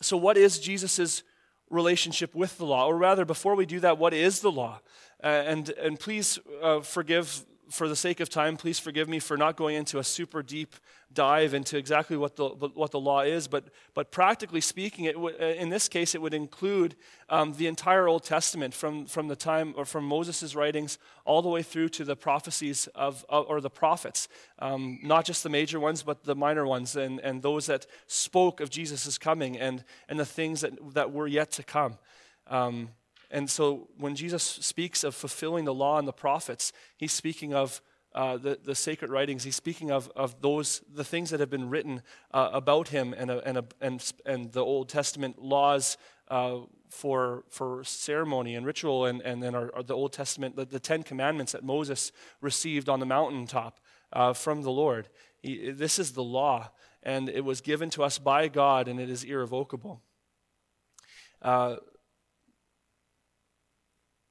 so 0.00 0.16
what 0.16 0.36
is 0.36 0.58
Jesus' 0.58 1.22
relationship 1.68 2.34
with 2.34 2.58
the 2.58 2.66
law? 2.66 2.86
Or 2.86 2.96
rather, 2.96 3.24
before 3.24 3.54
we 3.54 3.66
do 3.66 3.80
that, 3.80 3.98
what 3.98 4.12
is 4.12 4.40
the 4.40 4.50
law? 4.50 4.80
Uh, 5.22 5.26
and, 5.26 5.68
and 5.70 6.00
please 6.00 6.38
uh, 6.62 6.80
forgive 6.80 7.44
for 7.70 7.88
the 7.88 7.96
sake 7.96 8.20
of 8.20 8.28
time, 8.28 8.56
please 8.56 8.78
forgive 8.78 9.08
me 9.08 9.18
for 9.18 9.36
not 9.36 9.56
going 9.56 9.76
into 9.76 9.98
a 9.98 10.04
super 10.04 10.42
deep 10.42 10.74
dive 11.12 11.54
into 11.54 11.76
exactly 11.76 12.16
what 12.16 12.36
the, 12.36 12.48
what 12.48 12.90
the 12.90 13.00
law 13.00 13.20
is, 13.20 13.48
but, 13.48 13.64
but 13.94 14.10
practically 14.12 14.60
speaking, 14.60 15.06
it 15.06 15.14
w- 15.14 15.36
uh, 15.40 15.44
in 15.44 15.68
this 15.68 15.88
case, 15.88 16.14
it 16.14 16.22
would 16.22 16.34
include 16.34 16.94
um, 17.28 17.52
the 17.54 17.66
entire 17.66 18.06
Old 18.06 18.22
Testament 18.22 18.74
from, 18.74 19.06
from 19.06 19.28
the 19.28 19.34
time 19.34 19.74
or 19.76 19.84
from 19.84 20.04
Moses' 20.04 20.54
writings 20.54 20.98
all 21.24 21.42
the 21.42 21.48
way 21.48 21.62
through 21.62 21.88
to 21.90 22.04
the 22.04 22.14
prophecies 22.16 22.86
of, 22.94 23.24
or 23.28 23.60
the 23.60 23.70
prophets, 23.70 24.28
um, 24.60 24.98
not 25.02 25.24
just 25.24 25.42
the 25.42 25.48
major 25.48 25.80
ones, 25.80 26.02
but 26.02 26.24
the 26.24 26.36
minor 26.36 26.66
ones, 26.66 26.94
and, 26.94 27.18
and 27.20 27.42
those 27.42 27.66
that 27.66 27.86
spoke 28.06 28.60
of 28.60 28.70
Jesus' 28.70 29.18
coming 29.18 29.58
and, 29.58 29.84
and 30.08 30.18
the 30.18 30.26
things 30.26 30.60
that, 30.60 30.94
that 30.94 31.12
were 31.12 31.26
yet 31.26 31.50
to 31.52 31.62
come. 31.62 31.98
Um, 32.46 32.90
and 33.30 33.48
so 33.48 33.88
when 33.96 34.16
Jesus 34.16 34.42
speaks 34.42 35.04
of 35.04 35.14
fulfilling 35.14 35.64
the 35.64 35.74
law 35.74 35.98
and 35.98 36.08
the 36.08 36.12
prophets, 36.12 36.72
he's 36.96 37.12
speaking 37.12 37.54
of 37.54 37.80
uh, 38.12 38.36
the, 38.36 38.58
the 38.64 38.74
sacred 38.74 39.10
writings. 39.10 39.44
He's 39.44 39.56
speaking 39.56 39.92
of, 39.92 40.10
of 40.16 40.40
those, 40.40 40.82
the 40.92 41.04
things 41.04 41.30
that 41.30 41.38
have 41.38 41.50
been 41.50 41.70
written 41.70 42.02
uh, 42.32 42.50
about 42.52 42.88
him 42.88 43.14
and, 43.16 43.30
uh, 43.30 43.40
and, 43.44 43.62
and, 43.80 44.12
and 44.26 44.52
the 44.52 44.64
Old 44.64 44.88
Testament 44.88 45.40
laws 45.40 45.96
uh, 46.26 46.58
for, 46.88 47.44
for 47.48 47.84
ceremony 47.84 48.56
and 48.56 48.66
ritual, 48.66 49.06
and, 49.06 49.20
and 49.22 49.40
then 49.42 49.54
our, 49.54 49.74
our 49.76 49.82
the 49.84 49.94
Old 49.94 50.12
Testament, 50.12 50.56
the, 50.56 50.64
the, 50.64 50.80
Ten 50.80 51.04
Commandments 51.04 51.52
that 51.52 51.62
Moses 51.62 52.10
received 52.40 52.88
on 52.88 52.98
the 52.98 53.06
mountaintop 53.06 53.78
uh, 54.12 54.32
from 54.32 54.62
the 54.62 54.70
Lord. 54.70 55.08
He, 55.40 55.70
this 55.70 55.98
is 56.00 56.12
the 56.12 56.22
law, 56.24 56.70
and 57.02 57.28
it 57.28 57.44
was 57.44 57.60
given 57.60 57.90
to 57.90 58.02
us 58.02 58.18
by 58.18 58.48
God, 58.48 58.88
and 58.88 58.98
it 58.98 59.08
is 59.08 59.22
irrevocable. 59.22 60.02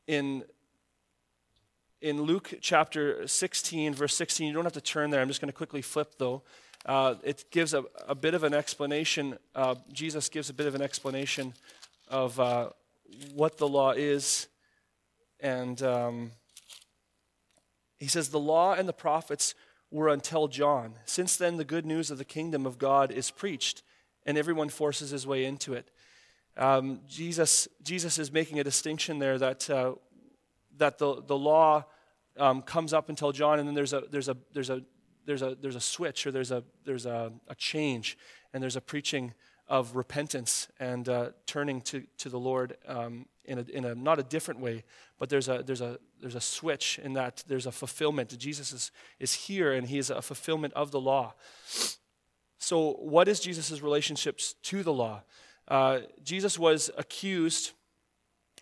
In 0.10 0.44
in 2.02 2.24
Luke 2.24 2.56
chapter 2.62 3.28
16, 3.28 3.94
verse 3.94 4.16
16, 4.16 4.48
you 4.48 4.54
don't 4.54 4.64
have 4.64 4.74
to 4.74 4.82
turn 4.82 5.12
there. 5.12 5.22
I'm 5.22 5.28
just 5.28 5.40
going 5.40 5.52
to 5.52 5.56
quickly 5.56 5.84
flip, 5.84 6.16
though. 6.18 6.42
Uh, 6.84 7.14
it 7.24 7.46
gives 7.52 7.76
a, 7.76 7.84
a, 8.08 8.16
bit 8.16 8.34
of 8.34 8.44
an 8.44 8.56
explanation. 8.56 9.38
Uh, 9.54 9.76
Jesus 9.94 10.28
gives 10.28 10.50
a 10.50 10.54
bit 10.54 10.66
of 10.66 10.74
an 10.74 10.82
explanation 10.82 11.54
of 12.08 12.40
uh, 12.40 12.70
what 13.36 13.60
the 13.60 13.68
law 13.68 13.92
is. 13.92 14.48
And 15.42 15.80
um, 15.84 16.32
he 18.00 18.08
says, 18.08 18.30
The 18.30 18.40
law 18.40 18.74
and 18.74 18.90
the 18.90 18.94
prophets 18.94 19.54
were 19.92 20.08
until 20.08 20.48
John. 20.48 20.96
Since 21.06 21.38
then, 21.38 21.58
the 21.58 21.64
good 21.64 21.86
news 21.86 22.10
of 22.10 22.18
the 22.18 22.26
kingdom 22.26 22.66
of 22.66 22.80
God 22.80 23.12
is 23.12 23.30
preached, 23.30 23.84
and 24.26 24.40
everyone 24.40 24.70
forces 24.70 25.12
his 25.12 25.28
way 25.28 25.46
into 25.46 25.76
it. 25.76 25.92
Um, 26.58 27.02
Jesus, 27.08 27.68
Jesus 27.84 28.18
is 28.18 28.32
making 28.32 28.60
a 28.60 28.64
distinction 28.64 29.20
there 29.20 29.38
that, 29.38 29.70
uh, 29.70 29.94
that 30.78 30.98
the, 30.98 31.22
the 31.26 31.38
law 31.38 31.86
um, 32.38 32.62
comes 32.62 32.94
up 32.94 33.10
until 33.10 33.32
John, 33.32 33.60
and 33.60 33.68
then 33.68 33.76
there's 33.76 33.94
a, 33.94 34.04
there's 34.10 34.30
a, 34.30 34.38
there's 34.54 34.70
a, 34.70 34.82
there's 35.26 35.42
a, 35.42 35.56
there's 35.62 35.76
a 35.76 35.82
switch 35.82 36.26
or 36.26 36.32
there's 36.32 36.52
a, 36.52 36.64
there's 36.86 37.06
a, 37.06 37.32
a 37.48 37.56
change, 37.56 38.18
and 38.54 38.64
there's 38.64 38.76
a 38.76 38.82
preaching 38.82 39.34
of 39.68 39.96
repentance 39.96 40.68
and 40.80 41.08
uh, 41.08 41.30
turning 41.46 41.80
to, 41.82 42.04
to 42.18 42.28
the 42.28 42.40
Lord 42.40 42.76
um, 42.88 43.28
in, 43.46 43.60
a, 43.60 43.62
in 43.72 43.86
a 43.86 43.94
not 43.94 44.18
a 44.18 44.24
different 44.24 44.60
way, 44.60 44.84
but 45.20 45.30
there's 45.30 45.48
a, 45.48 45.64
there's, 45.64 45.82
a, 45.82 46.00
there's 46.20 46.36
a 46.36 46.42
switch 46.42 47.00
in 47.04 47.14
that 47.14 47.44
there's 47.48 47.68
a 47.68 47.72
fulfillment. 47.72 48.36
Jesus 48.38 48.74
is, 48.74 48.92
is 49.20 49.34
here 49.34 49.72
and 49.72 49.88
he 49.88 50.00
is 50.00 50.10
a 50.10 50.22
fulfillment 50.22 50.74
of 50.74 50.92
the 50.92 51.00
law. 51.00 51.36
So, 52.58 52.94
what 52.94 53.28
is 53.28 53.40
Jesus' 53.40 53.82
relationships 53.82 54.56
to 54.64 54.84
the 54.84 54.92
law? 54.92 55.24
Uh, 55.70 56.00
Jesus 56.24 56.58
was 56.58 56.90
accused 56.98 57.72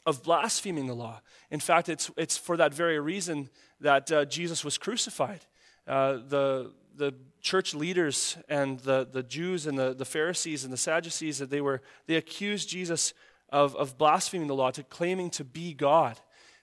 of 0.05 0.23
blaspheming 0.23 0.87
the 0.87 0.93
law. 0.95 1.21
In 1.49 1.59
fact, 1.59 1.89
it's, 1.89 2.11
it's 2.17 2.37
for 2.37 2.57
that 2.57 2.73
very 2.73 2.99
reason 2.99 3.49
that 3.79 4.11
uh, 4.11 4.25
Jesus 4.25 4.63
was 4.63 4.77
crucified. 4.77 5.45
Uh, 5.87 6.19
the, 6.27 6.73
the 6.95 7.13
church 7.41 7.73
leaders 7.73 8.37
and 8.49 8.79
the, 8.79 9.07
the 9.09 9.23
Jews 9.23 9.67
and 9.67 9.77
the, 9.77 9.93
the 9.93 10.05
Pharisees 10.05 10.63
and 10.63 10.73
the 10.73 10.77
Sadducees, 10.77 11.39
that 11.39 11.49
they, 11.49 11.61
were, 11.61 11.81
they 12.07 12.15
accused 12.15 12.69
Jesus 12.69 13.13
of, 13.49 13.75
of 13.75 13.97
blaspheming 13.97 14.47
the 14.47 14.55
law, 14.55 14.71
to 14.71 14.83
claiming 14.83 15.29
to 15.31 15.43
be 15.43 15.73
God. 15.73 16.19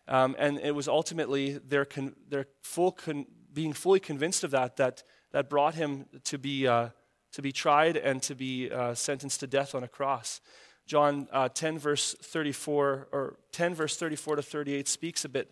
Um, 0.06 0.36
and 0.38 0.58
it 0.58 0.74
was 0.74 0.88
ultimately 0.88 1.58
their, 1.58 1.86
con, 1.86 2.14
their 2.28 2.46
full 2.62 2.92
con, 2.92 3.26
being 3.52 3.72
fully 3.72 4.00
convinced 4.00 4.44
of 4.44 4.50
that 4.50 4.76
that, 4.76 5.02
that 5.32 5.48
brought 5.48 5.74
him 5.74 6.06
to 6.24 6.38
be 6.38 6.66
uh, 6.66 6.90
to 7.34 7.42
be 7.42 7.52
tried 7.52 7.96
and 7.96 8.22
to 8.22 8.34
be 8.34 8.70
uh, 8.70 8.94
sentenced 8.94 9.40
to 9.40 9.46
death 9.48 9.74
on 9.74 9.82
a 9.82 9.88
cross. 9.88 10.40
John 10.86 11.26
uh, 11.32 11.48
10, 11.48 11.78
verse 11.78 12.14
34, 12.22 13.08
or 13.10 13.36
10, 13.50 13.74
verse 13.74 13.96
34 13.96 14.36
to 14.36 14.42
38 14.42 14.86
speaks 14.86 15.24
a 15.24 15.28
bit 15.28 15.50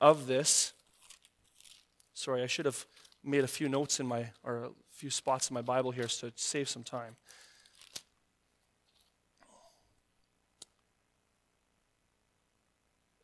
of 0.00 0.28
this. 0.28 0.72
Sorry, 2.14 2.42
I 2.42 2.46
should 2.46 2.66
have 2.66 2.86
made 3.24 3.42
a 3.42 3.48
few 3.48 3.68
notes 3.68 3.98
in 3.98 4.06
my, 4.06 4.30
or 4.44 4.64
a 4.64 4.70
few 4.92 5.10
spots 5.10 5.50
in 5.50 5.54
my 5.54 5.62
Bible 5.62 5.90
here 5.90 6.06
to 6.06 6.32
save 6.36 6.68
some 6.68 6.84
time. 6.84 7.16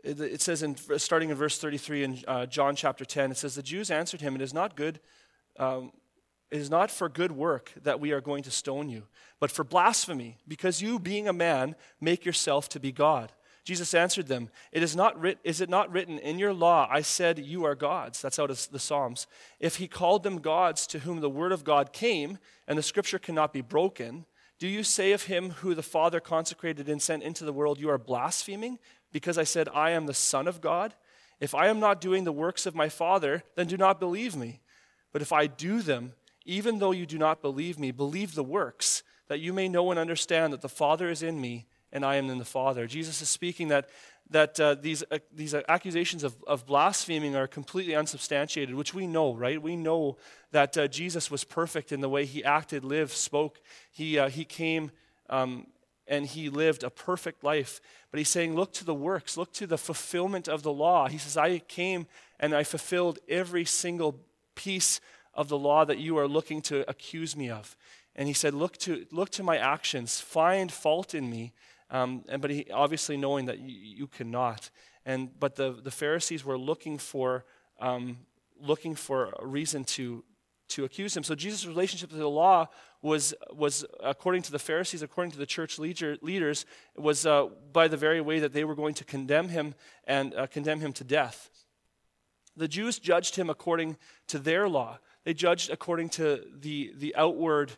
It, 0.03 0.43
says, 0.43 0.63
in, 0.63 0.77
starting 0.99 1.31
in 1.31 1.37
verse 1.37 1.59
33 1.59 2.05
in 2.05 2.19
uh, 2.29 2.45
John 2.45 2.77
chapter 2.77 3.07
10, 3.07 3.31
it 3.31 3.37
says, 3.39 3.55
The 3.55 3.63
Jews 3.63 3.91
answered 3.91 4.21
him, 4.21 4.35
It 4.35 4.43
is 4.43 4.53
not 4.53 4.77
good. 4.77 5.01
Um, 5.59 5.93
it 6.55 6.61
is 6.61 6.71
not 6.71 6.89
for 6.89 7.09
good 7.09 7.33
work 7.33 7.73
that 7.83 7.99
we 7.99 8.13
are 8.13 8.21
going 8.21 8.45
to 8.45 8.51
stone 8.53 8.89
you, 8.89 9.03
but 9.41 9.51
for 9.51 9.65
blasphemy, 9.65 10.37
because 10.47 10.81
you, 10.81 11.01
being 11.01 11.27
a 11.27 11.33
man, 11.33 11.75
make 12.01 12.25
yourself 12.25 12.69
to 12.69 12.79
be 12.79 12.93
God. 12.93 13.33
Jesus 13.65 13.93
answered 13.93 14.29
them, 14.29 14.51
it 14.71 14.81
is, 14.81 14.95
not 14.95 15.21
writ- 15.21 15.41
is 15.43 15.61
it 15.61 15.69
not 15.69 15.91
written 15.91 16.17
in 16.17 16.39
your 16.39 16.53
law, 16.53 16.87
I 16.89 17.01
said 17.01 17.41
you 17.41 17.65
are 17.65 17.75
gods? 17.75 18.23
That's 18.23 18.39
out 18.39 18.51
of 18.51 18.69
the 18.71 18.79
Psalms. 18.79 19.27
If 19.59 19.79
he 19.79 19.89
called 19.89 20.23
them 20.23 20.39
gods 20.39 20.87
to 20.87 21.01
whom 21.01 21.21
the 21.21 21.29
word 21.29 21.51
of 21.51 21.65
God 21.65 21.93
came, 21.93 22.39
and 22.69 22.79
the 22.79 22.85
scripture 22.85 23.19
cannot 23.19 23.53
be 23.53 23.61
broken, 23.61 24.25
do 24.61 24.69
you 24.69 24.85
say 24.85 25.11
of 25.11 25.25
him 25.25 25.51
who 25.51 25.75
the 25.75 25.83
Father 25.83 26.21
consecrated 26.21 26.89
and 26.89 27.03
sent 27.03 27.25
into 27.25 27.45
the 27.45 27.53
world, 27.53 27.81
you 27.81 27.91
are 27.91 27.99
blaspheming, 27.99 28.79
because 29.11 29.39
I 29.39 29.45
said, 29.45 29.69
I 29.75 29.91
am 29.91 30.07
the 30.07 30.15
Son 30.15 30.47
of 30.47 30.61
God? 30.61 30.95
If 31.41 31.53
I 31.53 31.67
am 31.67 31.81
not 31.81 32.01
doing 32.01 32.23
the 32.23 32.31
works 32.31 32.65
of 32.65 32.77
my 32.77 32.89
Father, 32.89 33.43
then 33.57 33.67
do 33.67 33.77
not 33.77 33.99
believe 33.99 34.37
me. 34.37 34.61
But 35.13 35.21
if 35.21 35.33
I 35.33 35.49
do 35.49 35.83
them, 35.83 36.13
even 36.45 36.79
though 36.79 36.93
you 36.93 37.07
do 37.07 37.19
not 37.19 37.43
believe 37.43 37.79
me, 37.79 37.91
believe 37.91 38.35
the 38.35 38.45
works, 38.45 39.03
that 39.29 39.41
you 39.41 39.53
may 39.53 39.69
know 39.69 39.91
and 39.91 39.99
understand 39.99 40.53
that 40.53 40.61
the 40.61 40.69
Father 40.69 41.09
is 41.09 41.23
in 41.23 41.41
me 41.41 41.67
and 41.93 42.05
I 42.05 42.17
am 42.17 42.29
in 42.29 42.39
the 42.39 42.45
Father. 42.45 42.87
Jesus 42.87 43.23
is 43.23 43.29
speaking 43.29 43.69
that, 43.69 43.89
that 44.31 44.59
uh, 44.59 44.75
these, 44.75 45.05
uh, 45.11 45.19
these 45.33 45.55
accusations 45.55 46.25
of, 46.25 46.37
of 46.47 46.67
blaspheming 46.67 47.37
are 47.37 47.47
completely 47.47 47.95
unsubstantiated, 47.95 48.75
which 48.75 48.93
we 48.93 49.07
know, 49.07 49.33
right? 49.33 49.63
We 49.63 49.77
know 49.77 50.19
that 50.51 50.77
uh, 50.77 50.89
Jesus 50.89 51.31
was 51.31 51.45
perfect 51.45 51.93
in 51.93 52.01
the 52.01 52.09
way 52.09 52.27
he 52.27 52.45
acted, 52.45 52.85
lived, 52.85 53.13
spoke. 53.13 53.61
He, 53.91 54.19
uh, 54.19 54.29
he 54.29 54.45
came 54.45 54.91
um, 55.31 55.69
and 56.07 56.27
he 56.27 56.51
lived 56.51 56.83
a 56.83 56.91
perfect 56.91 57.45
life. 57.45 57.81
But 58.11 58.19
he's 58.19 58.29
saying, 58.29 58.55
look 58.55 58.73
to 58.75 58.85
the 58.85 58.95
works, 58.95 59.37
look 59.37 59.53
to 59.55 59.67
the 59.67 59.79
fulfillment 59.79 60.49
of 60.49 60.63
the 60.63 60.73
law. 60.73 61.09
He 61.09 61.19
says, 61.19 61.37
I 61.37 61.61
came 61.61 62.07
and 62.39 62.55
I 62.55 62.65
fulfilled 62.65 63.21
every 63.29 63.65
single 63.65 64.21
piece 64.55 65.01
of 65.35 65.49
the 65.49 65.59
law 65.59 65.85
that 65.85 65.99
you 65.99 66.19
are 66.19 66.29
looking 66.29 66.63
to 66.63 66.89
accuse 66.89 67.37
me 67.37 67.51
of. 67.51 67.77
And 68.17 68.29
he 68.29 68.35
said, 68.35 68.55
Look 68.55 68.77
to, 68.79 69.07
look 69.11 69.31
to 69.31 69.43
my 69.43 69.59
actions, 69.59 70.21
find 70.21 70.71
fault 70.71 71.15
in 71.15 71.29
me. 71.29 71.53
Um, 71.91 72.25
and, 72.29 72.41
but 72.41 72.51
he, 72.51 72.67
obviously 72.73 73.17
knowing 73.17 73.47
that 73.47 73.59
you, 73.59 73.77
you, 73.77 74.07
cannot. 74.07 74.71
And, 75.05 75.31
but 75.39 75.57
the, 75.57 75.73
the 75.73 75.91
Pharisees 75.91 76.45
were 76.45 76.59
looking 76.59 76.99
for, 76.99 77.45
um, 77.81 78.19
looking 78.61 78.95
for 78.95 79.35
a 79.39 79.47
reason 79.47 79.85
to, 79.85 80.25
to 80.69 80.85
accuse 80.85 81.17
him. 81.17 81.23
So 81.23 81.35
Jesus' 81.35 81.67
relationship 81.67 82.11
to 82.11 82.17
the 82.17 82.29
law 82.29 82.69
was, 83.03 83.35
was 83.53 83.85
according 84.03 84.43
to 84.43 84.53
the 84.53 84.59
Pharisees, 84.59 85.03
according 85.03 85.33
to 85.33 85.39
the 85.39 85.47
church 85.47 85.79
leader, 85.79 86.17
leaders, 86.23 86.65
was 86.97 87.27
uh, 87.27 87.49
by 87.73 87.87
the 87.87 87.99
very 87.99 88.21
way 88.21 88.41
that 88.41 88.55
they 88.55 88.65
were 88.65 88.75
going 88.75 88.95
to 88.95 89.05
condemn 89.05 89.51
him 89.51 89.75
and 90.05 90.35
uh, 90.35 90.47
condemn 90.47 90.81
him 90.81 90.93
to 90.95 91.05
death. 91.05 91.51
The 92.57 92.69
Jews 92.69 92.99
judged 92.99 93.37
him 93.37 93.51
according 93.51 93.99
to 94.29 94.39
their 94.39 94.69
law. 94.69 94.99
They 95.25 95.35
judged 95.35 95.71
according 95.71 96.11
to 96.11 96.45
the, 96.61 96.93
the 96.97 97.17
outward, 97.17 97.73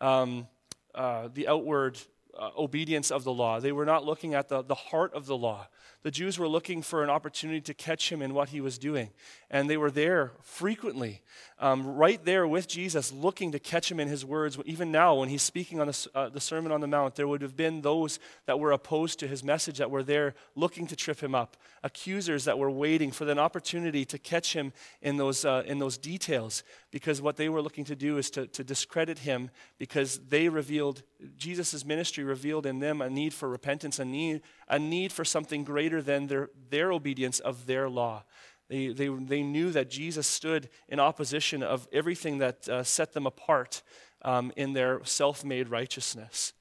um, 0.00 0.46
uh, 0.94 1.28
the 1.32 1.48
outward 1.48 1.98
uh, 2.38 2.50
obedience 2.56 3.10
of 3.10 3.24
the 3.24 3.32
law. 3.32 3.60
They 3.60 3.72
were 3.72 3.84
not 3.84 4.04
looking 4.04 4.34
at 4.34 4.48
the, 4.48 4.62
the 4.62 4.74
heart 4.74 5.12
of 5.14 5.26
the 5.26 5.36
law. 5.36 5.68
The 6.02 6.10
Jews 6.10 6.38
were 6.38 6.48
looking 6.48 6.82
for 6.82 7.04
an 7.04 7.10
opportunity 7.10 7.60
to 7.60 7.74
catch 7.74 8.10
him 8.10 8.22
in 8.22 8.34
what 8.34 8.48
he 8.48 8.60
was 8.60 8.76
doing. 8.76 9.10
And 9.50 9.70
they 9.70 9.76
were 9.76 9.90
there 9.90 10.32
frequently, 10.42 11.22
um, 11.60 11.86
right 11.86 12.24
there 12.24 12.46
with 12.46 12.66
Jesus, 12.66 13.12
looking 13.12 13.52
to 13.52 13.60
catch 13.60 13.90
him 13.90 14.00
in 14.00 14.08
his 14.08 14.24
words. 14.24 14.58
Even 14.64 14.90
now, 14.90 15.14
when 15.14 15.28
he's 15.28 15.42
speaking 15.42 15.80
on 15.80 15.86
the, 15.86 16.08
uh, 16.14 16.28
the 16.28 16.40
Sermon 16.40 16.72
on 16.72 16.80
the 16.80 16.88
Mount, 16.88 17.14
there 17.14 17.28
would 17.28 17.42
have 17.42 17.56
been 17.56 17.82
those 17.82 18.18
that 18.46 18.58
were 18.58 18.72
opposed 18.72 19.20
to 19.20 19.28
his 19.28 19.44
message 19.44 19.78
that 19.78 19.90
were 19.90 20.02
there 20.02 20.34
looking 20.56 20.88
to 20.88 20.96
trip 20.96 21.20
him 21.20 21.34
up, 21.36 21.56
accusers 21.84 22.44
that 22.46 22.58
were 22.58 22.70
waiting 22.70 23.12
for 23.12 23.28
an 23.28 23.38
opportunity 23.38 24.04
to 24.06 24.18
catch 24.18 24.54
him 24.54 24.72
in 25.02 25.18
those, 25.18 25.44
uh, 25.44 25.62
in 25.66 25.78
those 25.78 25.98
details, 25.98 26.64
because 26.90 27.22
what 27.22 27.36
they 27.36 27.48
were 27.48 27.62
looking 27.62 27.84
to 27.84 27.94
do 27.94 28.18
is 28.18 28.30
to, 28.30 28.46
to 28.48 28.64
discredit 28.64 29.20
him 29.20 29.50
because 29.78 30.18
they 30.28 30.48
revealed, 30.48 31.02
Jesus' 31.36 31.84
ministry 31.84 32.21
revealed 32.22 32.66
in 32.66 32.78
them 32.78 33.00
a 33.00 33.10
need 33.10 33.34
for 33.34 33.48
repentance, 33.48 33.98
a 33.98 34.04
need, 34.04 34.42
a 34.68 34.78
need 34.78 35.12
for 35.12 35.24
something 35.24 35.64
greater 35.64 36.02
than 36.02 36.26
their, 36.26 36.50
their 36.70 36.92
obedience 36.92 37.38
of 37.40 37.66
their 37.66 37.88
law. 37.88 38.24
They, 38.68 38.88
they, 38.88 39.08
they 39.08 39.42
knew 39.42 39.70
that 39.72 39.90
Jesus 39.90 40.26
stood 40.26 40.68
in 40.88 40.98
opposition 40.98 41.62
of 41.62 41.86
everything 41.92 42.38
that 42.38 42.68
uh, 42.68 42.82
set 42.82 43.12
them 43.12 43.26
apart 43.26 43.82
um, 44.22 44.52
in 44.56 44.72
their 44.72 45.04
self 45.04 45.44
made 45.44 45.68
righteousness. 45.68 46.52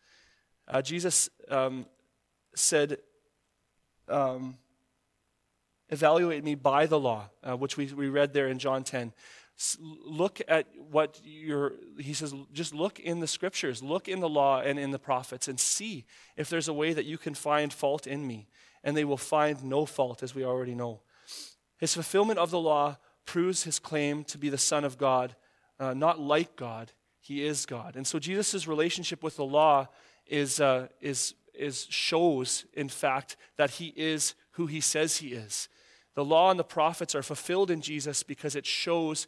Uh, 0.68 0.82
Jesus 0.82 1.30
um, 1.50 1.86
said, 2.56 2.98
um, 4.10 4.58
Evaluate 5.90 6.46
me 6.46 6.56
by 6.56 6.86
the 6.86 6.98
law, 6.98 7.30
uh, 7.44 7.58
which 7.58 7.76
we, 7.76 7.86
we 7.88 8.08
read 8.08 8.32
there 8.32 8.48
in 8.48 8.60
John 8.60 8.84
10 8.84 9.12
look 9.80 10.42
at 10.48 10.68
what 10.90 11.20
you're, 11.24 11.74
he 11.98 12.14
says, 12.14 12.34
just 12.54 12.74
look 12.74 13.00
in 13.00 13.20
the 13.20 13.28
scriptures, 13.28 13.84
look 13.84 14.08
in 14.08 14.20
the 14.20 14.30
law 14.30 14.62
and 14.62 14.80
in 14.80 14.92
the 14.92 15.00
prophets, 15.00 15.48
and 15.48 15.60
see 15.60 16.06
if 16.38 16.50
there's 16.50 16.68
a 16.68 16.74
way 16.74 16.94
that 16.94 17.06
you 17.06 17.18
can 17.18 17.34
find 17.34 17.72
fault 17.72 18.08
in 18.08 18.26
me. 18.26 18.48
And 18.84 18.98
they 18.98 19.06
will 19.06 19.18
find 19.18 19.64
no 19.64 19.86
fault, 19.86 20.24
as 20.24 20.34
we 20.34 20.44
already 20.44 20.74
know. 20.74 21.02
His 21.78 21.94
fulfillment 21.94 22.40
of 22.40 22.52
the 22.52 22.60
law 22.60 22.98
proves 23.26 23.64
his 23.64 23.80
claim 23.80 24.24
to 24.26 24.38
be 24.38 24.50
the 24.50 24.58
Son 24.58 24.84
of 24.84 24.98
God, 24.98 25.36
uh, 25.80 25.94
not 25.94 26.20
like 26.20 26.56
God. 26.56 26.92
He 27.20 27.46
is 27.46 27.66
God. 27.66 27.96
And 27.96 28.08
so 28.08 28.18
Jesus' 28.18 28.68
relationship 28.68 29.22
with 29.22 29.36
the 29.36 29.46
law 29.46 29.88
is, 30.26 30.60
uh, 30.60 30.88
is, 31.00 31.36
is 31.54 31.86
shows, 31.90 32.66
in 32.74 32.90
fact, 32.90 33.38
that 33.58 33.72
he 33.72 33.94
is 33.96 34.34
who 34.52 34.66
he 34.66 34.82
says 34.82 35.18
he 35.18 35.34
is. 35.34 35.70
The 36.14 36.26
law 36.26 36.52
and 36.52 36.60
the 36.60 36.64
prophets 36.66 37.16
are 37.16 37.24
fulfilled 37.24 37.72
in 37.72 37.82
Jesus 37.82 38.22
because 38.22 38.56
it 38.56 38.66
shows 38.66 39.28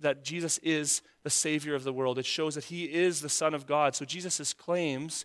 that 0.00 0.24
Jesus 0.24 0.58
is 0.58 1.00
the 1.22 1.30
Savior 1.30 1.74
of 1.74 1.84
the 1.84 1.92
world. 1.92 2.18
It 2.18 2.26
shows 2.26 2.54
that 2.54 2.64
He 2.64 2.84
is 2.84 3.20
the 3.20 3.30
Son 3.30 3.54
of 3.54 3.66
God. 3.66 3.94
So 3.94 4.04
Jesus' 4.04 4.52
claims 4.52 5.24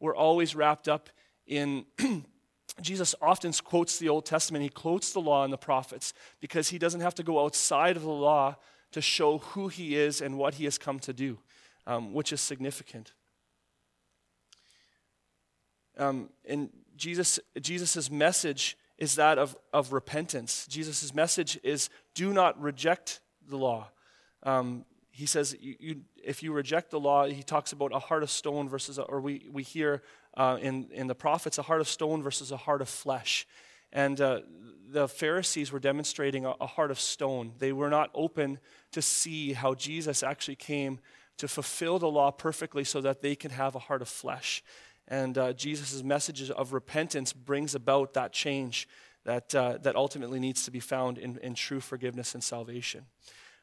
were 0.00 0.14
always 0.14 0.54
wrapped 0.54 0.88
up 0.88 1.10
in. 1.46 1.84
Jesus 2.80 3.14
often 3.20 3.52
quotes 3.52 3.98
the 3.98 4.08
Old 4.08 4.24
Testament. 4.24 4.62
He 4.62 4.68
quotes 4.68 5.12
the 5.12 5.20
law 5.20 5.42
and 5.42 5.52
the 5.52 5.58
prophets 5.58 6.12
because 6.40 6.68
he 6.68 6.78
doesn't 6.78 7.00
have 7.00 7.14
to 7.16 7.22
go 7.22 7.44
outside 7.44 7.96
of 7.96 8.02
the 8.02 8.08
law 8.08 8.56
to 8.92 9.00
show 9.00 9.38
who 9.38 9.68
he 9.68 9.96
is 9.96 10.20
and 10.20 10.38
what 10.38 10.54
he 10.54 10.64
has 10.64 10.78
come 10.78 10.98
to 11.00 11.12
do, 11.12 11.38
um, 11.86 12.14
which 12.14 12.32
is 12.32 12.40
significant. 12.40 13.12
Um, 15.96 16.30
and 16.46 16.70
Jesus' 16.96 17.40
Jesus's 17.60 18.10
message 18.10 18.76
is 18.98 19.14
that 19.14 19.38
of, 19.38 19.56
of 19.72 19.92
repentance. 19.92 20.66
Jesus' 20.66 21.14
message 21.14 21.58
is 21.62 21.88
do 22.14 22.32
not 22.32 22.60
reject 22.60 23.20
the 23.48 23.56
law. 23.56 23.88
Um, 24.42 24.84
he 25.10 25.26
says, 25.26 25.56
you, 25.60 25.74
you, 25.80 26.00
if 26.22 26.42
you 26.42 26.52
reject 26.52 26.90
the 26.90 27.00
law, 27.00 27.26
he 27.26 27.42
talks 27.42 27.72
about 27.72 27.92
a 27.94 27.98
heart 27.98 28.22
of 28.22 28.30
stone 28.30 28.68
versus, 28.68 28.98
a, 28.98 29.02
or 29.02 29.20
we, 29.20 29.46
we 29.50 29.62
hear 29.62 30.02
uh, 30.36 30.58
in, 30.60 30.88
in 30.92 31.06
the 31.06 31.14
prophets, 31.14 31.58
a 31.58 31.62
heart 31.62 31.80
of 31.80 31.88
stone 31.88 32.22
versus 32.22 32.52
a 32.52 32.56
heart 32.56 32.82
of 32.82 32.88
flesh. 32.88 33.46
And 33.92 34.20
uh, 34.20 34.40
the 34.90 35.08
Pharisees 35.08 35.72
were 35.72 35.80
demonstrating 35.80 36.44
a, 36.44 36.54
a 36.60 36.66
heart 36.66 36.90
of 36.90 37.00
stone. 37.00 37.52
They 37.58 37.72
were 37.72 37.90
not 37.90 38.10
open 38.14 38.58
to 38.92 39.02
see 39.02 39.54
how 39.54 39.74
Jesus 39.74 40.22
actually 40.22 40.56
came 40.56 41.00
to 41.38 41.48
fulfill 41.48 41.98
the 41.98 42.10
law 42.10 42.30
perfectly 42.30 42.84
so 42.84 43.00
that 43.00 43.22
they 43.22 43.34
can 43.34 43.50
have 43.50 43.74
a 43.74 43.78
heart 43.78 44.02
of 44.02 44.08
flesh. 44.08 44.62
And 45.08 45.38
uh, 45.38 45.52
Jesus' 45.54 46.02
message 46.02 46.50
of 46.50 46.72
repentance 46.72 47.32
brings 47.32 47.74
about 47.74 48.14
that 48.14 48.32
change 48.32 48.86
that, 49.24 49.54
uh, 49.54 49.78
that 49.82 49.96
ultimately 49.96 50.38
needs 50.38 50.64
to 50.64 50.70
be 50.70 50.80
found 50.80 51.18
in, 51.18 51.38
in 51.38 51.54
true 51.54 51.80
forgiveness 51.80 52.34
and 52.34 52.44
salvation. 52.44 53.06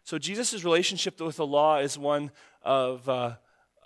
So 0.04 0.18
Jesus' 0.18 0.64
relationship 0.64 1.20
with 1.22 1.38
the 1.38 1.46
law 1.46 1.78
is 1.78 1.98
one 1.98 2.32
of, 2.62 3.08
uh, 3.08 3.36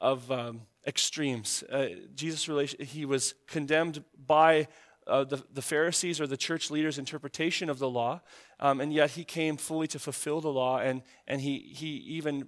of 0.01 0.29
um, 0.31 0.61
extremes. 0.85 1.63
Uh, 1.71 1.87
Jesus' 2.15 2.75
he 2.79 3.05
was 3.05 3.35
condemned 3.47 4.03
by 4.25 4.67
uh, 5.07 5.23
the, 5.23 5.43
the, 5.53 5.61
Pharisees 5.61 6.21
or 6.21 6.27
the 6.27 6.37
church 6.37 6.69
leaders' 6.69 6.99
interpretation 6.99 7.69
of 7.69 7.79
the 7.79 7.89
law, 7.89 8.21
um, 8.59 8.79
and 8.79 8.93
yet 8.93 9.11
he 9.11 9.23
came 9.23 9.57
fully 9.57 9.87
to 9.87 9.97
fulfill 9.99 10.39
the 10.39 10.49
law, 10.49 10.79
and, 10.79 11.01
and 11.27 11.41
he, 11.41 11.71
he 11.73 11.87
even 11.87 12.47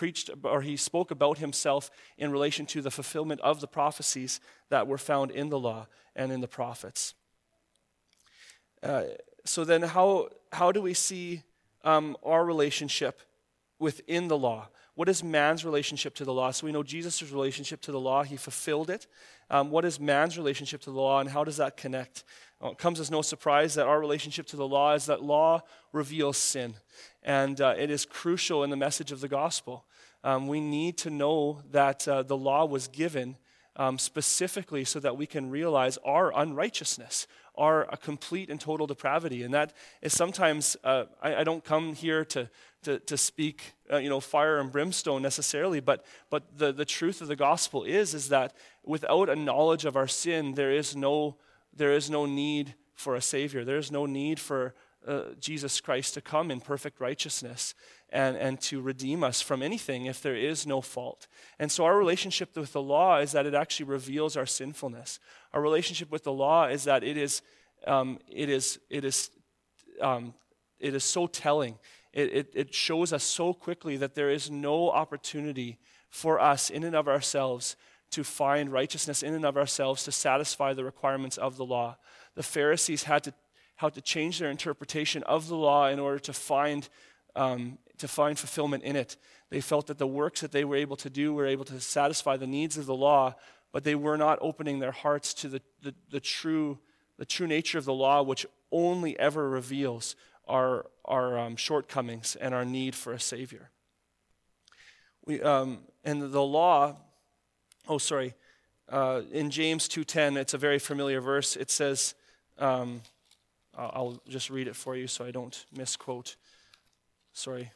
preached 0.00 0.30
or 0.44 0.62
he 0.62 0.78
spoke 0.78 1.10
about 1.10 1.36
himself 1.36 1.90
in 2.16 2.32
relation 2.32 2.64
to 2.64 2.80
the 2.80 2.90
fulfillment 2.90 3.38
of 3.42 3.60
the 3.60 3.66
prophecies 3.66 4.40
that 4.70 4.86
were 4.86 4.96
found 4.96 5.30
in 5.30 5.50
the 5.50 5.58
law 5.58 5.86
and 6.16 6.32
in 6.32 6.40
the 6.40 6.48
prophets. 6.48 7.14
Uh, 8.82 9.02
so 9.44 9.62
then, 9.62 9.82
how, 9.82 10.30
how 10.52 10.72
do 10.72 10.80
we 10.80 10.94
see 10.94 11.42
um, 11.84 12.16
our 12.24 12.46
relationship 12.46 13.20
within 13.78 14.28
the 14.28 14.38
law? 14.38 14.68
What 14.94 15.10
is 15.10 15.22
man's 15.22 15.66
relationship 15.66 16.14
to 16.14 16.24
the 16.24 16.32
law? 16.32 16.50
So 16.50 16.66
we 16.66 16.72
know 16.72 16.82
Jesus' 16.82 17.30
relationship 17.30 17.82
to 17.82 17.92
the 17.92 18.00
law, 18.00 18.22
he 18.22 18.38
fulfilled 18.38 18.88
it. 18.88 19.06
Um, 19.50 19.70
what 19.70 19.84
is 19.84 20.00
man's 20.00 20.38
relationship 20.38 20.80
to 20.82 20.90
the 20.90 20.96
law, 20.96 21.20
and 21.20 21.28
how 21.28 21.44
does 21.44 21.58
that 21.58 21.76
connect? 21.76 22.24
Well, 22.58 22.72
it 22.72 22.78
comes 22.78 23.00
as 23.00 23.10
no 23.10 23.20
surprise 23.20 23.74
that 23.74 23.86
our 23.86 24.00
relationship 24.00 24.46
to 24.46 24.56
the 24.56 24.66
law 24.66 24.94
is 24.94 25.06
that 25.06 25.22
law 25.22 25.60
reveals 25.92 26.38
sin. 26.38 26.74
And 27.22 27.60
uh, 27.60 27.74
it 27.76 27.90
is 27.90 28.06
crucial 28.06 28.64
in 28.64 28.70
the 28.70 28.76
message 28.76 29.12
of 29.12 29.20
the 29.20 29.28
gospel. 29.28 29.84
Um, 30.22 30.46
we 30.46 30.60
need 30.60 30.98
to 30.98 31.10
know 31.10 31.62
that 31.70 32.06
uh, 32.06 32.22
the 32.22 32.36
law 32.36 32.66
was 32.66 32.88
given 32.88 33.36
um, 33.76 33.98
specifically 33.98 34.84
so 34.84 35.00
that 35.00 35.16
we 35.16 35.26
can 35.26 35.48
realize 35.48 35.96
our 36.04 36.36
unrighteousness, 36.36 37.26
our 37.56 37.86
complete 38.02 38.50
and 38.50 38.60
total 38.60 38.86
depravity. 38.86 39.42
And 39.42 39.54
that 39.54 39.72
is 40.02 40.12
sometimes, 40.12 40.76
uh, 40.84 41.04
I, 41.22 41.36
I, 41.36 41.44
don't 41.44 41.64
come 41.64 41.94
here 41.94 42.24
to, 42.26 42.50
to, 42.82 42.98
to 42.98 43.16
speak, 43.16 43.72
uh, 43.90 43.96
you 43.96 44.08
know, 44.08 44.20
fire 44.20 44.58
and 44.58 44.70
brimstone 44.70 45.22
necessarily, 45.22 45.80
but, 45.80 46.04
but 46.28 46.58
the, 46.58 46.72
the 46.72 46.84
truth 46.84 47.20
of 47.22 47.28
the 47.28 47.36
gospel 47.36 47.84
is, 47.84 48.12
is 48.12 48.28
that 48.28 48.54
without 48.84 49.28
a 49.28 49.36
knowledge 49.36 49.84
of 49.84 49.96
our 49.96 50.08
sin, 50.08 50.54
there 50.54 50.72
is 50.72 50.94
no, 50.96 51.36
there 51.74 51.92
is 51.92 52.10
no 52.10 52.26
need 52.26 52.74
for 52.94 53.14
a 53.14 53.22
Savior. 53.22 53.64
There 53.64 53.78
is 53.78 53.90
no 53.90 54.04
need 54.04 54.38
for 54.38 54.74
uh, 55.06 55.22
Jesus 55.38 55.80
Christ 55.80 56.14
to 56.14 56.20
come 56.20 56.50
in 56.50 56.60
perfect 56.60 57.00
righteousness 57.00 57.74
and, 58.12 58.36
and 58.36 58.60
to 58.60 58.80
redeem 58.80 59.22
us 59.22 59.40
from 59.40 59.62
anything 59.62 60.06
if 60.06 60.22
there 60.22 60.36
is 60.36 60.66
no 60.66 60.80
fault. 60.80 61.26
And 61.58 61.70
so, 61.70 61.84
our 61.84 61.96
relationship 61.96 62.56
with 62.56 62.72
the 62.72 62.82
law 62.82 63.18
is 63.18 63.32
that 63.32 63.46
it 63.46 63.54
actually 63.54 63.86
reveals 63.86 64.36
our 64.36 64.46
sinfulness. 64.46 65.18
Our 65.52 65.62
relationship 65.62 66.10
with 66.10 66.24
the 66.24 66.32
law 66.32 66.66
is 66.66 66.84
that 66.84 67.04
it 67.04 67.16
is, 67.16 67.42
um, 67.86 68.18
it 68.28 68.48
is, 68.48 68.78
it 68.90 69.04
is, 69.04 69.30
um, 70.00 70.34
it 70.78 70.94
is 70.94 71.04
so 71.04 71.26
telling. 71.26 71.78
It, 72.12 72.32
it, 72.32 72.52
it 72.54 72.74
shows 72.74 73.12
us 73.12 73.22
so 73.22 73.54
quickly 73.54 73.96
that 73.98 74.14
there 74.14 74.30
is 74.30 74.50
no 74.50 74.90
opportunity 74.90 75.78
for 76.08 76.40
us 76.40 76.70
in 76.70 76.82
and 76.82 76.96
of 76.96 77.06
ourselves 77.06 77.76
to 78.10 78.24
find 78.24 78.72
righteousness 78.72 79.22
in 79.22 79.34
and 79.34 79.44
of 79.44 79.56
ourselves 79.56 80.02
to 80.04 80.12
satisfy 80.12 80.72
the 80.72 80.84
requirements 80.84 81.38
of 81.38 81.56
the 81.56 81.64
law. 81.64 81.96
The 82.34 82.42
Pharisees 82.42 83.04
had 83.04 83.22
to 83.24 83.34
how 83.80 83.88
to 83.88 84.02
change 84.02 84.38
their 84.38 84.50
interpretation 84.50 85.22
of 85.22 85.48
the 85.48 85.56
law 85.56 85.88
in 85.88 85.98
order 85.98 86.18
to 86.18 86.34
find, 86.34 86.86
um, 87.34 87.78
to 88.00 88.08
find 88.08 88.38
fulfillment 88.38 88.82
in 88.82 88.96
it. 88.96 89.16
They 89.50 89.60
felt 89.60 89.86
that 89.86 89.98
the 89.98 90.06
works 90.06 90.40
that 90.40 90.52
they 90.52 90.64
were 90.64 90.76
able 90.76 90.96
to 90.96 91.10
do 91.10 91.32
were 91.32 91.46
able 91.46 91.64
to 91.66 91.80
satisfy 91.80 92.36
the 92.36 92.46
needs 92.46 92.76
of 92.76 92.86
the 92.86 92.94
law, 92.94 93.34
but 93.72 93.84
they 93.84 93.94
were 93.94 94.16
not 94.16 94.38
opening 94.40 94.78
their 94.78 94.92
hearts 94.92 95.32
to 95.34 95.48
the, 95.48 95.62
the, 95.82 95.94
the 96.10 96.20
true, 96.20 96.78
the 97.18 97.24
true 97.24 97.46
nature 97.46 97.78
of 97.78 97.84
the 97.84 97.94
law, 97.94 98.22
which 98.22 98.46
only 98.72 99.18
ever 99.18 99.48
reveals 99.48 100.16
our, 100.48 100.86
our 101.04 101.38
um, 101.38 101.56
shortcomings 101.56 102.36
and 102.36 102.54
our 102.54 102.64
need 102.64 102.94
for 102.94 103.12
a 103.12 103.20
Savior. 103.20 103.70
We, 105.24 105.40
um, 105.42 105.80
and 106.04 106.32
the 106.32 106.42
law, 106.42 106.96
oh, 107.88 107.98
sorry, 107.98 108.34
uh, 108.88 109.22
in 109.30 109.50
James 109.50 109.88
2.10, 109.88 110.36
it's 110.36 110.54
a 110.54 110.58
very 110.58 110.78
familiar 110.78 111.20
verse. 111.20 111.54
It 111.54 111.70
says, 111.70 112.14
um, 112.58 113.02
I'll 113.76 114.20
just 114.28 114.50
read 114.50 114.66
it 114.66 114.76
for 114.76 114.96
you 114.96 115.06
so 115.06 115.24
I 115.24 115.30
don't 115.30 115.64
misquote. 115.72 116.36
Sorry. 117.32 117.70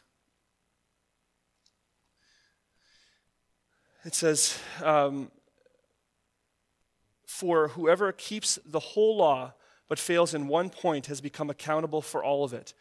It 4.04 4.14
says, 4.14 4.58
um, 4.82 5.30
For 7.26 7.68
whoever 7.68 8.12
keeps 8.12 8.58
the 8.64 8.80
whole 8.80 9.16
law 9.16 9.54
but 9.88 9.98
fails 9.98 10.34
in 10.34 10.48
one 10.48 10.70
point 10.70 11.06
has 11.06 11.20
become 11.20 11.50
accountable 11.50 12.02
for 12.02 12.22
all 12.24 12.44
of 12.44 12.52
it. 12.52 12.74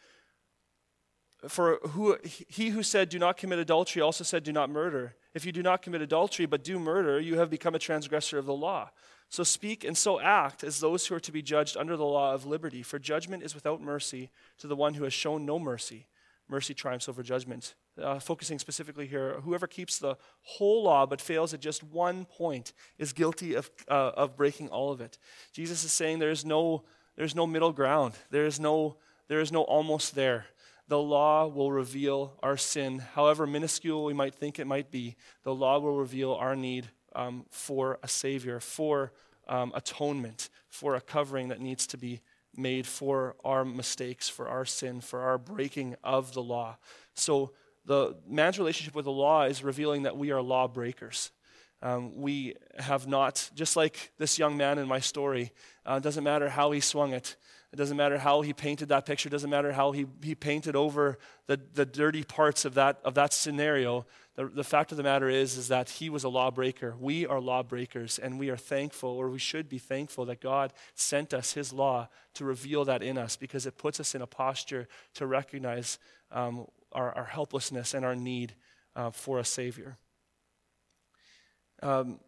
for 1.48 1.78
who, 1.90 2.16
he 2.24 2.70
who 2.70 2.82
said, 2.82 3.08
Do 3.08 3.18
not 3.18 3.36
commit 3.36 3.58
adultery, 3.58 4.00
also 4.00 4.24
said, 4.24 4.42
Do 4.42 4.52
not 4.52 4.70
murder. 4.70 5.14
If 5.34 5.44
you 5.44 5.52
do 5.52 5.62
not 5.62 5.82
commit 5.82 6.00
adultery, 6.00 6.46
but 6.46 6.64
do 6.64 6.78
murder, 6.78 7.20
you 7.20 7.38
have 7.38 7.50
become 7.50 7.74
a 7.74 7.78
transgressor 7.78 8.38
of 8.38 8.46
the 8.46 8.54
law. 8.54 8.90
So 9.28 9.42
speak 9.42 9.84
and 9.84 9.98
so 9.98 10.20
act 10.20 10.62
as 10.62 10.80
those 10.80 11.06
who 11.06 11.14
are 11.16 11.20
to 11.20 11.32
be 11.32 11.42
judged 11.42 11.76
under 11.76 11.96
the 11.96 12.04
law 12.04 12.32
of 12.32 12.46
liberty, 12.46 12.82
for 12.82 12.98
judgment 12.98 13.42
is 13.42 13.54
without 13.54 13.80
mercy 13.80 14.30
to 14.58 14.66
the 14.66 14.76
one 14.76 14.94
who 14.94 15.04
has 15.04 15.12
shown 15.12 15.44
no 15.44 15.58
mercy. 15.58 16.06
Mercy 16.48 16.74
triumphs 16.74 17.08
over 17.08 17.22
judgment. 17.22 17.74
Uh, 18.00 18.18
focusing 18.18 18.58
specifically 18.58 19.06
here, 19.06 19.40
whoever 19.42 19.66
keeps 19.66 19.98
the 19.98 20.16
whole 20.42 20.82
law 20.82 21.06
but 21.06 21.20
fails 21.20 21.54
at 21.54 21.60
just 21.60 21.82
one 21.82 22.24
point 22.24 22.72
is 22.98 23.12
guilty 23.12 23.54
of, 23.54 23.70
uh, 23.88 24.10
of 24.16 24.36
breaking 24.36 24.68
all 24.68 24.90
of 24.90 25.00
it. 25.00 25.18
Jesus 25.52 25.84
is 25.84 25.92
saying 25.92 26.18
there 26.18 26.30
is 26.30 26.44
no, 26.44 26.84
there's 27.16 27.34
no 27.34 27.46
middle 27.46 27.72
ground, 27.72 28.14
there 28.30 28.46
is 28.46 28.58
no, 28.58 28.96
there 29.28 29.40
is 29.40 29.52
no 29.52 29.62
almost 29.62 30.14
there 30.14 30.46
the 30.88 30.98
law 30.98 31.46
will 31.46 31.72
reveal 31.72 32.34
our 32.42 32.56
sin, 32.56 32.98
however 32.98 33.46
minuscule 33.46 34.04
we 34.04 34.12
might 34.12 34.34
think 34.34 34.58
it 34.58 34.66
might 34.66 34.90
be. 34.90 35.16
The 35.42 35.54
law 35.54 35.78
will 35.78 35.96
reveal 35.96 36.34
our 36.34 36.54
need 36.54 36.90
um, 37.14 37.46
for 37.50 37.98
a 38.02 38.08
Savior, 38.08 38.60
for 38.60 39.12
um, 39.48 39.72
atonement, 39.74 40.50
for 40.68 40.94
a 40.94 41.00
covering 41.00 41.48
that 41.48 41.60
needs 41.60 41.86
to 41.88 41.96
be 41.96 42.20
made 42.56 42.86
for 42.86 43.36
our 43.44 43.64
mistakes, 43.64 44.28
for 44.28 44.48
our 44.48 44.64
sin, 44.64 45.00
for 45.00 45.20
our 45.20 45.38
breaking 45.38 45.96
of 46.02 46.32
the 46.34 46.42
law. 46.42 46.76
So, 47.14 47.52
the 47.86 48.16
man's 48.26 48.58
relationship 48.58 48.94
with 48.94 49.04
the 49.04 49.12
law 49.12 49.42
is 49.42 49.62
revealing 49.62 50.04
that 50.04 50.16
we 50.16 50.30
are 50.30 50.40
lawbreakers. 50.40 51.30
Um, 51.82 52.16
we 52.16 52.54
have 52.78 53.06
not, 53.06 53.50
just 53.54 53.76
like 53.76 54.10
this 54.16 54.38
young 54.38 54.56
man 54.56 54.78
in 54.78 54.88
my 54.88 55.00
story, 55.00 55.52
uh, 55.84 55.98
doesn't 55.98 56.24
matter 56.24 56.48
how 56.48 56.70
he 56.70 56.80
swung 56.80 57.12
it, 57.12 57.36
it 57.74 57.76
doesn't 57.76 57.96
matter 57.96 58.18
how 58.18 58.42
he 58.42 58.52
painted 58.52 58.90
that 58.90 59.04
picture. 59.04 59.28
It 59.28 59.32
doesn't 59.32 59.50
matter 59.50 59.72
how 59.72 59.90
he, 59.90 60.06
he 60.22 60.36
painted 60.36 60.76
over 60.76 61.18
the, 61.48 61.60
the 61.74 61.84
dirty 61.84 62.22
parts 62.22 62.64
of 62.64 62.74
that, 62.74 63.00
of 63.04 63.14
that 63.14 63.32
scenario. 63.32 64.06
The, 64.36 64.46
the 64.46 64.62
fact 64.62 64.92
of 64.92 64.96
the 64.96 65.02
matter 65.02 65.28
is, 65.28 65.56
is 65.56 65.66
that 65.66 65.90
he 65.90 66.08
was 66.08 66.22
a 66.22 66.28
lawbreaker. 66.28 66.94
We 66.96 67.26
are 67.26 67.40
lawbreakers, 67.40 68.20
and 68.20 68.38
we 68.38 68.48
are 68.48 68.56
thankful, 68.56 69.08
or 69.08 69.28
we 69.28 69.40
should 69.40 69.68
be 69.68 69.78
thankful, 69.78 70.24
that 70.26 70.40
God 70.40 70.72
sent 70.94 71.34
us 71.34 71.54
his 71.54 71.72
law 71.72 72.06
to 72.34 72.44
reveal 72.44 72.84
that 72.84 73.02
in 73.02 73.18
us 73.18 73.34
because 73.34 73.66
it 73.66 73.76
puts 73.76 73.98
us 73.98 74.14
in 74.14 74.22
a 74.22 74.26
posture 74.28 74.86
to 75.14 75.26
recognize 75.26 75.98
um, 76.30 76.68
our, 76.92 77.10
our, 77.16 77.24
helplessness 77.24 77.92
and 77.92 78.04
our 78.04 78.14
need 78.14 78.54
uh, 78.94 79.10
for 79.10 79.40
a 79.40 79.44
Savior. 79.44 79.98
Um, 81.82 82.20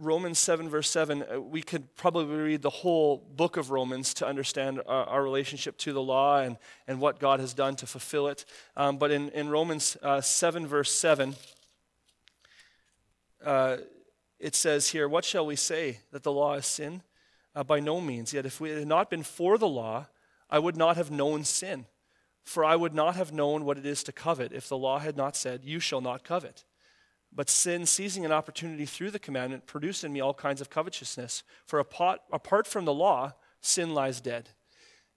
Romans 0.00 0.38
7, 0.38 0.68
verse 0.68 0.88
7, 0.88 1.24
uh, 1.24 1.40
we 1.40 1.60
could 1.60 1.96
probably 1.96 2.36
read 2.36 2.62
the 2.62 2.70
whole 2.70 3.16
book 3.16 3.56
of 3.56 3.70
Romans 3.70 4.14
to 4.14 4.26
understand 4.26 4.80
our, 4.86 5.04
our 5.04 5.22
relationship 5.22 5.76
to 5.78 5.92
the 5.92 6.00
law 6.00 6.38
and, 6.38 6.56
and 6.86 7.00
what 7.00 7.18
God 7.18 7.40
has 7.40 7.52
done 7.52 7.74
to 7.76 7.86
fulfill 7.86 8.28
it. 8.28 8.44
Um, 8.76 8.98
but 8.98 9.10
in, 9.10 9.28
in 9.30 9.48
Romans 9.48 9.96
uh, 10.02 10.20
7, 10.20 10.66
verse 10.68 10.92
7, 10.92 11.34
uh, 13.44 13.78
it 14.38 14.54
says 14.54 14.90
here, 14.90 15.08
What 15.08 15.24
shall 15.24 15.44
we 15.44 15.56
say? 15.56 15.98
That 16.12 16.22
the 16.22 16.32
law 16.32 16.54
is 16.54 16.66
sin? 16.66 17.02
Uh, 17.56 17.64
by 17.64 17.80
no 17.80 18.00
means. 18.00 18.32
Yet 18.32 18.46
if 18.46 18.60
we 18.60 18.70
had 18.70 18.86
not 18.86 19.10
been 19.10 19.24
for 19.24 19.58
the 19.58 19.68
law, 19.68 20.06
I 20.48 20.60
would 20.60 20.76
not 20.76 20.96
have 20.96 21.10
known 21.10 21.42
sin. 21.42 21.86
For 22.44 22.64
I 22.64 22.76
would 22.76 22.94
not 22.94 23.16
have 23.16 23.32
known 23.32 23.64
what 23.64 23.78
it 23.78 23.84
is 23.84 24.04
to 24.04 24.12
covet 24.12 24.52
if 24.52 24.68
the 24.68 24.78
law 24.78 25.00
had 25.00 25.16
not 25.16 25.34
said, 25.34 25.64
You 25.64 25.80
shall 25.80 26.00
not 26.00 26.22
covet. 26.22 26.64
But 27.32 27.50
sin, 27.50 27.86
seizing 27.86 28.24
an 28.24 28.32
opportunity 28.32 28.86
through 28.86 29.10
the 29.10 29.18
commandment, 29.18 29.66
produced 29.66 30.02
in 30.04 30.12
me 30.12 30.20
all 30.20 30.34
kinds 30.34 30.60
of 30.60 30.70
covetousness. 30.70 31.42
For 31.66 31.78
apart, 31.78 32.66
from 32.66 32.84
the 32.84 32.94
law, 32.94 33.32
sin 33.60 33.94
lies 33.94 34.20
dead. 34.20 34.50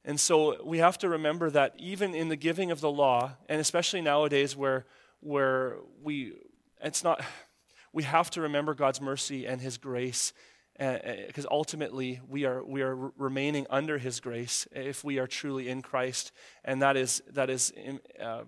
And 0.04 0.20
so 0.20 0.64
we 0.64 0.80
have 0.80 0.98
to 1.00 1.10
remember 1.10 1.50
that 1.52 1.76
even 1.78 2.14
in 2.14 2.30
the 2.30 2.36
giving 2.36 2.72
of 2.72 2.82
the 2.82 2.92
law, 2.92 3.34
and 3.48 3.62
especially 3.62 4.02
nowadays 4.02 4.56
where, 4.56 4.86
where 5.20 5.78
we, 6.02 6.34
it's 6.84 7.04
not, 7.04 7.24
we 7.94 8.04
have 8.04 8.30
to 8.32 8.42
remember 8.42 8.74
God's 8.74 9.02
mercy 9.02 9.46
and 9.46 9.62
His 9.62 9.78
grace, 9.78 10.34
because 10.78 11.46
uh, 11.46 11.50
ultimately 11.52 12.20
we 12.28 12.46
are, 12.46 12.64
we 12.64 12.82
are 12.82 12.96
remaining 12.96 13.68
under 13.70 14.00
His 14.00 14.20
grace 14.20 14.68
if 14.72 15.04
we 15.04 15.20
are 15.20 15.28
truly 15.28 15.70
in 15.70 15.82
Christ, 15.82 16.32
and 16.66 16.82
that 16.82 16.98
is, 16.98 17.22
that 17.32 17.50
is, 17.50 17.72
uh, 18.20 18.42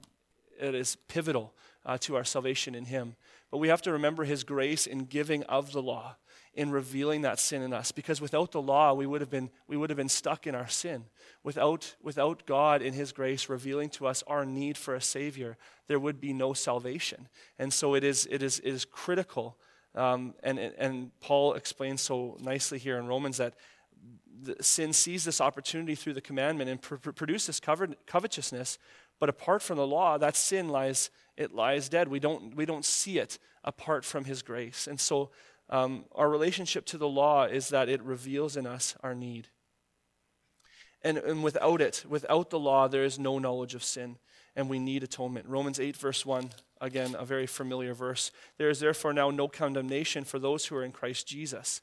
it 0.60 0.74
is 0.74 0.96
pivotal 1.08 1.54
uh, 1.86 1.98
to 2.00 2.16
our 2.16 2.24
salvation 2.24 2.74
in 2.74 2.86
Him. 2.86 3.16
But 3.54 3.60
we 3.60 3.68
have 3.68 3.84
to 3.84 3.92
remember 3.92 4.24
his 4.24 4.44
grace 4.44 4.88
in 4.88 5.06
giving 5.06 5.44
of 5.44 5.74
the 5.74 5.82
law, 5.84 6.16
in 6.56 6.72
revealing 6.72 7.22
that 7.22 7.38
sin 7.38 7.62
in 7.62 7.72
us. 7.72 7.92
Because 7.92 8.20
without 8.20 8.52
the 8.52 8.60
law, 8.60 8.96
we 8.96 9.06
would 9.06 9.22
have 9.22 9.30
been, 9.30 9.52
we 9.68 9.78
would 9.78 9.92
have 9.92 9.98
been 9.98 10.10
stuck 10.10 10.48
in 10.48 10.56
our 10.56 10.68
sin. 10.68 11.06
Without, 11.44 11.96
without 12.02 12.48
God 12.48 12.82
in 12.82 12.94
his 12.94 13.12
grace 13.12 13.50
revealing 13.50 13.90
to 13.90 14.08
us 14.08 14.24
our 14.26 14.44
need 14.44 14.76
for 14.76 14.96
a 14.96 15.02
Savior, 15.02 15.56
there 15.86 16.00
would 16.00 16.20
be 16.20 16.34
no 16.34 16.54
salvation. 16.54 17.28
And 17.60 17.72
so 17.72 17.94
it 17.94 18.04
is, 18.04 18.28
it 18.32 18.42
is, 18.42 18.58
it 18.58 18.72
is 18.72 18.86
critical. 18.86 19.56
Um, 19.94 20.34
and, 20.42 20.58
and 20.58 21.12
Paul 21.20 21.54
explains 21.54 22.02
so 22.02 22.38
nicely 22.42 22.80
here 22.80 22.98
in 22.98 23.06
Romans 23.06 23.38
that 23.38 23.54
sin 24.62 24.94
sees 24.94 25.26
this 25.26 25.40
opportunity 25.40 25.94
through 25.94 26.14
the 26.14 26.22
commandment 26.22 26.72
and 26.72 26.82
pr- 26.82 26.96
produces 26.96 27.60
covetousness. 27.60 28.80
But 29.20 29.30
apart 29.30 29.62
from 29.62 29.78
the 29.78 29.86
law, 29.86 30.18
that 30.18 30.36
sin 30.36 30.70
lies 30.70 31.12
it 31.38 31.54
lies 31.54 31.90
dead. 31.90 32.08
We 32.08 32.20
don't, 32.20 32.56
we 32.56 32.66
don't 32.66 32.86
see 32.86 33.20
it 33.20 33.40
apart 33.64 34.06
from 34.06 34.26
His 34.26 34.42
grace. 34.42 34.88
And 34.88 35.00
so 35.00 35.32
um, 35.70 36.06
our 36.14 36.30
relationship 36.30 36.86
to 36.88 36.98
the 36.98 37.08
law 37.08 37.46
is 37.46 37.70
that 37.70 37.90
it 37.90 38.02
reveals 38.04 38.58
in 38.58 38.68
us 38.68 38.96
our 39.02 39.16
need. 39.16 39.48
And, 41.02 41.18
and 41.18 41.44
without 41.44 41.82
it, 41.82 42.06
without 42.08 42.50
the 42.50 42.60
law, 42.60 42.88
there 42.88 43.04
is 43.04 43.20
no 43.20 43.38
knowledge 43.38 43.76
of 43.76 43.84
sin, 43.84 44.18
and 44.56 44.70
we 44.70 44.80
need 44.80 45.04
atonement. 45.04 45.48
Romans 45.48 45.80
8, 45.80 45.98
verse 45.98 46.26
1, 46.26 46.52
again, 46.80 47.16
a 47.18 47.26
very 47.26 47.46
familiar 47.46 47.94
verse. 47.94 48.32
There 48.58 48.70
is 48.70 48.80
therefore 48.80 49.12
now 49.12 49.30
no 49.30 49.48
condemnation 49.48 50.24
for 50.24 50.40
those 50.40 50.66
who 50.66 50.76
are 50.78 50.84
in 50.84 50.94
Christ 50.94 51.28
Jesus. 51.28 51.82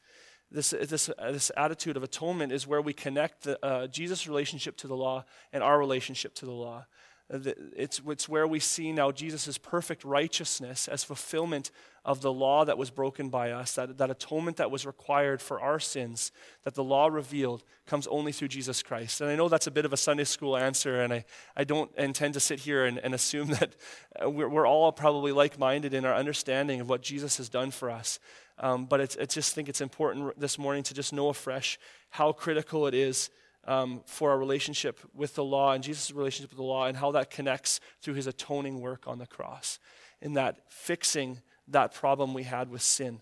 This, 0.50 0.70
this, 0.70 1.10
this 1.18 1.50
attitude 1.56 1.96
of 1.96 2.02
atonement 2.02 2.50
is 2.50 2.66
where 2.66 2.80
we 2.80 2.92
connect 2.92 3.42
the, 3.42 3.64
uh, 3.64 3.86
Jesus' 3.86 4.26
relationship 4.26 4.76
to 4.78 4.88
the 4.88 4.96
law 4.96 5.24
and 5.52 5.62
our 5.62 5.78
relationship 5.78 6.34
to 6.36 6.46
the 6.46 6.52
law. 6.52 6.86
It's, 7.32 8.00
it's 8.06 8.28
where 8.28 8.46
we 8.46 8.58
see 8.58 8.92
now 8.92 9.12
Jesus' 9.12 9.56
perfect 9.56 10.04
righteousness 10.04 10.88
as 10.88 11.04
fulfillment 11.04 11.70
of 12.04 12.22
the 12.22 12.32
law 12.32 12.64
that 12.64 12.76
was 12.76 12.90
broken 12.90 13.28
by 13.28 13.52
us, 13.52 13.74
that, 13.74 13.98
that 13.98 14.10
atonement 14.10 14.56
that 14.56 14.70
was 14.70 14.84
required 14.84 15.40
for 15.40 15.60
our 15.60 15.78
sins, 15.78 16.32
that 16.64 16.74
the 16.74 16.82
law 16.82 17.06
revealed, 17.06 17.62
comes 17.86 18.06
only 18.08 18.32
through 18.32 18.48
Jesus 18.48 18.82
Christ. 18.82 19.20
And 19.20 19.30
I 19.30 19.36
know 19.36 19.48
that's 19.48 19.68
a 19.68 19.70
bit 19.70 19.84
of 19.84 19.92
a 19.92 19.96
Sunday 19.96 20.24
school 20.24 20.56
answer, 20.56 21.02
and 21.02 21.12
I, 21.12 21.24
I 21.56 21.64
don't 21.64 21.94
intend 21.96 22.34
to 22.34 22.40
sit 22.40 22.60
here 22.60 22.84
and, 22.84 22.98
and 22.98 23.14
assume 23.14 23.48
that 23.60 23.76
uh, 24.20 24.28
we're, 24.28 24.48
we're 24.48 24.66
all 24.66 24.90
probably 24.90 25.30
like 25.30 25.58
minded 25.58 25.94
in 25.94 26.04
our 26.04 26.14
understanding 26.14 26.80
of 26.80 26.88
what 26.88 27.02
Jesus 27.02 27.36
has 27.36 27.48
done 27.48 27.70
for 27.70 27.90
us. 27.90 28.18
Um, 28.58 28.86
but 28.86 29.00
I 29.00 29.24
just 29.24 29.54
think 29.54 29.68
it's 29.68 29.80
important 29.80 30.38
this 30.38 30.58
morning 30.58 30.82
to 30.84 30.94
just 30.94 31.12
know 31.12 31.28
afresh 31.28 31.78
how 32.10 32.32
critical 32.32 32.86
it 32.86 32.94
is 32.94 33.30
um, 33.66 34.02
for 34.06 34.30
our 34.30 34.38
relationship 34.38 35.00
with 35.14 35.34
the 35.34 35.44
law 35.44 35.72
and 35.72 35.84
Jesus' 35.84 36.10
relationship 36.10 36.50
with 36.50 36.58
the 36.58 36.64
law 36.64 36.86
and 36.86 36.96
how 36.96 37.12
that 37.12 37.30
connects 37.30 37.80
through 38.00 38.14
his 38.14 38.26
atoning 38.26 38.80
work 38.80 39.06
on 39.06 39.18
the 39.18 39.26
cross, 39.26 39.78
in 40.20 40.34
that 40.34 40.70
fixing 40.70 41.40
that 41.68 41.94
problem 41.94 42.34
we 42.34 42.44
had 42.44 42.70
with 42.70 42.82
sin. 42.82 43.20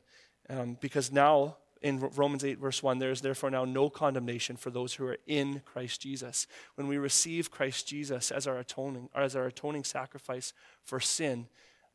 Um, 0.49 0.79
because 0.81 1.13
now, 1.13 1.57
in 1.83 2.01
Romans 2.01 2.45
8, 2.45 2.59
verse 2.59 2.83
1, 2.83 2.99
there 2.99 3.11
is 3.11 3.21
therefore 3.21 3.51
now 3.51 3.65
no 3.65 3.91
condemnation 3.91 4.57
for 4.57 4.71
those 4.71 4.95
who 4.95 5.07
are 5.07 5.19
in 5.27 5.63
Christ 5.65 6.01
Jesus. 6.01 6.47
When 6.75 6.89
we 6.89 6.99
receive 6.99 7.51
Christ 7.51 7.87
Jesus 7.87 8.31
as 8.31 8.47
our 8.47 8.59
atoning, 8.59 9.11
as 9.15 9.37
our 9.37 9.47
atoning 9.47 9.85
sacrifice 9.85 10.53
for 10.83 11.01
sin, 11.01 11.49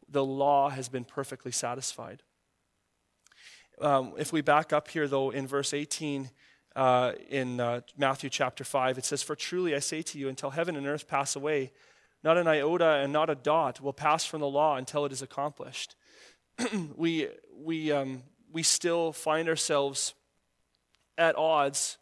the 0.07 0.23
law 0.23 0.69
has 0.69 0.89
been 0.89 1.03
perfectly 1.03 1.51
satisfied. 1.51 2.21
Um, 3.81 4.13
if 4.17 4.31
we 4.31 4.41
back 4.41 4.71
up 4.71 4.87
here, 4.87 5.07
though, 5.07 5.31
in 5.31 5.47
verse 5.47 5.73
18, 5.73 6.29
uh, 6.75 7.13
in 7.29 7.59
uh, 7.59 7.81
Matthew 7.97 8.29
chapter 8.29 8.63
5. 8.63 8.97
It 8.97 9.05
says, 9.05 9.23
For 9.23 9.35
truly 9.35 9.75
I 9.75 9.79
say 9.79 10.01
to 10.01 10.17
you, 10.17 10.29
until 10.29 10.51
heaven 10.51 10.75
and 10.75 10.87
earth 10.87 11.07
pass 11.07 11.35
away, 11.35 11.71
not 12.23 12.37
an 12.37 12.47
iota 12.47 13.01
and 13.01 13.11
not 13.11 13.29
a 13.29 13.35
dot 13.35 13.81
will 13.81 13.93
pass 13.93 14.25
from 14.25 14.41
the 14.41 14.47
law 14.47 14.77
until 14.77 15.05
it 15.05 15.11
is 15.11 15.21
accomplished. 15.21 15.95
we, 16.95 17.27
we, 17.55 17.91
um, 17.91 18.23
we 18.51 18.63
still 18.63 19.11
find 19.11 19.49
ourselves 19.49 20.13
at 21.17 21.35
odds 21.35 21.97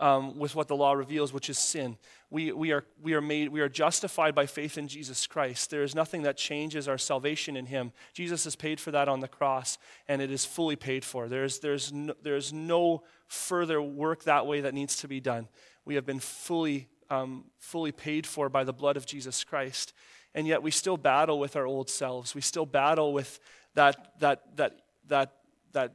um, 0.00 0.38
with 0.38 0.54
what 0.54 0.68
the 0.68 0.76
law 0.76 0.92
reveals, 0.92 1.32
which 1.32 1.48
is 1.48 1.58
sin. 1.58 1.96
We, 2.30 2.52
we, 2.52 2.72
are, 2.72 2.84
we, 3.00 3.14
are 3.14 3.20
made, 3.20 3.48
we 3.50 3.60
are 3.60 3.68
justified 3.68 4.34
by 4.34 4.46
faith 4.46 4.76
in 4.76 4.88
Jesus 4.88 5.26
Christ. 5.26 5.70
There 5.70 5.82
is 5.82 5.94
nothing 5.94 6.22
that 6.22 6.36
changes 6.36 6.88
our 6.88 6.98
salvation 6.98 7.56
in 7.56 7.66
Him. 7.66 7.92
Jesus 8.12 8.44
has 8.44 8.56
paid 8.56 8.80
for 8.80 8.90
that 8.90 9.08
on 9.08 9.20
the 9.20 9.28
cross, 9.28 9.78
and 10.08 10.20
it 10.20 10.30
is 10.30 10.44
fully 10.44 10.76
paid 10.76 11.04
for. 11.04 11.28
There's, 11.28 11.60
there's, 11.60 11.92
no, 11.92 12.14
there's 12.22 12.52
no 12.52 13.04
further 13.28 13.80
work 13.80 14.24
that 14.24 14.46
way 14.46 14.62
that 14.62 14.74
needs 14.74 14.96
to 14.96 15.08
be 15.08 15.20
done. 15.20 15.48
We 15.84 15.94
have 15.94 16.06
been 16.06 16.20
fully, 16.20 16.88
um, 17.10 17.44
fully 17.58 17.92
paid 17.92 18.26
for 18.26 18.48
by 18.48 18.64
the 18.64 18.72
blood 18.72 18.96
of 18.96 19.06
Jesus 19.06 19.44
Christ. 19.44 19.92
And 20.34 20.46
yet 20.48 20.62
we 20.62 20.72
still 20.72 20.96
battle 20.96 21.38
with 21.38 21.54
our 21.54 21.66
old 21.66 21.88
selves. 21.88 22.34
We 22.34 22.40
still 22.40 22.66
battle 22.66 23.12
with 23.12 23.38
that, 23.74 24.18
that, 24.18 24.56
that, 24.56 24.80
that, 25.06 25.32
that 25.72 25.92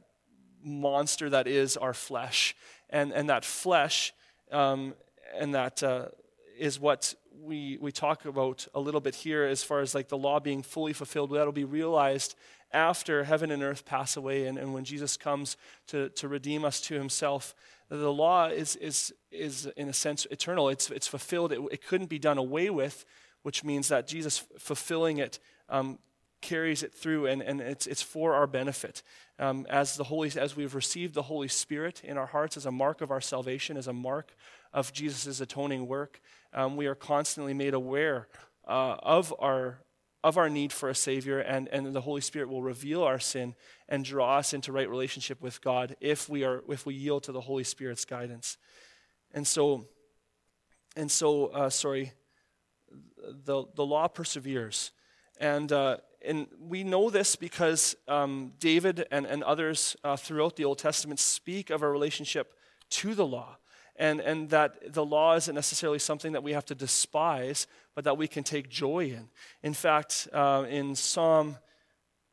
monster 0.62 1.30
that 1.30 1.46
is 1.46 1.76
our 1.76 1.94
flesh. 1.94 2.54
And, 2.88 3.12
and 3.12 3.28
that 3.28 3.44
flesh 3.44 4.12
um, 4.50 4.94
and 5.38 5.54
that 5.54 5.82
uh, 5.82 6.06
is 6.58 6.80
what 6.80 7.14
we, 7.42 7.78
we 7.80 7.92
talk 7.92 8.24
about 8.24 8.66
a 8.74 8.80
little 8.80 9.00
bit 9.00 9.14
here 9.14 9.44
as 9.44 9.62
far 9.62 9.80
as 9.80 9.94
like 9.94 10.08
the 10.08 10.18
law 10.18 10.40
being 10.40 10.62
fully 10.62 10.92
fulfilled. 10.92 11.32
That'll 11.32 11.52
be 11.52 11.64
realized 11.64 12.34
after 12.72 13.24
heaven 13.24 13.50
and 13.50 13.62
earth 13.62 13.84
pass 13.84 14.16
away 14.16 14.46
and, 14.46 14.58
and 14.58 14.72
when 14.72 14.84
Jesus 14.84 15.16
comes 15.16 15.56
to, 15.88 16.10
to 16.10 16.28
redeem 16.28 16.64
us 16.64 16.80
to 16.82 16.94
himself. 16.94 17.54
The 17.88 18.12
law 18.12 18.48
is, 18.48 18.76
is, 18.76 19.12
is 19.32 19.66
in 19.76 19.88
a 19.88 19.92
sense, 19.92 20.26
eternal. 20.30 20.68
It's, 20.68 20.90
it's 20.90 21.08
fulfilled. 21.08 21.52
It, 21.52 21.60
it 21.72 21.86
couldn't 21.86 22.08
be 22.08 22.18
done 22.18 22.38
away 22.38 22.70
with, 22.70 23.04
which 23.42 23.64
means 23.64 23.88
that 23.88 24.06
Jesus 24.06 24.44
fulfilling 24.58 25.18
it 25.18 25.40
um, 25.68 25.98
carries 26.40 26.82
it 26.82 26.94
through 26.94 27.26
and, 27.26 27.42
and 27.42 27.60
it's, 27.60 27.86
it's 27.86 28.02
for 28.02 28.34
our 28.34 28.46
benefit. 28.46 29.02
Um, 29.40 29.66
as, 29.70 29.96
the 29.96 30.04
Holy, 30.04 30.30
as 30.36 30.54
we've 30.54 30.74
received 30.74 31.14
the 31.14 31.22
Holy 31.22 31.48
Spirit 31.48 32.02
in 32.04 32.18
our 32.18 32.26
hearts 32.26 32.58
as 32.58 32.66
a 32.66 32.70
mark 32.70 33.00
of 33.00 33.10
our 33.10 33.22
salvation, 33.22 33.78
as 33.78 33.86
a 33.86 33.92
mark 33.92 34.34
of 34.74 34.92
Jesus' 34.92 35.40
atoning 35.40 35.88
work, 35.88 36.20
um, 36.52 36.76
we 36.76 36.86
are 36.86 36.94
constantly 36.94 37.54
made 37.54 37.72
aware 37.72 38.28
uh, 38.68 38.96
of, 39.02 39.32
our, 39.38 39.78
of 40.22 40.36
our 40.36 40.50
need 40.50 40.74
for 40.74 40.90
a 40.90 40.94
Savior, 40.94 41.38
and, 41.38 41.68
and 41.68 41.94
the 41.94 42.02
Holy 42.02 42.20
Spirit 42.20 42.50
will 42.50 42.60
reveal 42.62 43.02
our 43.02 43.18
sin 43.18 43.54
and 43.88 44.04
draw 44.04 44.36
us 44.36 44.52
into 44.52 44.72
right 44.72 44.90
relationship 44.90 45.40
with 45.40 45.62
God 45.62 45.96
if 46.02 46.28
we, 46.28 46.44
are, 46.44 46.62
if 46.68 46.84
we 46.84 46.92
yield 46.92 47.22
to 47.22 47.32
the 47.32 47.40
Holy 47.40 47.64
Spirit's 47.64 48.04
guidance. 48.04 48.58
And 49.32 49.46
so, 49.46 49.86
and 50.96 51.10
so 51.10 51.46
uh, 51.46 51.70
sorry, 51.70 52.12
the, 53.46 53.64
the 53.74 53.86
law 53.86 54.06
perseveres. 54.06 54.90
And, 55.38 55.72
uh, 55.72 55.96
and 56.22 56.46
we 56.60 56.84
know 56.84 57.08
this 57.08 57.34
because 57.34 57.96
um, 58.06 58.52
David 58.58 59.06
and, 59.10 59.24
and 59.24 59.42
others 59.42 59.96
uh, 60.04 60.16
throughout 60.16 60.56
the 60.56 60.64
Old 60.64 60.78
Testament 60.78 61.18
speak 61.18 61.70
of 61.70 61.82
our 61.82 61.90
relationship 61.90 62.54
to 62.90 63.14
the 63.14 63.26
law. 63.26 63.56
And, 63.96 64.20
and 64.20 64.48
that 64.50 64.94
the 64.94 65.04
law 65.04 65.36
isn't 65.36 65.54
necessarily 65.54 65.98
something 65.98 66.32
that 66.32 66.42
we 66.42 66.52
have 66.52 66.64
to 66.66 66.74
despise, 66.74 67.66
but 67.94 68.04
that 68.04 68.16
we 68.16 68.28
can 68.28 68.44
take 68.44 68.68
joy 68.68 69.06
in. 69.06 69.28
In 69.62 69.74
fact, 69.74 70.28
uh, 70.32 70.64
in 70.68 70.94
Psalm 70.94 71.58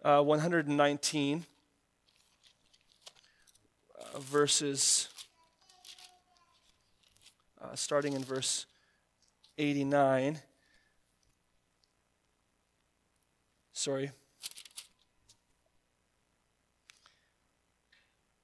uh, 0.04 0.22
119, 0.22 1.46
uh, 4.00 4.20
verses, 4.20 5.10
uh, 7.62 7.76
starting 7.76 8.14
in 8.14 8.24
verse 8.24 8.66
89, 9.58 10.40
sorry. 13.78 14.12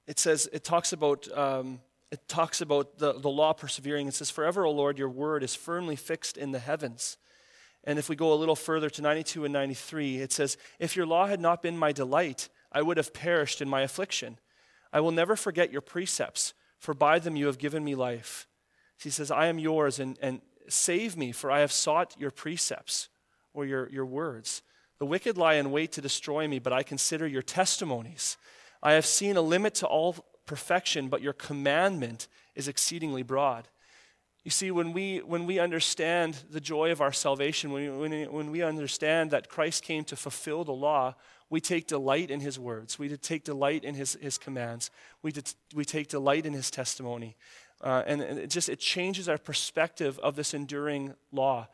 It 0.06 0.18
says, 0.18 0.48
it 0.52 0.64
talks 0.64 0.92
about, 0.92 1.26
um, 1.36 1.80
it 2.12 2.28
talks 2.28 2.60
about 2.60 2.98
the, 2.98 3.14
the 3.14 3.28
law 3.28 3.52
persevering. 3.52 4.06
It 4.06 4.14
says, 4.14 4.30
Forever, 4.30 4.64
O 4.64 4.70
Lord, 4.70 4.98
your 4.98 5.08
word 5.08 5.42
is 5.42 5.54
firmly 5.54 5.96
fixed 5.96 6.36
in 6.36 6.52
the 6.52 6.58
heavens. 6.58 7.16
And 7.82 7.98
if 7.98 8.08
we 8.08 8.16
go 8.16 8.32
a 8.32 8.36
little 8.36 8.56
further 8.56 8.88
to 8.90 9.02
92 9.02 9.44
and 9.44 9.52
93, 9.52 10.18
it 10.18 10.32
says, 10.32 10.56
If 10.78 10.94
your 10.94 11.06
law 11.06 11.26
had 11.26 11.40
not 11.40 11.62
been 11.62 11.76
my 11.76 11.92
delight, 11.92 12.48
I 12.70 12.82
would 12.82 12.96
have 12.96 13.12
perished 13.12 13.60
in 13.60 13.68
my 13.68 13.82
affliction. 13.82 14.38
I 14.92 15.00
will 15.00 15.10
never 15.10 15.36
forget 15.36 15.72
your 15.72 15.80
precepts, 15.80 16.54
for 16.78 16.94
by 16.94 17.18
them 17.18 17.34
you 17.34 17.46
have 17.46 17.58
given 17.58 17.82
me 17.82 17.94
life. 17.94 18.46
He 19.02 19.10
says, 19.10 19.30
I 19.30 19.46
am 19.46 19.58
yours, 19.58 19.98
and, 19.98 20.16
and 20.22 20.40
save 20.68 21.16
me, 21.16 21.32
for 21.32 21.50
I 21.50 21.60
have 21.60 21.72
sought 21.72 22.14
your 22.18 22.30
precepts 22.30 23.08
or 23.52 23.66
your, 23.66 23.88
your 23.90 24.06
words. 24.06 24.62
The 24.98 25.06
wicked 25.06 25.36
lie 25.36 25.54
in 25.54 25.70
wait 25.70 25.92
to 25.92 26.00
destroy 26.00 26.46
me, 26.46 26.58
but 26.58 26.72
I 26.72 26.82
consider 26.82 27.26
your 27.26 27.42
testimonies. 27.42 28.36
I 28.82 28.92
have 28.92 29.06
seen 29.06 29.36
a 29.36 29.42
limit 29.42 29.74
to 29.76 29.86
all 29.86 30.16
perfection, 30.46 31.08
but 31.08 31.22
your 31.22 31.32
commandment 31.32 32.28
is 32.54 32.68
exceedingly 32.68 33.22
broad. 33.22 33.68
You 34.44 34.50
see, 34.50 34.70
when 34.70 34.92
we, 34.92 35.18
when 35.18 35.46
we 35.46 35.58
understand 35.58 36.36
the 36.50 36.60
joy 36.60 36.92
of 36.92 37.00
our 37.00 37.12
salvation, 37.12 37.72
when 37.72 37.98
we, 37.98 38.26
when, 38.26 38.50
we 38.50 38.62
understand 38.62 39.30
that 39.30 39.48
Christ 39.48 39.82
came 39.82 40.04
to 40.04 40.16
fulfill 40.16 40.64
the 40.64 40.72
law, 40.72 41.14
we 41.48 41.62
take 41.62 41.86
delight 41.86 42.30
in 42.30 42.40
his 42.40 42.58
words. 42.58 42.98
We 42.98 43.08
take 43.16 43.44
delight 43.44 43.84
in 43.84 43.94
his, 43.94 44.18
his 44.20 44.36
commands. 44.36 44.90
We, 45.22 45.32
we 45.74 45.86
take 45.86 46.08
delight 46.08 46.44
in 46.44 46.52
his 46.52 46.70
testimony. 46.70 47.36
Uh, 47.80 48.02
and, 48.06 48.20
and 48.20 48.38
it 48.38 48.50
just 48.50 48.68
it 48.68 48.80
changes 48.80 49.28
our 49.28 49.38
perspective 49.38 50.18
of 50.18 50.36
this 50.36 50.52
enduring 50.52 51.14
law. 51.32 51.68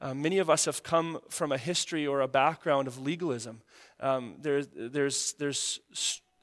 Uh, 0.00 0.12
many 0.12 0.38
of 0.38 0.50
us 0.50 0.66
have 0.66 0.82
come 0.82 1.18
from 1.30 1.52
a 1.52 1.58
history 1.58 2.06
or 2.06 2.20
a 2.20 2.28
background 2.28 2.86
of 2.86 2.98
legalism. 2.98 3.62
Um, 4.00 4.36
there, 4.40 4.62
there's, 4.64 5.32
there's, 5.38 5.80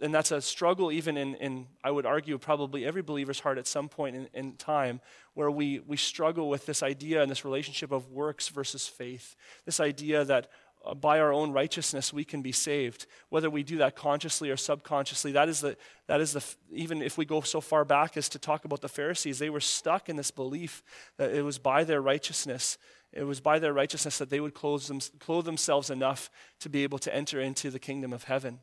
and 0.01 0.13
that's 0.13 0.31
a 0.31 0.41
struggle 0.41 0.91
even 0.91 1.17
in, 1.17 1.35
in, 1.35 1.67
I 1.83 1.91
would 1.91 2.05
argue, 2.05 2.37
probably 2.39 2.85
every 2.85 3.03
believer's 3.03 3.39
heart 3.39 3.59
at 3.59 3.67
some 3.67 3.89
point 3.89 4.15
in, 4.15 4.27
in 4.33 4.53
time, 4.53 5.01
where 5.35 5.51
we, 5.51 5.79
we 5.79 5.97
struggle 5.97 6.49
with 6.49 6.65
this 6.65 6.81
idea 6.81 7.21
and 7.21 7.29
this 7.29 7.45
relationship 7.45 7.91
of 7.91 8.09
works 8.09 8.49
versus 8.49 8.87
faith. 8.87 9.35
This 9.65 9.79
idea 9.79 10.25
that 10.25 10.49
uh, 10.83 10.93
by 10.95 11.19
our 11.19 11.31
own 11.31 11.51
righteousness 11.51 12.11
we 12.11 12.25
can 12.25 12.41
be 12.41 12.51
saved 12.51 13.05
whether 13.29 13.49
we 13.49 13.63
do 13.63 13.77
that 13.77 13.95
consciously 13.95 14.49
or 14.49 14.57
subconsciously 14.57 15.31
that 15.31 15.47
is 15.47 15.61
the 15.61 15.77
that 16.07 16.19
is 16.19 16.33
the 16.33 16.43
even 16.73 17.01
if 17.01 17.17
we 17.17 17.23
go 17.23 17.39
so 17.39 17.61
far 17.61 17.85
back 17.85 18.17
as 18.17 18.27
to 18.27 18.37
talk 18.37 18.65
about 18.65 18.81
the 18.81 18.89
pharisees 18.89 19.39
they 19.39 19.49
were 19.49 19.61
stuck 19.61 20.09
in 20.09 20.17
this 20.17 20.29
belief 20.29 20.83
that 21.15 21.31
it 21.31 21.41
was 21.41 21.57
by 21.57 21.85
their 21.85 22.01
righteousness 22.01 22.77
it 23.13 23.23
was 23.23 23.39
by 23.39 23.59
their 23.59 23.73
righteousness 23.73 24.17
that 24.17 24.29
they 24.29 24.39
would 24.39 24.53
clothe, 24.53 24.83
them, 24.83 24.99
clothe 25.19 25.45
themselves 25.45 25.89
enough 25.89 26.29
to 26.59 26.69
be 26.69 26.83
able 26.83 26.99
to 26.99 27.13
enter 27.13 27.39
into 27.39 27.69
the 27.69 27.79
kingdom 27.79 28.13
of 28.13 28.23
heaven. 28.23 28.59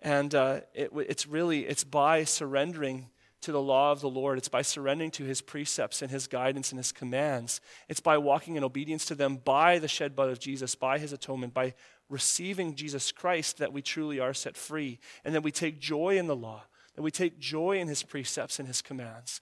And 0.00 0.34
uh, 0.34 0.60
it, 0.74 0.90
it's 0.94 1.26
really, 1.26 1.66
it's 1.66 1.84
by 1.84 2.24
surrendering 2.24 3.10
to 3.42 3.52
the 3.52 3.60
law 3.60 3.92
of 3.92 4.00
the 4.00 4.08
Lord. 4.08 4.38
It's 4.38 4.48
by 4.48 4.62
surrendering 4.62 5.10
to 5.12 5.24
his 5.24 5.42
precepts 5.42 6.00
and 6.00 6.10
his 6.10 6.26
guidance 6.26 6.72
and 6.72 6.78
his 6.78 6.92
commands. 6.92 7.60
It's 7.88 8.00
by 8.00 8.16
walking 8.18 8.56
in 8.56 8.64
obedience 8.64 9.04
to 9.06 9.14
them 9.14 9.36
by 9.36 9.78
the 9.78 9.88
shed 9.88 10.16
blood 10.16 10.30
of 10.30 10.40
Jesus, 10.40 10.74
by 10.74 10.98
his 10.98 11.12
atonement, 11.12 11.52
by 11.52 11.74
receiving 12.08 12.74
Jesus 12.74 13.12
Christ 13.12 13.58
that 13.58 13.72
we 13.72 13.82
truly 13.82 14.18
are 14.18 14.34
set 14.34 14.56
free. 14.56 14.98
And 15.24 15.34
that 15.34 15.42
we 15.42 15.50
take 15.50 15.78
joy 15.78 16.16
in 16.16 16.26
the 16.26 16.36
law, 16.36 16.64
that 16.96 17.02
we 17.02 17.10
take 17.10 17.38
joy 17.38 17.78
in 17.78 17.88
his 17.88 18.02
precepts 18.02 18.58
and 18.58 18.66
his 18.66 18.80
commands. 18.80 19.40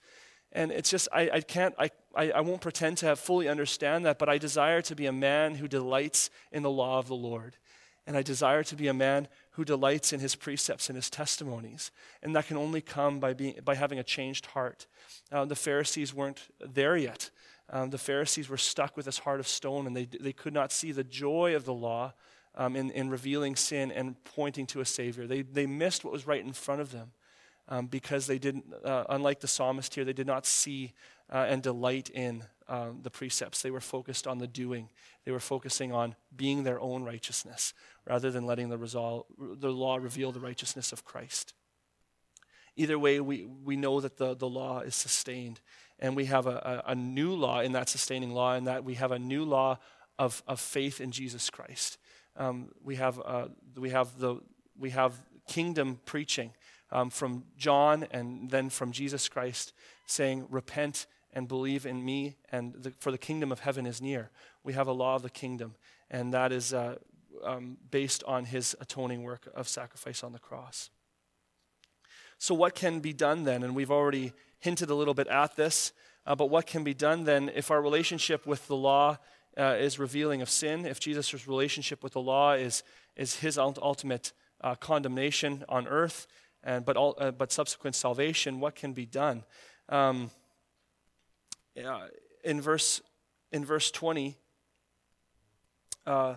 And 0.53 0.70
it's 0.70 0.90
just, 0.90 1.09
I, 1.12 1.30
I 1.32 1.40
can't, 1.40 1.74
I, 1.78 1.90
I, 2.14 2.30
I 2.30 2.40
won't 2.40 2.61
pretend 2.61 2.98
to 2.98 3.07
have 3.07 3.18
fully 3.18 3.48
understand 3.48 4.05
that, 4.05 4.18
but 4.18 4.28
I 4.28 4.38
desire 4.38 4.82
to 4.82 4.94
be 4.94 5.07
a 5.07 5.12
man 5.12 5.55
who 5.55 5.66
delights 5.66 6.30
in 6.53 6.62
the 6.62 6.70
law 6.70 6.98
of 6.98 7.09
the 7.09 7.14
Lord. 7.14 7.57
And 8.07 8.16
I 8.16 8.22
desire 8.22 8.62
to 8.64 8.76
be 8.76 8.88
a 8.88 8.94
man 8.94 9.28
who 9.53 9.64
delights 9.64 10.12
in 10.12 10.20
his 10.20 10.34
precepts 10.34 10.88
and 10.88 10.96
his 10.96 11.09
testimonies. 11.09 11.90
And 12.22 12.34
that 12.36 12.48
can 12.48 12.57
only 12.57 12.80
come 12.80 13.20
by, 13.20 13.32
being, 13.32 13.59
by 13.64 13.76
having 13.76 13.98
a 13.98 14.05
changed 14.05 14.46
heart. 14.46 14.86
Uh, 15.30 15.44
the 15.44 15.55
Pharisees 15.57 16.12
weren't 16.12 16.40
there 16.61 16.96
yet. 16.96 17.30
Um, 17.70 17.90
the 17.90 17.98
Pharisees 17.98 18.48
were 18.48 18.57
stuck 18.59 18.96
with 18.96 19.07
this 19.07 19.20
heart 19.20 19.40
of 19.40 19.48
stone, 19.48 19.86
and 19.86 19.96
they, 19.96 20.05
they 20.05 20.32
could 20.32 20.53
not 20.53 20.72
see 20.72 20.92
the 20.92 21.05
joy 21.05 21.55
of 21.55 21.64
the 21.64 21.72
law 21.72 22.12
um, 22.57 22.76
in, 22.76 22.90
in 22.90 23.09
revealing 23.09 23.57
sin 23.57 23.90
and 23.90 24.22
pointing 24.24 24.66
to 24.66 24.80
a 24.80 24.84
Savior. 24.84 25.26
They, 25.26 25.42
they 25.42 25.66
missed 25.66 26.05
what 26.05 26.12
was 26.12 26.26
right 26.26 26.44
in 26.44 26.53
front 26.53 26.82
of 26.82 26.92
them 26.92 27.12
um, 27.72 27.86
because 27.86 28.26
they 28.26 28.38
didn't, 28.38 28.66
uh, 28.84 29.04
unlike 29.08 29.40
the 29.40 29.48
psalmist 29.48 29.94
here, 29.94 30.04
they 30.04 30.12
did 30.12 30.26
not 30.26 30.44
see 30.44 30.92
uh, 31.32 31.46
and 31.48 31.62
delight 31.62 32.10
in 32.10 32.44
um, 32.68 32.98
the 33.02 33.08
precepts. 33.08 33.62
They 33.62 33.70
were 33.70 33.80
focused 33.80 34.26
on 34.26 34.36
the 34.36 34.46
doing. 34.46 34.90
They 35.24 35.32
were 35.32 35.40
focusing 35.40 35.90
on 35.90 36.14
being 36.36 36.64
their 36.64 36.78
own 36.78 37.02
righteousness 37.02 37.72
rather 38.06 38.30
than 38.30 38.44
letting 38.44 38.68
the, 38.68 38.76
resol- 38.76 39.24
the 39.38 39.70
law 39.70 39.96
reveal 39.96 40.32
the 40.32 40.40
righteousness 40.40 40.92
of 40.92 41.06
Christ. 41.06 41.54
Either 42.76 42.98
way, 42.98 43.20
we, 43.20 43.46
we 43.46 43.76
know 43.76 44.00
that 44.00 44.18
the, 44.18 44.36
the 44.36 44.48
law 44.48 44.80
is 44.80 44.94
sustained. 44.94 45.60
And 45.98 46.14
we 46.14 46.26
have 46.26 46.46
a, 46.46 46.82
a, 46.86 46.90
a 46.90 46.94
new 46.94 47.32
law 47.34 47.60
in 47.60 47.72
that 47.72 47.88
sustaining 47.88 48.32
law, 48.32 48.52
in 48.54 48.64
that 48.64 48.84
we 48.84 48.96
have 48.96 49.12
a 49.12 49.18
new 49.18 49.46
law 49.46 49.78
of, 50.18 50.42
of 50.46 50.60
faith 50.60 51.00
in 51.00 51.10
Jesus 51.10 51.48
Christ. 51.48 51.96
Um, 52.36 52.68
we, 52.84 52.96
have, 52.96 53.18
uh, 53.24 53.48
we, 53.78 53.88
have 53.90 54.18
the, 54.18 54.40
we 54.78 54.90
have 54.90 55.14
kingdom 55.48 56.00
preaching 56.04 56.52
um, 56.93 57.11
from 57.11 57.45
John 57.57 58.07
and 58.11 58.51
then 58.51 58.70
from 58.70 58.93
Jesus 58.93 59.28
Christ 59.28 59.72
saying, 60.07 60.47
Repent 60.51 61.07
and 61.32 61.49
believe 61.49 61.86
in 61.86 62.05
me, 62.05 62.36
and 62.51 62.74
the, 62.74 62.90
for 63.01 63.11
the 63.11 63.18
kingdom 63.18 63.51
of 63.51 63.61
heaven 63.61 63.86
is 63.86 64.03
near. 64.03 64.30
We 64.62 64.74
have 64.74 64.86
a 64.86 64.93
law 64.93 65.16
of 65.16 65.22
the 65.22 65.30
kingdom, 65.30 65.74
and 66.11 66.32
that 66.34 66.53
is 66.53 66.74
uh, 66.74 66.97
um, 67.43 67.78
based 67.90 68.22
on 68.24 68.45
his 68.45 68.76
atoning 68.80 69.22
work 69.22 69.49
of 69.55 69.66
sacrifice 69.66 70.22
on 70.22 70.32
the 70.32 70.38
cross. 70.38 70.90
So, 72.38 72.55
what 72.55 72.74
can 72.74 73.01
be 73.01 73.12
done 73.12 73.45
then? 73.45 73.62
And 73.62 73.74
we've 73.74 73.90
already 73.90 74.32
hinted 74.59 74.90
a 74.90 74.95
little 74.95 75.14
bit 75.14 75.28
at 75.28 75.57
this, 75.57 75.93
uh, 76.26 76.34
but 76.34 76.51
what 76.51 76.66
can 76.66 76.84
be 76.84 76.95
done 76.95 77.24
then 77.24 77.51
if 77.55 77.70
our 77.70 77.80
relationship 77.80 78.47
with 78.47 78.66
the 78.68 78.76
law 78.76 79.16
uh, 79.59 79.76
is 79.78 79.99
revealing 79.99 80.43
of 80.43 80.51
sin, 80.51 80.84
if 80.84 81.01
Jesus' 81.01 81.47
relationship 81.47 82.03
with 82.03 82.12
the 82.12 82.20
law 82.20 82.53
is, 82.53 82.82
is 83.16 83.36
his 83.36 83.59
ultimate 83.59 84.32
uh, 84.61 84.74
condemnation 84.74 85.64
on 85.68 85.88
earth, 85.88 86.26
and, 86.64 86.84
but, 86.84 86.96
all, 86.96 87.14
uh, 87.18 87.30
but 87.30 87.52
subsequent 87.52 87.96
salvation, 87.96 88.60
what 88.60 88.74
can 88.74 88.92
be 88.92 89.06
done? 89.06 89.44
Um, 89.88 90.30
yeah, 91.74 92.06
in, 92.44 92.60
verse, 92.60 93.00
in 93.50 93.64
verse 93.64 93.90
20, 93.90 94.36
uh, 96.06 96.36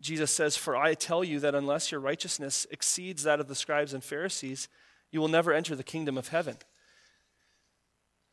Jesus 0.00 0.30
says, 0.30 0.56
For 0.56 0.76
I 0.76 0.94
tell 0.94 1.24
you 1.24 1.40
that 1.40 1.54
unless 1.54 1.90
your 1.90 2.00
righteousness 2.00 2.66
exceeds 2.70 3.24
that 3.24 3.40
of 3.40 3.48
the 3.48 3.54
scribes 3.54 3.92
and 3.92 4.02
Pharisees, 4.02 4.68
you 5.10 5.20
will 5.20 5.28
never 5.28 5.52
enter 5.52 5.74
the 5.74 5.84
kingdom 5.84 6.16
of 6.16 6.28
heaven. 6.28 6.56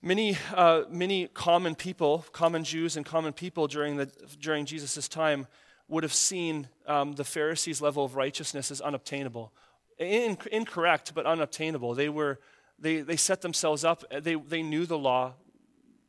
Many, 0.02 0.38
uh, 0.54 0.84
many 0.90 1.28
common 1.28 1.74
people, 1.74 2.26
common 2.32 2.64
Jews 2.64 2.96
and 2.96 3.06
common 3.06 3.34
people 3.34 3.68
during, 3.68 3.98
the, 3.98 4.06
during 4.40 4.66
Jesus' 4.66 5.08
time 5.08 5.48
would 5.88 6.04
have 6.04 6.14
seen 6.14 6.68
um, 6.86 7.14
the 7.14 7.24
Pharisees' 7.24 7.82
level 7.82 8.06
of 8.06 8.16
righteousness 8.16 8.70
as 8.70 8.82
unobtainable. 8.82 9.52
In, 9.98 10.38
incorrect, 10.52 11.14
but 11.16 11.26
unobtainable. 11.26 11.94
They, 11.94 12.10
were, 12.10 12.40
they, 12.78 13.02
they 13.02 13.16
set 13.16 13.42
themselves 13.42 13.84
up, 13.84 14.04
they, 14.10 14.36
they 14.36 14.62
knew 14.62 14.86
the 14.86 14.98
law, 14.98 15.34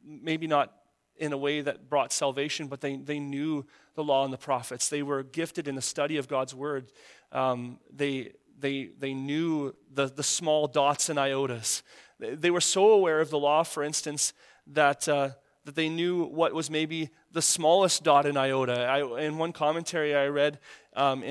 maybe 0.05 0.47
not 0.47 0.73
in 1.19 1.33
a 1.33 1.37
way 1.37 1.61
that 1.61 1.89
brought 1.89 2.13
salvation, 2.13 2.67
but 2.67 2.81
they, 2.81 2.97
they 2.97 3.19
knew 3.19 3.65
the 3.95 4.05
law 4.05 4.25
and 4.25 4.33
the 4.33 4.39
prophets. 4.39 4.89
They 4.89 5.03
were 5.03 5.23
gifted 5.23 5.69
in 5.69 5.75
the 5.75 5.83
study 5.83 6.17
of 6.17 6.29
God's 6.29 6.55
word. 6.55 6.93
Um, 7.33 7.79
they, 7.93 8.33
they, 8.59 8.91
they 8.99 9.15
knew 9.15 9.75
the, 9.93 10.07
the 10.07 10.23
small 10.23 10.67
dots 10.67 11.09
and 11.09 11.19
iotas. 11.19 11.83
They 12.19 12.51
were 12.51 12.61
so 12.61 12.91
aware 12.91 13.21
of 13.21 13.31
the 13.31 13.39
law, 13.39 13.63
for 13.63 13.83
instance, 13.83 14.33
that, 14.67 15.09
uh, 15.09 15.31
that 15.65 15.75
they 15.75 15.89
knew 15.89 16.25
what 16.25 16.55
was 16.55 16.71
maybe 16.71 17.11
the 17.33 17.43
smallest 17.43 18.05
dot 18.05 18.27
in 18.27 18.37
iota. 18.37 18.85
I, 18.85 19.21
in 19.21 19.37
one 19.37 19.53
commentary 19.53 20.15
I 20.15 20.27
read, 20.27 20.59
um, 20.97 21.23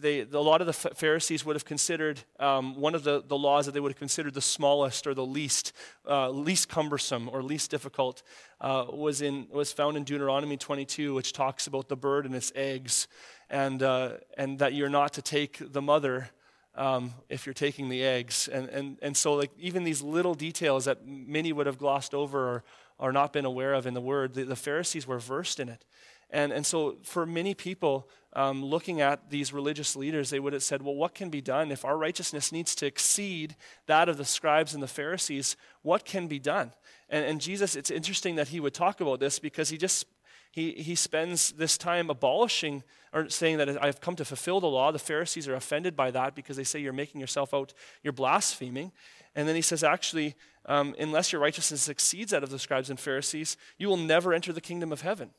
they, 0.00 0.20
a 0.20 0.40
lot 0.40 0.60
of 0.60 0.66
the 0.66 0.72
Pharisees 0.72 1.44
would 1.44 1.56
have 1.56 1.64
considered 1.64 2.20
um, 2.38 2.76
one 2.76 2.94
of 2.94 3.02
the, 3.02 3.22
the 3.26 3.36
laws 3.36 3.66
that 3.66 3.72
they 3.72 3.80
would 3.80 3.90
have 3.90 3.98
considered 3.98 4.34
the 4.34 4.40
smallest 4.40 5.06
or 5.06 5.14
the 5.14 5.26
least, 5.26 5.72
uh, 6.08 6.30
least 6.30 6.68
cumbersome 6.68 7.28
or 7.28 7.42
least 7.42 7.70
difficult 7.70 8.22
uh, 8.60 8.86
was, 8.88 9.20
in, 9.20 9.48
was 9.50 9.72
found 9.72 9.96
in 9.96 10.04
Deuteronomy 10.04 10.56
22, 10.56 11.14
which 11.14 11.32
talks 11.32 11.66
about 11.66 11.88
the 11.88 11.96
bird 11.96 12.26
and 12.26 12.34
its 12.34 12.52
eggs, 12.54 13.08
and, 13.50 13.82
uh, 13.82 14.12
and 14.36 14.60
that 14.60 14.72
you're 14.72 14.88
not 14.88 15.12
to 15.14 15.22
take 15.22 15.72
the 15.72 15.82
mother 15.82 16.30
um, 16.76 17.12
if 17.28 17.44
you're 17.44 17.54
taking 17.54 17.88
the 17.88 18.04
eggs. 18.04 18.46
And, 18.46 18.68
and, 18.68 18.98
and 19.02 19.16
so, 19.16 19.34
like, 19.34 19.50
even 19.58 19.82
these 19.82 20.00
little 20.00 20.34
details 20.34 20.84
that 20.84 21.06
many 21.06 21.52
would 21.52 21.66
have 21.66 21.78
glossed 21.78 22.14
over 22.14 22.48
or, 22.48 22.64
or 22.98 23.12
not 23.12 23.32
been 23.32 23.44
aware 23.44 23.74
of 23.74 23.86
in 23.86 23.94
the 23.94 24.00
Word, 24.00 24.34
the, 24.34 24.44
the 24.44 24.56
Pharisees 24.56 25.06
were 25.06 25.18
versed 25.18 25.58
in 25.58 25.68
it. 25.68 25.84
And, 26.30 26.52
and 26.52 26.66
so, 26.66 26.98
for 27.02 27.24
many 27.24 27.54
people 27.54 28.08
um, 28.34 28.62
looking 28.64 29.00
at 29.00 29.30
these 29.30 29.52
religious 29.52 29.96
leaders, 29.96 30.30
they 30.30 30.40
would 30.40 30.52
have 30.52 30.62
said, 30.62 30.82
Well, 30.82 30.94
what 30.94 31.14
can 31.14 31.30
be 31.30 31.40
done? 31.40 31.72
If 31.72 31.84
our 31.84 31.96
righteousness 31.96 32.52
needs 32.52 32.74
to 32.76 32.86
exceed 32.86 33.56
that 33.86 34.08
of 34.08 34.18
the 34.18 34.24
scribes 34.24 34.74
and 34.74 34.82
the 34.82 34.88
Pharisees, 34.88 35.56
what 35.82 36.04
can 36.04 36.26
be 36.28 36.38
done? 36.38 36.72
And, 37.08 37.24
and 37.24 37.40
Jesus, 37.40 37.76
it's 37.76 37.90
interesting 37.90 38.36
that 38.36 38.48
he 38.48 38.60
would 38.60 38.74
talk 38.74 39.00
about 39.00 39.20
this 39.20 39.38
because 39.38 39.70
he 39.70 39.78
just 39.78 40.06
he, 40.50 40.72
he 40.72 40.94
spends 40.94 41.52
this 41.52 41.76
time 41.78 42.10
abolishing 42.10 42.82
or 43.12 43.28
saying 43.28 43.58
that 43.58 43.82
I've 43.82 44.00
come 44.00 44.16
to 44.16 44.24
fulfill 44.24 44.60
the 44.60 44.66
law. 44.66 44.90
The 44.92 44.98
Pharisees 44.98 45.46
are 45.46 45.54
offended 45.54 45.94
by 45.94 46.10
that 46.10 46.34
because 46.34 46.56
they 46.56 46.64
say 46.64 46.78
you're 46.80 46.92
making 46.92 47.20
yourself 47.20 47.52
out, 47.54 47.74
you're 48.02 48.12
blaspheming. 48.12 48.92
And 49.34 49.46
then 49.46 49.54
he 49.54 49.62
says, 49.62 49.84
actually, 49.84 50.34
um, 50.66 50.94
unless 50.98 51.32
your 51.32 51.40
righteousness 51.40 51.88
exceeds 51.88 52.32
that 52.32 52.42
of 52.42 52.50
the 52.50 52.58
scribes 52.58 52.90
and 52.90 52.98
Pharisees, 52.98 53.56
you 53.78 53.88
will 53.88 53.96
never 53.96 54.32
enter 54.32 54.52
the 54.52 54.60
kingdom 54.60 54.90
of 54.90 55.02
heaven. 55.02 55.30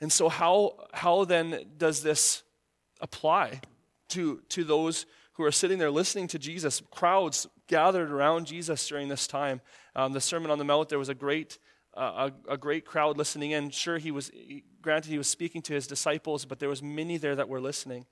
And 0.00 0.12
so, 0.12 0.28
how, 0.28 0.74
how 0.92 1.24
then 1.24 1.66
does 1.76 2.02
this 2.02 2.42
apply 3.00 3.60
to, 4.08 4.40
to 4.48 4.64
those 4.64 5.06
who 5.34 5.44
are 5.44 5.52
sitting 5.52 5.78
there 5.78 5.90
listening 5.90 6.26
to 6.28 6.38
Jesus? 6.38 6.82
Crowds 6.90 7.46
gathered 7.66 8.10
around 8.10 8.46
Jesus 8.46 8.86
during 8.88 9.08
this 9.08 9.26
time. 9.26 9.60
Um, 9.94 10.12
the 10.12 10.20
Sermon 10.20 10.50
on 10.50 10.58
the 10.58 10.64
Mount, 10.64 10.88
there 10.88 10.98
was 10.98 11.08
a 11.08 11.14
great 11.14 11.58
a, 11.94 12.32
a, 12.48 12.56
great 12.56 12.84
crowd 12.84 13.18
listening 13.18 13.50
in. 13.50 13.70
Sure, 13.70 13.98
he 13.98 14.10
was 14.10 14.30
granted 14.80 15.10
he 15.10 15.18
was 15.18 15.28
speaking 15.28 15.60
to 15.62 15.72
his 15.72 15.86
disciples, 15.86 16.44
but 16.44 16.58
there 16.58 16.68
was 16.68 16.82
many 16.82 17.16
there 17.16 17.34
that 17.36 17.48
were 17.48 17.60
listening. 17.60 18.06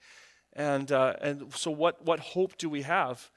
And 0.53 0.91
uh, 0.91 1.14
and 1.20 1.55
so, 1.55 1.70
what 1.70 2.05
what 2.05 2.20
hope 2.20 2.57
do 2.59 2.68
we 2.68 2.82
have 2.82 3.30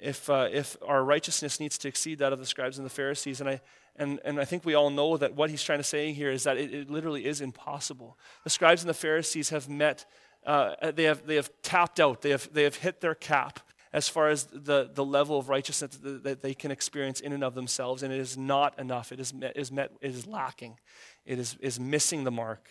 if 0.00 0.30
uh, 0.30 0.48
if 0.50 0.76
our 0.86 1.04
righteousness 1.04 1.60
needs 1.60 1.76
to 1.78 1.88
exceed 1.88 2.18
that 2.18 2.32
of 2.32 2.38
the 2.38 2.46
scribes 2.46 2.78
and 2.78 2.86
the 2.86 2.90
Pharisees? 2.90 3.40
And 3.40 3.50
I 3.50 3.60
and 3.96 4.20
and 4.24 4.40
I 4.40 4.44
think 4.44 4.64
we 4.64 4.74
all 4.74 4.90
know 4.90 5.16
that 5.16 5.34
what 5.34 5.50
he's 5.50 5.62
trying 5.62 5.78
to 5.80 5.84
say 5.84 6.12
here 6.12 6.30
is 6.30 6.44
that 6.44 6.56
it, 6.56 6.72
it 6.72 6.90
literally 6.90 7.26
is 7.26 7.40
impossible. 7.40 8.18
The 8.44 8.50
scribes 8.50 8.82
and 8.82 8.88
the 8.88 8.94
Pharisees 8.94 9.50
have 9.50 9.68
met. 9.68 10.06
Uh, 10.44 10.90
they 10.92 11.04
have 11.04 11.26
they 11.26 11.36
have 11.36 11.50
tapped 11.62 12.00
out. 12.00 12.22
They 12.22 12.30
have 12.30 12.52
they 12.52 12.64
have 12.64 12.76
hit 12.76 13.00
their 13.00 13.14
cap 13.14 13.60
as 13.92 14.08
far 14.08 14.28
as 14.28 14.44
the, 14.44 14.90
the 14.92 15.04
level 15.04 15.38
of 15.38 15.48
righteousness 15.48 15.98
that 16.02 16.40
they 16.40 16.54
can 16.54 16.70
experience 16.70 17.20
in 17.20 17.32
and 17.32 17.44
of 17.44 17.54
themselves, 17.54 18.02
and 18.02 18.12
it 18.12 18.18
is 18.18 18.38
not 18.38 18.78
enough. 18.78 19.12
It 19.12 19.20
is, 19.20 19.34
met, 19.34 19.56
is, 19.56 19.70
met, 19.70 19.92
it 20.00 20.12
is 20.12 20.26
lacking. 20.26 20.78
It 21.26 21.38
is, 21.38 21.56
is 21.60 21.78
missing 21.78 22.24
the 22.24 22.30
mark. 22.30 22.68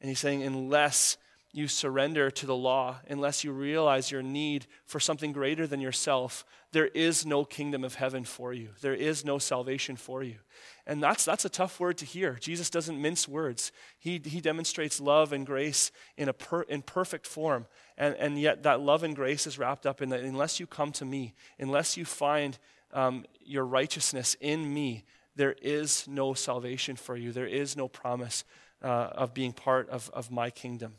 And 0.00 0.08
he's 0.08 0.18
saying, 0.18 0.42
unless 0.42 1.18
you 1.56 1.66
surrender 1.68 2.30
to 2.30 2.44
the 2.44 2.54
law, 2.54 2.96
unless 3.08 3.42
you 3.42 3.50
realize 3.50 4.10
your 4.10 4.22
need 4.22 4.66
for 4.84 5.00
something 5.00 5.32
greater 5.32 5.66
than 5.66 5.80
yourself, 5.80 6.44
there 6.72 6.88
is 6.88 7.24
no 7.24 7.46
kingdom 7.46 7.82
of 7.82 7.94
heaven 7.94 8.24
for 8.24 8.52
you. 8.52 8.68
There 8.82 8.94
is 8.94 9.24
no 9.24 9.38
salvation 9.38 9.96
for 9.96 10.22
you. 10.22 10.36
And 10.86 11.02
that's, 11.02 11.24
that's 11.24 11.46
a 11.46 11.48
tough 11.48 11.80
word 11.80 11.96
to 11.98 12.04
hear. 12.04 12.36
Jesus 12.38 12.68
doesn't 12.68 13.00
mince 13.00 13.26
words, 13.26 13.72
he, 13.98 14.20
he 14.22 14.42
demonstrates 14.42 15.00
love 15.00 15.32
and 15.32 15.46
grace 15.46 15.90
in, 16.18 16.28
a 16.28 16.34
per, 16.34 16.62
in 16.62 16.82
perfect 16.82 17.26
form. 17.26 17.66
And, 17.96 18.14
and 18.16 18.38
yet, 18.38 18.64
that 18.64 18.80
love 18.80 19.02
and 19.02 19.16
grace 19.16 19.46
is 19.46 19.58
wrapped 19.58 19.86
up 19.86 20.02
in 20.02 20.10
that 20.10 20.20
unless 20.20 20.60
you 20.60 20.66
come 20.66 20.92
to 20.92 21.06
me, 21.06 21.34
unless 21.58 21.96
you 21.96 22.04
find 22.04 22.58
um, 22.92 23.24
your 23.42 23.64
righteousness 23.64 24.36
in 24.40 24.74
me, 24.74 25.04
there 25.36 25.56
is 25.62 26.06
no 26.06 26.34
salvation 26.34 26.96
for 26.96 27.16
you. 27.16 27.32
There 27.32 27.46
is 27.46 27.78
no 27.78 27.88
promise 27.88 28.44
uh, 28.82 29.08
of 29.12 29.32
being 29.32 29.52
part 29.52 29.88
of, 29.88 30.10
of 30.12 30.30
my 30.30 30.50
kingdom. 30.50 30.96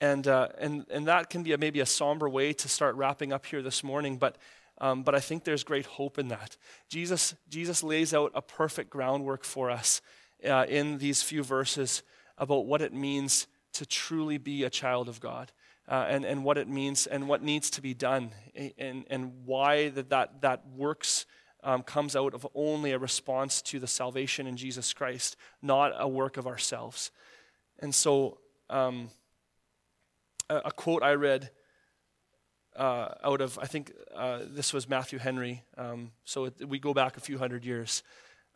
And, 0.00 0.26
uh, 0.28 0.48
and, 0.58 0.84
and 0.90 1.06
that 1.06 1.30
can 1.30 1.42
be 1.42 1.52
a, 1.52 1.58
maybe 1.58 1.80
a 1.80 1.86
somber 1.86 2.28
way 2.28 2.52
to 2.52 2.68
start 2.68 2.96
wrapping 2.96 3.32
up 3.32 3.46
here 3.46 3.62
this 3.62 3.82
morning, 3.82 4.18
but 4.18 4.36
um, 4.78 5.02
but 5.02 5.14
I 5.14 5.20
think 5.20 5.44
there's 5.44 5.64
great 5.64 5.86
hope 5.86 6.18
in 6.18 6.28
that. 6.28 6.56
Jesus, 6.88 7.34
Jesus 7.48 7.82
lays 7.82 8.12
out 8.12 8.32
a 8.34 8.42
perfect 8.42 8.90
groundwork 8.90 9.44
for 9.44 9.70
us 9.70 10.02
uh, 10.46 10.66
in 10.68 10.98
these 10.98 11.22
few 11.22 11.42
verses 11.42 12.02
about 12.36 12.66
what 12.66 12.82
it 12.82 12.92
means 12.92 13.46
to 13.72 13.86
truly 13.86 14.38
be 14.38 14.64
a 14.64 14.70
child 14.70 15.08
of 15.08 15.20
God. 15.20 15.52
Uh, 15.88 16.04
and, 16.08 16.24
and 16.24 16.42
what 16.42 16.58
it 16.58 16.66
means 16.66 17.06
and 17.06 17.28
what 17.28 17.44
needs 17.44 17.70
to 17.70 17.80
be 17.80 17.94
done 17.94 18.32
and, 18.76 19.04
and 19.08 19.32
why 19.44 19.88
that, 19.90 20.10
that, 20.10 20.40
that 20.40 20.68
works 20.74 21.26
um, 21.62 21.84
comes 21.84 22.16
out 22.16 22.34
of 22.34 22.44
only 22.56 22.90
a 22.90 22.98
response 22.98 23.62
to 23.62 23.78
the 23.78 23.86
salvation 23.86 24.48
in 24.48 24.56
Jesus 24.56 24.92
Christ, 24.92 25.36
not 25.62 25.92
a 25.96 26.08
work 26.08 26.38
of 26.38 26.46
ourselves. 26.48 27.12
And 27.78 27.94
so, 27.94 28.38
um, 28.68 29.10
a, 30.50 30.70
quote 30.70 31.02
I 31.02 31.14
read 31.14 31.50
uh, 32.76 33.08
out 33.24 33.40
of, 33.40 33.58
I 33.58 33.66
think 33.66 33.92
uh, 34.14 34.40
this 34.46 34.72
was 34.72 34.88
Matthew 34.88 35.18
Henry, 35.18 35.64
um, 35.76 36.12
so 36.24 36.46
it, 36.46 36.68
we 36.68 36.78
go 36.78 36.92
back 36.94 37.16
a 37.16 37.20
few 37.20 37.38
hundred 37.38 37.64
years. 37.64 38.02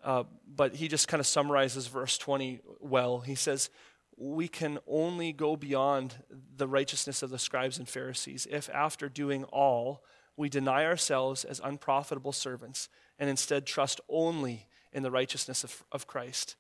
Uh, 0.03 0.25
but 0.47 0.75
he 0.75 0.89
just 0.89 1.09
kind 1.09 1.21
of 1.21 1.27
summarizes 1.27 1.87
verse 1.87 2.17
20 2.19 2.61
well. 2.81 3.21
He 3.21 3.35
says, 3.35 3.71
We 4.17 4.49
can 4.49 4.79
only 4.87 5.33
go 5.33 5.57
beyond 5.57 6.15
the 6.57 6.67
righteousness 6.67 7.23
of 7.23 7.31
the 7.31 7.39
scribes 7.39 7.79
and 7.79 7.89
Pharisees 7.89 8.47
if, 8.51 8.71
after 8.71 9.09
doing 9.09 9.45
all, 9.45 10.03
we 10.37 10.49
deny 10.49 10.87
ourselves 10.87 11.45
as 11.45 11.61
unprofitable 11.63 12.33
servants 12.33 12.89
and 13.19 13.29
instead 13.29 13.67
trust 13.67 14.01
only 14.09 14.69
in 14.93 15.03
the 15.03 15.11
righteousness 15.11 15.65
of, 15.65 15.85
of 15.93 16.07
Christ. 16.07 16.57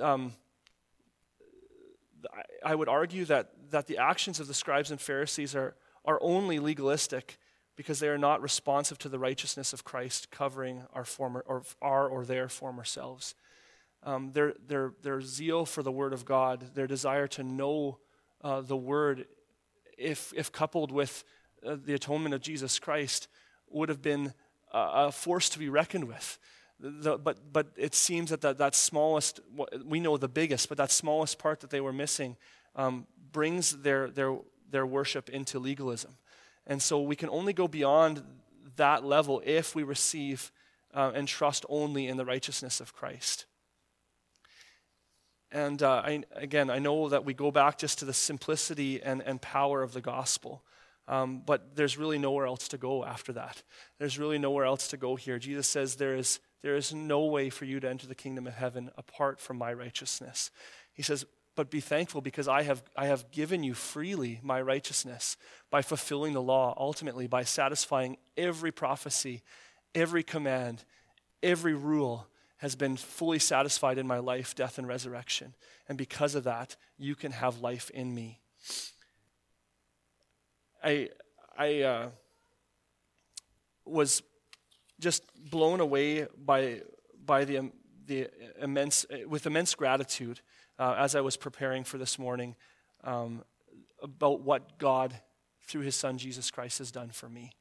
Um, 0.00 0.34
I 2.64 2.74
would 2.74 2.88
argue 2.88 3.24
that, 3.26 3.52
that 3.70 3.86
the 3.86 3.98
actions 3.98 4.40
of 4.40 4.46
the 4.46 4.54
scribes 4.54 4.90
and 4.90 5.00
Pharisees 5.00 5.54
are, 5.54 5.74
are 6.04 6.18
only 6.22 6.58
legalistic 6.58 7.38
because 7.76 7.98
they 7.98 8.08
are 8.08 8.18
not 8.18 8.42
responsive 8.42 8.98
to 8.98 9.08
the 9.08 9.18
righteousness 9.18 9.72
of 9.72 9.84
Christ 9.84 10.30
covering 10.30 10.82
our 10.92 11.04
former 11.04 11.44
or 11.46 11.62
our 11.80 12.08
or 12.08 12.24
their 12.24 12.48
former 12.48 12.84
selves. 12.84 13.34
Um, 14.02 14.32
their, 14.32 14.54
their, 14.66 14.92
their 15.02 15.20
zeal 15.20 15.66
for 15.66 15.82
the 15.82 15.92
Word 15.92 16.12
of 16.12 16.24
God, 16.24 16.74
their 16.74 16.86
desire 16.86 17.26
to 17.28 17.42
know 17.42 17.98
uh, 18.42 18.60
the 18.60 18.76
Word, 18.76 19.26
if, 19.96 20.32
if 20.36 20.50
coupled 20.52 20.90
with 20.90 21.24
uh, 21.66 21.76
the 21.82 21.94
atonement 21.94 22.34
of 22.34 22.40
Jesus 22.40 22.78
Christ, 22.78 23.28
would 23.68 23.88
have 23.88 24.02
been 24.02 24.34
a 24.72 25.10
force 25.10 25.48
to 25.48 25.58
be 25.58 25.68
reckoned 25.68 26.04
with. 26.04 26.38
The, 26.78 27.18
but, 27.18 27.52
but 27.52 27.68
it 27.76 27.94
seems 27.94 28.30
that, 28.30 28.40
that 28.40 28.58
that 28.58 28.74
smallest, 28.74 29.40
we 29.84 30.00
know 30.00 30.16
the 30.16 30.28
biggest, 30.28 30.68
but 30.68 30.78
that 30.78 30.90
smallest 30.90 31.38
part 31.38 31.60
that 31.60 31.70
they 31.70 31.80
were 31.80 31.92
missing 31.92 32.36
um, 32.76 33.06
brings 33.32 33.82
their, 33.82 34.10
their, 34.10 34.36
their 34.70 34.86
worship 34.86 35.28
into 35.28 35.58
legalism. 35.58 36.16
And 36.66 36.80
so 36.80 37.00
we 37.00 37.16
can 37.16 37.28
only 37.28 37.52
go 37.52 37.68
beyond 37.68 38.22
that 38.76 39.04
level 39.04 39.42
if 39.44 39.74
we 39.74 39.82
receive 39.82 40.52
uh, 40.94 41.12
and 41.14 41.26
trust 41.26 41.64
only 41.68 42.06
in 42.06 42.16
the 42.16 42.24
righteousness 42.24 42.80
of 42.80 42.94
Christ. 42.94 43.46
And 45.52 45.82
uh, 45.82 46.02
I, 46.04 46.22
again, 46.34 46.70
I 46.70 46.78
know 46.78 47.08
that 47.08 47.24
we 47.24 47.34
go 47.34 47.50
back 47.50 47.78
just 47.78 47.98
to 47.98 48.04
the 48.04 48.12
simplicity 48.12 49.02
and, 49.02 49.20
and 49.22 49.42
power 49.42 49.82
of 49.82 49.92
the 49.92 50.00
gospel. 50.00 50.62
Um, 51.08 51.42
but 51.44 51.74
there's 51.74 51.98
really 51.98 52.18
nowhere 52.18 52.46
else 52.46 52.68
to 52.68 52.78
go 52.78 53.04
after 53.04 53.32
that. 53.32 53.64
There's 53.98 54.16
really 54.16 54.38
nowhere 54.38 54.64
else 54.64 54.86
to 54.88 54.96
go 54.96 55.16
here. 55.16 55.40
Jesus 55.40 55.66
says 55.66 55.96
there 55.96 56.14
is, 56.14 56.38
there 56.62 56.76
is 56.76 56.94
no 56.94 57.24
way 57.24 57.50
for 57.50 57.64
you 57.64 57.80
to 57.80 57.90
enter 57.90 58.06
the 58.06 58.14
kingdom 58.14 58.46
of 58.46 58.54
heaven 58.54 58.90
apart 58.96 59.40
from 59.40 59.58
my 59.58 59.72
righteousness. 59.72 60.52
He 60.92 61.02
says, 61.02 61.24
but 61.56 61.70
be 61.70 61.80
thankful 61.80 62.20
because 62.20 62.48
I 62.48 62.62
have, 62.62 62.82
I 62.96 63.06
have 63.06 63.30
given 63.30 63.62
you 63.62 63.74
freely 63.74 64.40
my 64.42 64.60
righteousness 64.60 65.36
by 65.70 65.82
fulfilling 65.82 66.32
the 66.32 66.42
law, 66.42 66.74
ultimately 66.78 67.26
by 67.26 67.44
satisfying 67.44 68.16
every 68.36 68.72
prophecy, 68.72 69.42
every 69.94 70.22
command, 70.22 70.84
every 71.42 71.74
rule 71.74 72.26
has 72.58 72.76
been 72.76 72.96
fully 72.96 73.38
satisfied 73.38 73.98
in 73.98 74.06
my 74.06 74.18
life, 74.18 74.54
death, 74.54 74.78
and 74.78 74.86
resurrection. 74.86 75.54
And 75.88 75.96
because 75.96 76.34
of 76.34 76.44
that, 76.44 76.76
you 76.98 77.14
can 77.14 77.32
have 77.32 77.60
life 77.60 77.90
in 77.90 78.14
me. 78.14 78.40
I, 80.84 81.08
I 81.56 81.82
uh, 81.82 82.08
was 83.84 84.22
just 85.00 85.24
blown 85.50 85.80
away 85.80 86.26
by, 86.36 86.82
by 87.24 87.44
the, 87.44 87.58
um, 87.58 87.72
the 88.06 88.28
immense, 88.60 89.06
with 89.26 89.46
immense 89.46 89.74
gratitude 89.74 90.40
uh, 90.80 90.94
as 90.96 91.14
I 91.14 91.20
was 91.20 91.36
preparing 91.36 91.84
for 91.84 91.98
this 91.98 92.18
morning 92.18 92.56
um, 93.04 93.42
about 94.02 94.40
what 94.40 94.78
God, 94.78 95.14
through 95.60 95.82
his 95.82 95.94
son 95.94 96.16
Jesus 96.16 96.50
Christ, 96.50 96.78
has 96.78 96.90
done 96.90 97.10
for 97.10 97.28
me. 97.28 97.52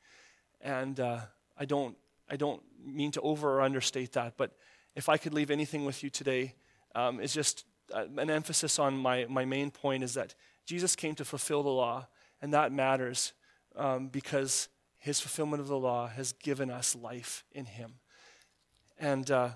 And 0.61 0.97
uh, 1.01 1.19
I, 1.57 1.65
don't, 1.65 1.97
I 2.29 2.37
don't 2.37 2.63
mean 2.83 3.11
to 3.11 3.21
over 3.21 3.55
or 3.55 3.61
understate 3.61 4.13
that, 4.13 4.35
but 4.37 4.55
if 4.95 5.09
I 5.09 5.17
could 5.17 5.33
leave 5.33 5.51
anything 5.51 5.83
with 5.83 6.01
you 6.01 6.09
today, 6.09 6.55
um, 6.95 7.19
is 7.19 7.33
just 7.33 7.65
uh, 7.93 8.05
an 8.17 8.29
emphasis 8.29 8.79
on 8.79 8.97
my, 8.97 9.25
my 9.29 9.43
main 9.43 9.69
point 9.69 10.01
is 10.01 10.13
that 10.13 10.33
Jesus 10.65 10.95
came 10.95 11.15
to 11.15 11.25
fulfill 11.25 11.61
the 11.61 11.69
law, 11.69 12.07
and 12.41 12.53
that 12.53 12.71
matters 12.71 13.33
um, 13.75 14.07
because 14.07 14.69
his 14.97 15.19
fulfillment 15.19 15.61
of 15.61 15.67
the 15.67 15.77
law 15.77 16.07
has 16.07 16.31
given 16.31 16.71
us 16.71 16.95
life 16.95 17.43
in 17.51 17.65
him. 17.65 17.95
And 18.97 19.29
uh, 19.29 19.49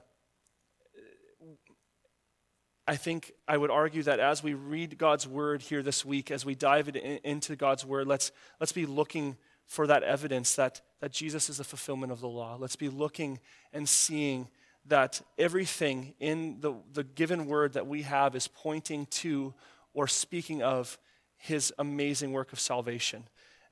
I 2.86 2.98
think 2.98 3.32
I 3.48 3.58
would 3.58 3.72
argue 3.72 4.04
that 4.04 4.20
as 4.20 4.44
we 4.44 4.54
read 4.54 4.98
God's 4.98 5.26
word 5.26 5.62
here 5.62 5.82
this 5.82 6.04
week, 6.04 6.32
as 6.32 6.46
we 6.46 6.54
dive 6.54 6.90
in, 6.90 6.96
into 6.96 7.56
God's 7.56 7.86
word, 7.86 8.08
let's, 8.08 8.32
let's 8.60 8.74
be 8.74 8.86
looking 8.86 9.38
for 9.66 9.88
that 9.88 10.04
evidence 10.04 10.56
that, 10.56 10.82
that 11.00 11.12
Jesus 11.12 11.50
is 11.50 11.58
the 11.58 11.64
fulfillment 11.64 12.12
of 12.12 12.20
the 12.20 12.28
law. 12.28 12.58
Let's 12.60 12.76
be 12.76 12.90
looking 12.90 13.40
and 13.72 13.88
seeing 13.88 14.50
that 14.86 15.22
everything 15.38 16.14
in 16.20 16.60
the, 16.60 16.74
the 16.92 17.06
given 17.06 17.46
word 17.46 17.74
that 17.74 17.88
we 17.88 18.02
have 18.02 18.36
is 18.36 18.48
pointing 18.50 19.06
to 19.06 19.54
or 19.94 20.08
speaking 20.08 20.62
of 20.62 20.98
his 21.38 21.74
amazing 21.80 22.34
work 22.34 22.52
of 22.52 22.60
salvation. 22.60 23.24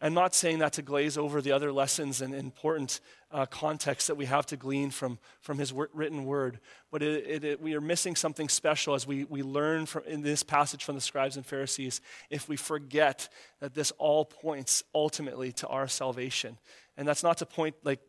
I'm 0.04 0.16
not 0.16 0.34
saying 0.34 0.60
that 0.60 0.74
to 0.74 0.82
glaze 0.82 1.16
over 1.16 1.42
the 1.42 1.52
other 1.52 1.72
lessons 1.72 2.22
and 2.22 2.34
important 2.34 3.02
uh, 3.32 3.46
context 3.46 4.08
that 4.08 4.16
we 4.16 4.26
have 4.26 4.48
to 4.48 4.58
glean 4.58 4.90
from, 4.90 5.20
from 5.42 5.60
his 5.60 5.72
written 5.72 6.26
word, 6.26 6.60
but 6.90 7.04
it, 7.04 7.26
it, 7.28 7.44
it, 7.44 7.62
we 7.62 7.76
are 7.76 7.82
missing 7.82 8.16
something 8.16 8.50
special 8.50 8.96
as 8.96 9.06
we, 9.06 9.26
we 9.26 9.44
learn 9.44 9.86
from, 9.86 10.04
in 10.06 10.22
this 10.22 10.42
passage 10.42 10.84
from 10.84 10.96
the 10.96 11.02
scribes 11.02 11.38
and 11.38 11.46
Pharisees 11.46 12.02
if 12.32 12.50
we 12.50 12.56
forget 12.56 13.30
that 13.60 13.76
this 13.76 13.92
all 14.00 14.26
points 14.26 14.84
ultimately 14.96 15.52
to 15.54 15.68
our 15.68 15.88
salvation. 15.88 16.58
And 16.98 17.08
that's 17.08 17.24
not 17.24 17.38
to 17.38 17.46
point 17.46 17.76
like 17.84 18.00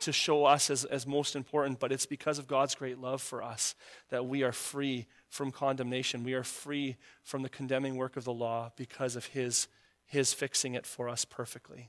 to 0.00 0.12
show 0.12 0.44
us 0.44 0.70
as, 0.70 0.84
as 0.84 1.06
most 1.06 1.36
important, 1.36 1.78
but 1.78 1.92
it's 1.92 2.06
because 2.06 2.38
of 2.38 2.46
God's 2.46 2.74
great 2.74 2.98
love 2.98 3.22
for 3.22 3.42
us 3.42 3.74
that 4.10 4.26
we 4.26 4.42
are 4.42 4.52
free 4.52 5.06
from 5.28 5.50
condemnation. 5.52 6.24
We 6.24 6.34
are 6.34 6.42
free 6.42 6.96
from 7.22 7.42
the 7.42 7.48
condemning 7.48 7.96
work 7.96 8.16
of 8.16 8.24
the 8.24 8.32
law 8.32 8.72
because 8.76 9.16
of 9.16 9.26
his 9.26 9.68
his 10.12 10.34
fixing 10.34 10.74
it 10.74 10.86
for 10.86 11.08
us 11.08 11.24
perfectly. 11.24 11.88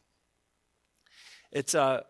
It's, 1.51 1.75
uh, 1.75 2.03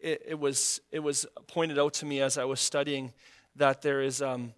it, 0.00 0.20
it, 0.26 0.38
was, 0.38 0.80
it 0.90 0.98
was 0.98 1.26
pointed 1.46 1.78
out 1.78 1.94
to 1.94 2.06
me 2.06 2.20
as 2.20 2.36
I 2.36 2.44
was 2.44 2.58
studying 2.58 3.12
that 3.54 3.80
there 3.80 4.02
is, 4.02 4.20
um, 4.20 4.52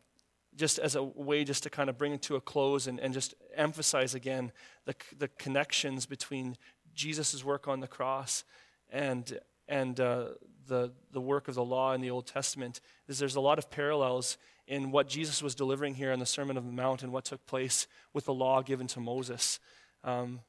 just 0.56 0.78
as 0.78 0.94
a 0.94 1.02
way 1.02 1.44
just 1.44 1.62
to 1.64 1.70
kind 1.70 1.90
of 1.90 1.98
bring 1.98 2.12
it 2.12 2.22
to 2.22 2.36
a 2.36 2.40
close 2.40 2.86
and, 2.86 2.98
and 2.98 3.12
just 3.12 3.34
emphasize 3.54 4.14
again 4.14 4.52
the, 4.86 4.94
the 5.18 5.28
connections 5.28 6.06
between 6.06 6.56
Jesus' 6.94 7.44
work 7.44 7.68
on 7.68 7.80
the 7.80 7.86
cross 7.86 8.42
and, 8.88 9.38
and 9.68 10.00
uh, 10.00 10.28
the, 10.66 10.92
the 11.12 11.20
work 11.20 11.46
of 11.46 11.54
the 11.54 11.64
law 11.64 11.92
in 11.92 12.00
the 12.00 12.10
Old 12.10 12.26
Testament 12.26 12.80
is 13.06 13.18
there's 13.18 13.36
a 13.36 13.40
lot 13.40 13.58
of 13.58 13.70
parallels 13.70 14.38
in 14.66 14.90
what 14.92 15.08
Jesus 15.08 15.42
was 15.42 15.54
delivering 15.54 15.94
here 15.94 16.10
in 16.10 16.20
the 16.20 16.26
Sermon 16.26 16.56
on 16.56 16.64
the 16.64 16.72
Mount 16.72 17.02
and 17.02 17.12
what 17.12 17.26
took 17.26 17.44
place 17.44 17.86
with 18.14 18.24
the 18.24 18.32
law 18.32 18.62
given 18.62 18.86
to 18.86 18.98
Moses. 18.98 19.60
Um, 20.02 20.40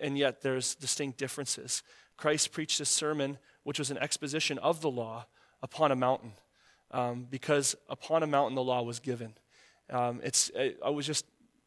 and 0.00 0.18
yet 0.18 0.42
there's 0.42 0.74
distinct 0.74 1.18
differences. 1.18 1.82
Christ 2.16 2.52
preached 2.52 2.80
a 2.80 2.84
sermon 2.84 3.38
which 3.64 3.78
was 3.78 3.90
an 3.90 3.98
exposition 3.98 4.58
of 4.58 4.80
the 4.80 4.90
law 4.90 5.26
upon 5.62 5.90
a 5.90 5.96
mountain, 5.96 6.32
um, 6.90 7.26
because 7.30 7.74
upon 7.88 8.22
a 8.22 8.26
mountain 8.26 8.54
the 8.54 8.62
law 8.62 8.82
was 8.82 9.00
given. 9.00 9.34
Um, 9.90 10.20
it's, 10.22 10.50
I 10.84 10.90
was 10.90 11.06
just, 11.06 11.24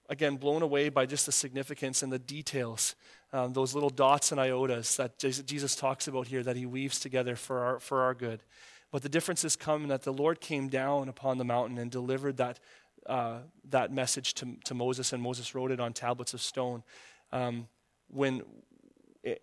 again, 0.10 0.38
blown 0.38 0.62
away 0.62 0.90
by 0.90 1.06
just 1.06 1.26
the 1.26 1.32
significance 1.32 2.04
and 2.04 2.12
the 2.12 2.20
details, 2.20 2.96
um, 3.34 3.54
those 3.54 3.74
little 3.74 3.90
dots 3.90 4.32
and 4.32 4.40
iotas 4.40 4.96
that 4.98 5.18
Jesus 5.20 5.76
talks 5.76 6.08
about 6.08 6.28
here 6.28 6.44
that 6.44 6.56
he 6.56 6.66
weaves 6.66 7.00
together 7.00 7.36
for 7.36 7.60
our, 7.60 7.80
for 7.80 8.02
our 8.02 8.14
good. 8.14 8.44
But 8.92 9.02
the 9.02 9.10
differences 9.10 9.56
come 9.56 9.84
in 9.84 9.90
that 9.90 10.04
the 10.04 10.14
Lord 10.14 10.40
came 10.40 10.70
down 10.70 11.10
upon 11.10 11.38
the 11.38 11.44
mountain 11.44 11.78
and 11.78 11.92
delivered 11.92 12.38
that, 12.38 12.60
uh, 13.06 13.40
that 13.70 13.92
message 13.92 14.34
to, 14.36 14.56
to 14.64 14.74
Moses, 14.74 15.12
and 15.12 15.22
Moses 15.22 15.54
wrote 15.54 15.72
it 15.72 15.80
on 15.80 15.94
tablets 15.94 16.34
of 16.34 16.42
stone. 16.42 16.84
Um, 17.32 17.68
when 18.10 18.44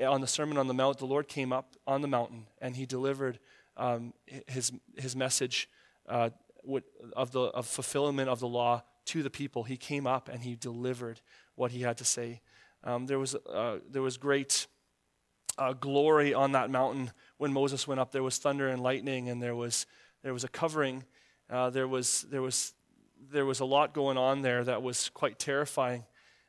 on 0.00 0.20
the 0.20 0.26
Sermon 0.26 0.56
on 0.56 0.66
the 0.66 0.74
Mount, 0.74 0.98
the 0.98 1.06
Lord 1.06 1.28
came 1.28 1.52
up 1.52 1.76
on 1.86 2.00
the 2.00 2.08
mountain 2.08 2.46
and 2.60 2.74
he 2.76 2.86
delivered 2.86 3.38
um, 3.76 4.14
his, 4.46 4.72
his 4.96 5.14
message 5.14 5.68
uh, 6.08 6.30
of 7.14 7.32
the 7.32 7.40
of 7.40 7.66
fulfillment 7.66 8.28
of 8.28 8.40
the 8.40 8.48
law 8.48 8.82
to 9.06 9.22
the 9.22 9.30
people. 9.30 9.64
He 9.64 9.76
came 9.76 10.06
up 10.06 10.28
and 10.28 10.42
he 10.42 10.54
delivered 10.54 11.20
what 11.56 11.70
he 11.70 11.82
had 11.82 11.98
to 11.98 12.04
say. 12.04 12.40
Um, 12.82 13.06
there, 13.06 13.18
was, 13.18 13.34
uh, 13.34 13.78
there 13.90 14.02
was 14.02 14.16
great 14.16 14.66
uh, 15.58 15.72
glory 15.72 16.34
on 16.34 16.52
that 16.52 16.70
mountain 16.70 17.12
when 17.38 17.52
Moses 17.52 17.86
went 17.86 18.00
up. 18.00 18.12
There 18.12 18.22
was 18.22 18.38
thunder 18.38 18.68
and 18.68 18.82
lightning, 18.82 19.28
and 19.28 19.42
there 19.42 19.54
was, 19.54 19.86
there 20.22 20.32
was 20.32 20.44
a 20.44 20.48
covering. 20.48 21.04
Uh, 21.48 21.70
there, 21.70 21.88
was, 21.88 22.22
there, 22.30 22.42
was, 22.42 22.74
there 23.30 23.46
was 23.46 23.60
a 23.60 23.64
lot 23.64 23.94
going 23.94 24.18
on 24.18 24.42
there 24.42 24.64
that 24.64 24.82
was 24.82 25.10
quite 25.10 25.38
terrifying 25.38 26.04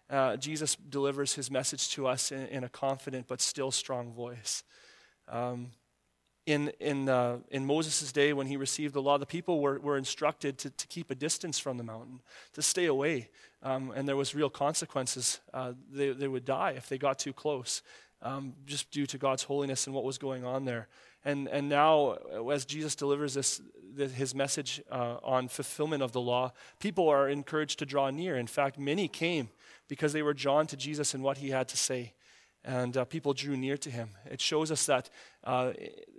uh, 0.09 0.37
Jesus 0.37 0.75
delivers 0.75 1.33
his 1.33 1.49
message 1.49 1.89
to 1.91 2.07
us 2.07 2.31
in, 2.31 2.47
in, 2.47 2.63
a 2.63 2.69
confident 2.69 3.27
but 3.27 3.41
still 3.41 3.71
strong 3.71 4.13
voice. 4.13 4.63
Um, 5.27 5.71
in, 6.45 6.71
in, 6.79 7.09
uh, 7.09 7.39
in 7.49 7.65
Moses' 7.65 8.11
day, 8.11 8.31
when 8.31 8.45
he 8.45 8.55
received 8.55 8.93
the 8.93 9.01
law, 9.01 9.17
the 9.17 9.25
people 9.25 9.61
were, 9.61 9.79
were 9.79 9.97
instructed 9.97 10.59
to, 10.59 10.69
to 10.69 10.87
keep 10.87 11.09
a 11.09 11.15
distance 11.15 11.57
from 11.57 11.77
the 11.77 11.83
mountain, 11.83 12.21
to 12.53 12.61
stay 12.61 12.85
away. 12.85 13.29
Um, 13.63 13.91
and 13.95 14.07
there 14.07 14.15
was 14.15 14.35
real 14.35 14.49
consequences. 14.51 15.39
Uh, 15.53 15.73
they, 15.91 16.11
they 16.11 16.27
would 16.27 16.45
die 16.45 16.71
if 16.77 16.87
they 16.87 16.99
got 16.99 17.17
too 17.17 17.33
close, 17.33 17.81
um, 18.21 18.53
just 18.67 18.91
due 18.91 19.07
to 19.07 19.17
God's 19.17 19.43
holiness 19.43 19.87
and 19.87 19.95
what 19.95 20.03
was 20.03 20.19
going 20.19 20.45
on 20.45 20.65
there. 20.65 20.87
And, 21.23 21.47
and 21.47 21.67
now, 21.67 22.17
as 22.51 22.65
Jesus 22.65 22.93
delivers 22.93 23.33
this, 23.33 23.59
this 23.95 24.11
his 24.11 24.35
message 24.35 24.83
uh, 24.91 25.17
on 25.23 25.47
fulfillment 25.47 26.03
of 26.03 26.11
the 26.11 26.21
law, 26.21 26.53
people 26.79 27.09
are 27.09 27.27
encouraged 27.27 27.79
to 27.79 27.87
draw 27.87 28.11
near. 28.11 28.37
In 28.37 28.45
fact, 28.45 28.77
many 28.77 29.07
came 29.07 29.49
because 29.87 30.13
they 30.13 30.21
were 30.21 30.33
drawn 30.33 30.67
to 30.67 30.77
Jesus 30.77 31.13
and 31.13 31.23
what 31.23 31.37
he 31.37 31.49
had 31.49 31.67
to 31.69 31.77
say. 31.77 32.13
And 32.63 32.97
uh, 32.97 33.05
people 33.05 33.33
drew 33.33 33.55
near 33.55 33.77
to 33.77 33.91
him. 33.91 34.09
It 34.25 34.41
shows 34.41 34.71
us 34.71 34.87
that, 34.87 35.09
uh, 35.43 35.73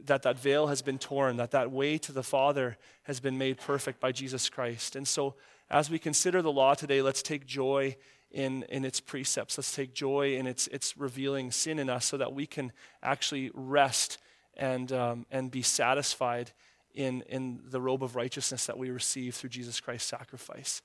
that 0.04 0.22
that 0.22 0.38
veil 0.38 0.68
has 0.68 0.80
been 0.80 0.98
torn, 0.98 1.38
that 1.38 1.50
that 1.50 1.72
way 1.72 1.98
to 1.98 2.12
the 2.12 2.22
Father 2.22 2.78
has 3.02 3.18
been 3.18 3.36
made 3.36 3.58
perfect 3.58 3.98
by 3.98 4.12
Jesus 4.12 4.48
Christ. 4.48 4.94
And 4.94 5.08
so, 5.08 5.34
as 5.68 5.90
we 5.90 5.98
consider 5.98 6.42
the 6.42 6.52
law 6.52 6.74
today, 6.74 7.02
let's 7.02 7.22
take 7.22 7.46
joy 7.46 7.96
in, 8.30 8.62
in 8.68 8.84
its 8.84 9.00
precepts. 9.00 9.58
Let's 9.58 9.74
take 9.74 9.92
joy 9.92 10.36
in 10.36 10.46
its, 10.46 10.68
its 10.68 10.96
revealing 10.96 11.50
sin 11.50 11.80
in 11.80 11.90
us 11.90 12.04
so 12.04 12.16
that 12.16 12.32
we 12.32 12.46
can 12.46 12.70
actually 13.02 13.50
rest 13.54 14.18
and, 14.56 14.92
um, 14.92 15.26
and 15.30 15.50
be 15.50 15.62
satisfied 15.62 16.52
in, 16.94 17.22
in 17.22 17.60
the 17.66 17.80
robe 17.80 18.02
of 18.02 18.16
righteousness 18.16 18.66
that 18.66 18.78
we 18.78 18.90
receive 18.90 19.34
through 19.34 19.50
Jesus 19.50 19.80
Christ's 19.80 20.08
sacrifice. 20.08 20.82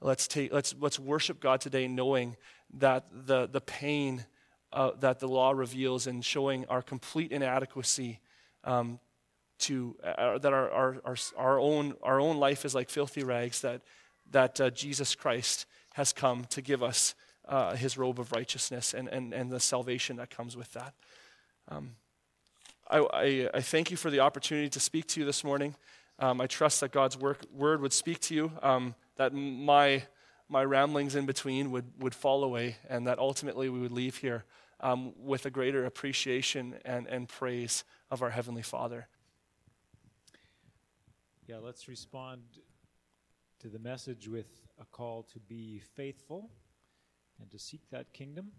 Let's, 0.00 0.28
take, 0.28 0.52
let's, 0.52 0.74
let's 0.78 0.98
worship 0.98 1.40
God 1.40 1.60
today 1.60 1.88
knowing 1.88 2.36
that 2.74 3.06
the, 3.10 3.46
the 3.46 3.60
pain 3.60 4.24
uh, 4.74 4.90
that 4.98 5.20
the 5.20 5.28
law 5.28 5.52
reveals 5.52 6.06
and 6.06 6.24
showing 6.24 6.66
our 6.66 6.82
complete 6.82 7.30
inadequacy 7.30 8.18
um, 8.64 8.98
to 9.60 9.96
uh, 10.02 10.36
that 10.38 10.52
our, 10.52 10.70
our, 10.70 10.96
our, 11.04 11.16
our, 11.36 11.60
own, 11.60 11.94
our 12.02 12.20
own 12.20 12.38
life 12.38 12.64
is 12.64 12.74
like 12.74 12.90
filthy 12.90 13.22
rags, 13.22 13.60
that, 13.60 13.82
that 14.32 14.60
uh, 14.60 14.70
Jesus 14.70 15.14
Christ 15.14 15.66
has 15.94 16.12
come 16.12 16.44
to 16.50 16.60
give 16.60 16.82
us 16.82 17.14
uh, 17.48 17.76
his 17.76 17.96
robe 17.96 18.18
of 18.18 18.32
righteousness 18.32 18.94
and, 18.94 19.08
and, 19.08 19.32
and 19.32 19.50
the 19.50 19.60
salvation 19.60 20.16
that 20.16 20.28
comes 20.28 20.56
with 20.56 20.72
that. 20.72 20.94
Um, 21.68 21.92
I, 22.90 22.98
I, 22.98 23.50
I, 23.54 23.60
thank 23.60 23.90
you 23.90 23.96
for 23.96 24.10
the 24.10 24.20
opportunity 24.20 24.68
to 24.70 24.80
speak 24.80 25.06
to 25.08 25.20
you 25.20 25.26
this 25.26 25.44
morning. 25.44 25.74
Um, 26.18 26.40
I 26.40 26.46
trust 26.46 26.80
that 26.80 26.90
God's 26.90 27.16
work, 27.16 27.44
word 27.52 27.80
would 27.80 27.92
speak 27.92 28.20
to 28.20 28.34
you. 28.34 28.52
Um, 28.62 28.94
that 29.16 29.32
my, 29.32 30.04
my 30.48 30.64
ramblings 30.64 31.14
in 31.14 31.26
between 31.26 31.70
would, 31.70 31.90
would 31.98 32.14
fall 32.14 32.44
away, 32.44 32.76
and 32.88 33.06
that 33.06 33.18
ultimately 33.18 33.68
we 33.68 33.80
would 33.80 33.92
leave 33.92 34.16
here 34.16 34.44
um, 34.80 35.12
with 35.16 35.46
a 35.46 35.50
greater 35.50 35.84
appreciation 35.86 36.74
and, 36.84 37.06
and 37.06 37.28
praise 37.28 37.84
of 38.10 38.22
our 38.22 38.30
Heavenly 38.30 38.62
Father. 38.62 39.08
Yeah, 41.46 41.58
let's 41.62 41.88
respond 41.88 42.42
to 43.60 43.68
the 43.68 43.78
message 43.78 44.28
with 44.28 44.46
a 44.80 44.84
call 44.84 45.22
to 45.32 45.38
be 45.38 45.80
faithful 45.94 46.50
and 47.40 47.50
to 47.50 47.58
seek 47.58 47.82
that 47.90 48.12
kingdom. 48.12 48.52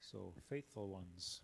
So, 0.00 0.32
faithful 0.48 0.88
ones. 0.88 1.40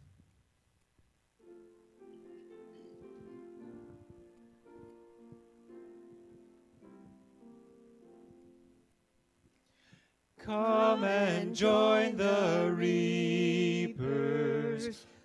Come 10.44 11.04
and 11.04 11.54
join 11.56 12.18
the 12.18 12.70
reapers, 12.76 13.96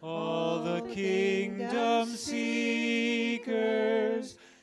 all 0.01 0.63
the 0.63 0.79
kingdom 0.93 2.07
seekers, 2.07 3.57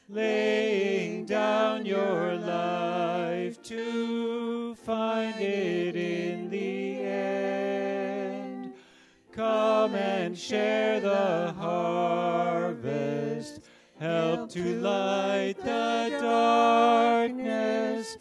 laying 0.08 1.26
down 1.26 1.84
your 1.84 2.36
life 2.36 3.62
to 3.64 4.74
find 4.76 5.38
it 5.38 5.94
in 5.94 6.48
the 6.48 7.02
end. 7.02 8.72
Come 9.32 9.94
and 9.94 10.38
share 10.38 11.00
the 11.00 11.52
harvest, 11.58 13.60
help 14.00 14.48
to 14.52 14.80
light 14.80 15.56
the 15.58 16.16
darkness. 16.18 18.16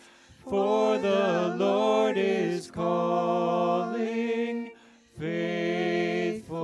For 0.50 0.98
the 1.00 1.56
Lord 1.58 2.18
is 2.18 2.70
calling 2.70 4.70
faithful 5.18 6.60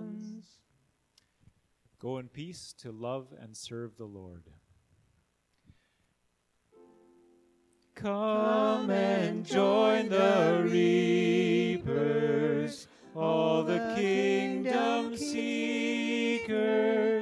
ones. 0.00 0.46
Go 2.00 2.16
in 2.16 2.28
peace 2.28 2.74
to 2.78 2.90
love 2.92 3.26
and 3.38 3.54
serve 3.54 3.98
the 3.98 4.06
Lord. 4.06 4.44
Come 7.94 8.90
and 8.90 9.44
join 9.44 10.08
the 10.08 10.66
reapers, 10.66 12.88
all 13.14 13.64
the 13.64 13.92
kingdom 13.96 15.14
seekers, 15.16 17.15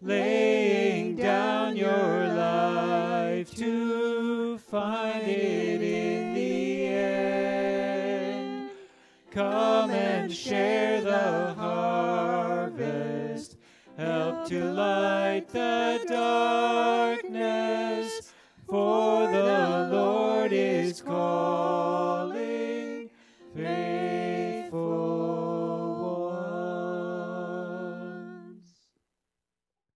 laying 0.00 1.16
down 1.16 1.76
your 1.76 2.28
life 2.28 3.52
to 3.56 4.58
find 4.58 5.26
it 5.26 5.82
in 5.82 6.34
the 6.34 6.86
end. 6.86 8.70
Come 9.32 9.90
and 9.90 10.32
share 10.32 11.00
the 11.00 11.54
harvest, 11.54 12.76
help 13.96 14.46
to 14.48 14.70
light 14.72 15.48
the 15.48 16.04
darkness 16.08 17.52
for 18.68 19.27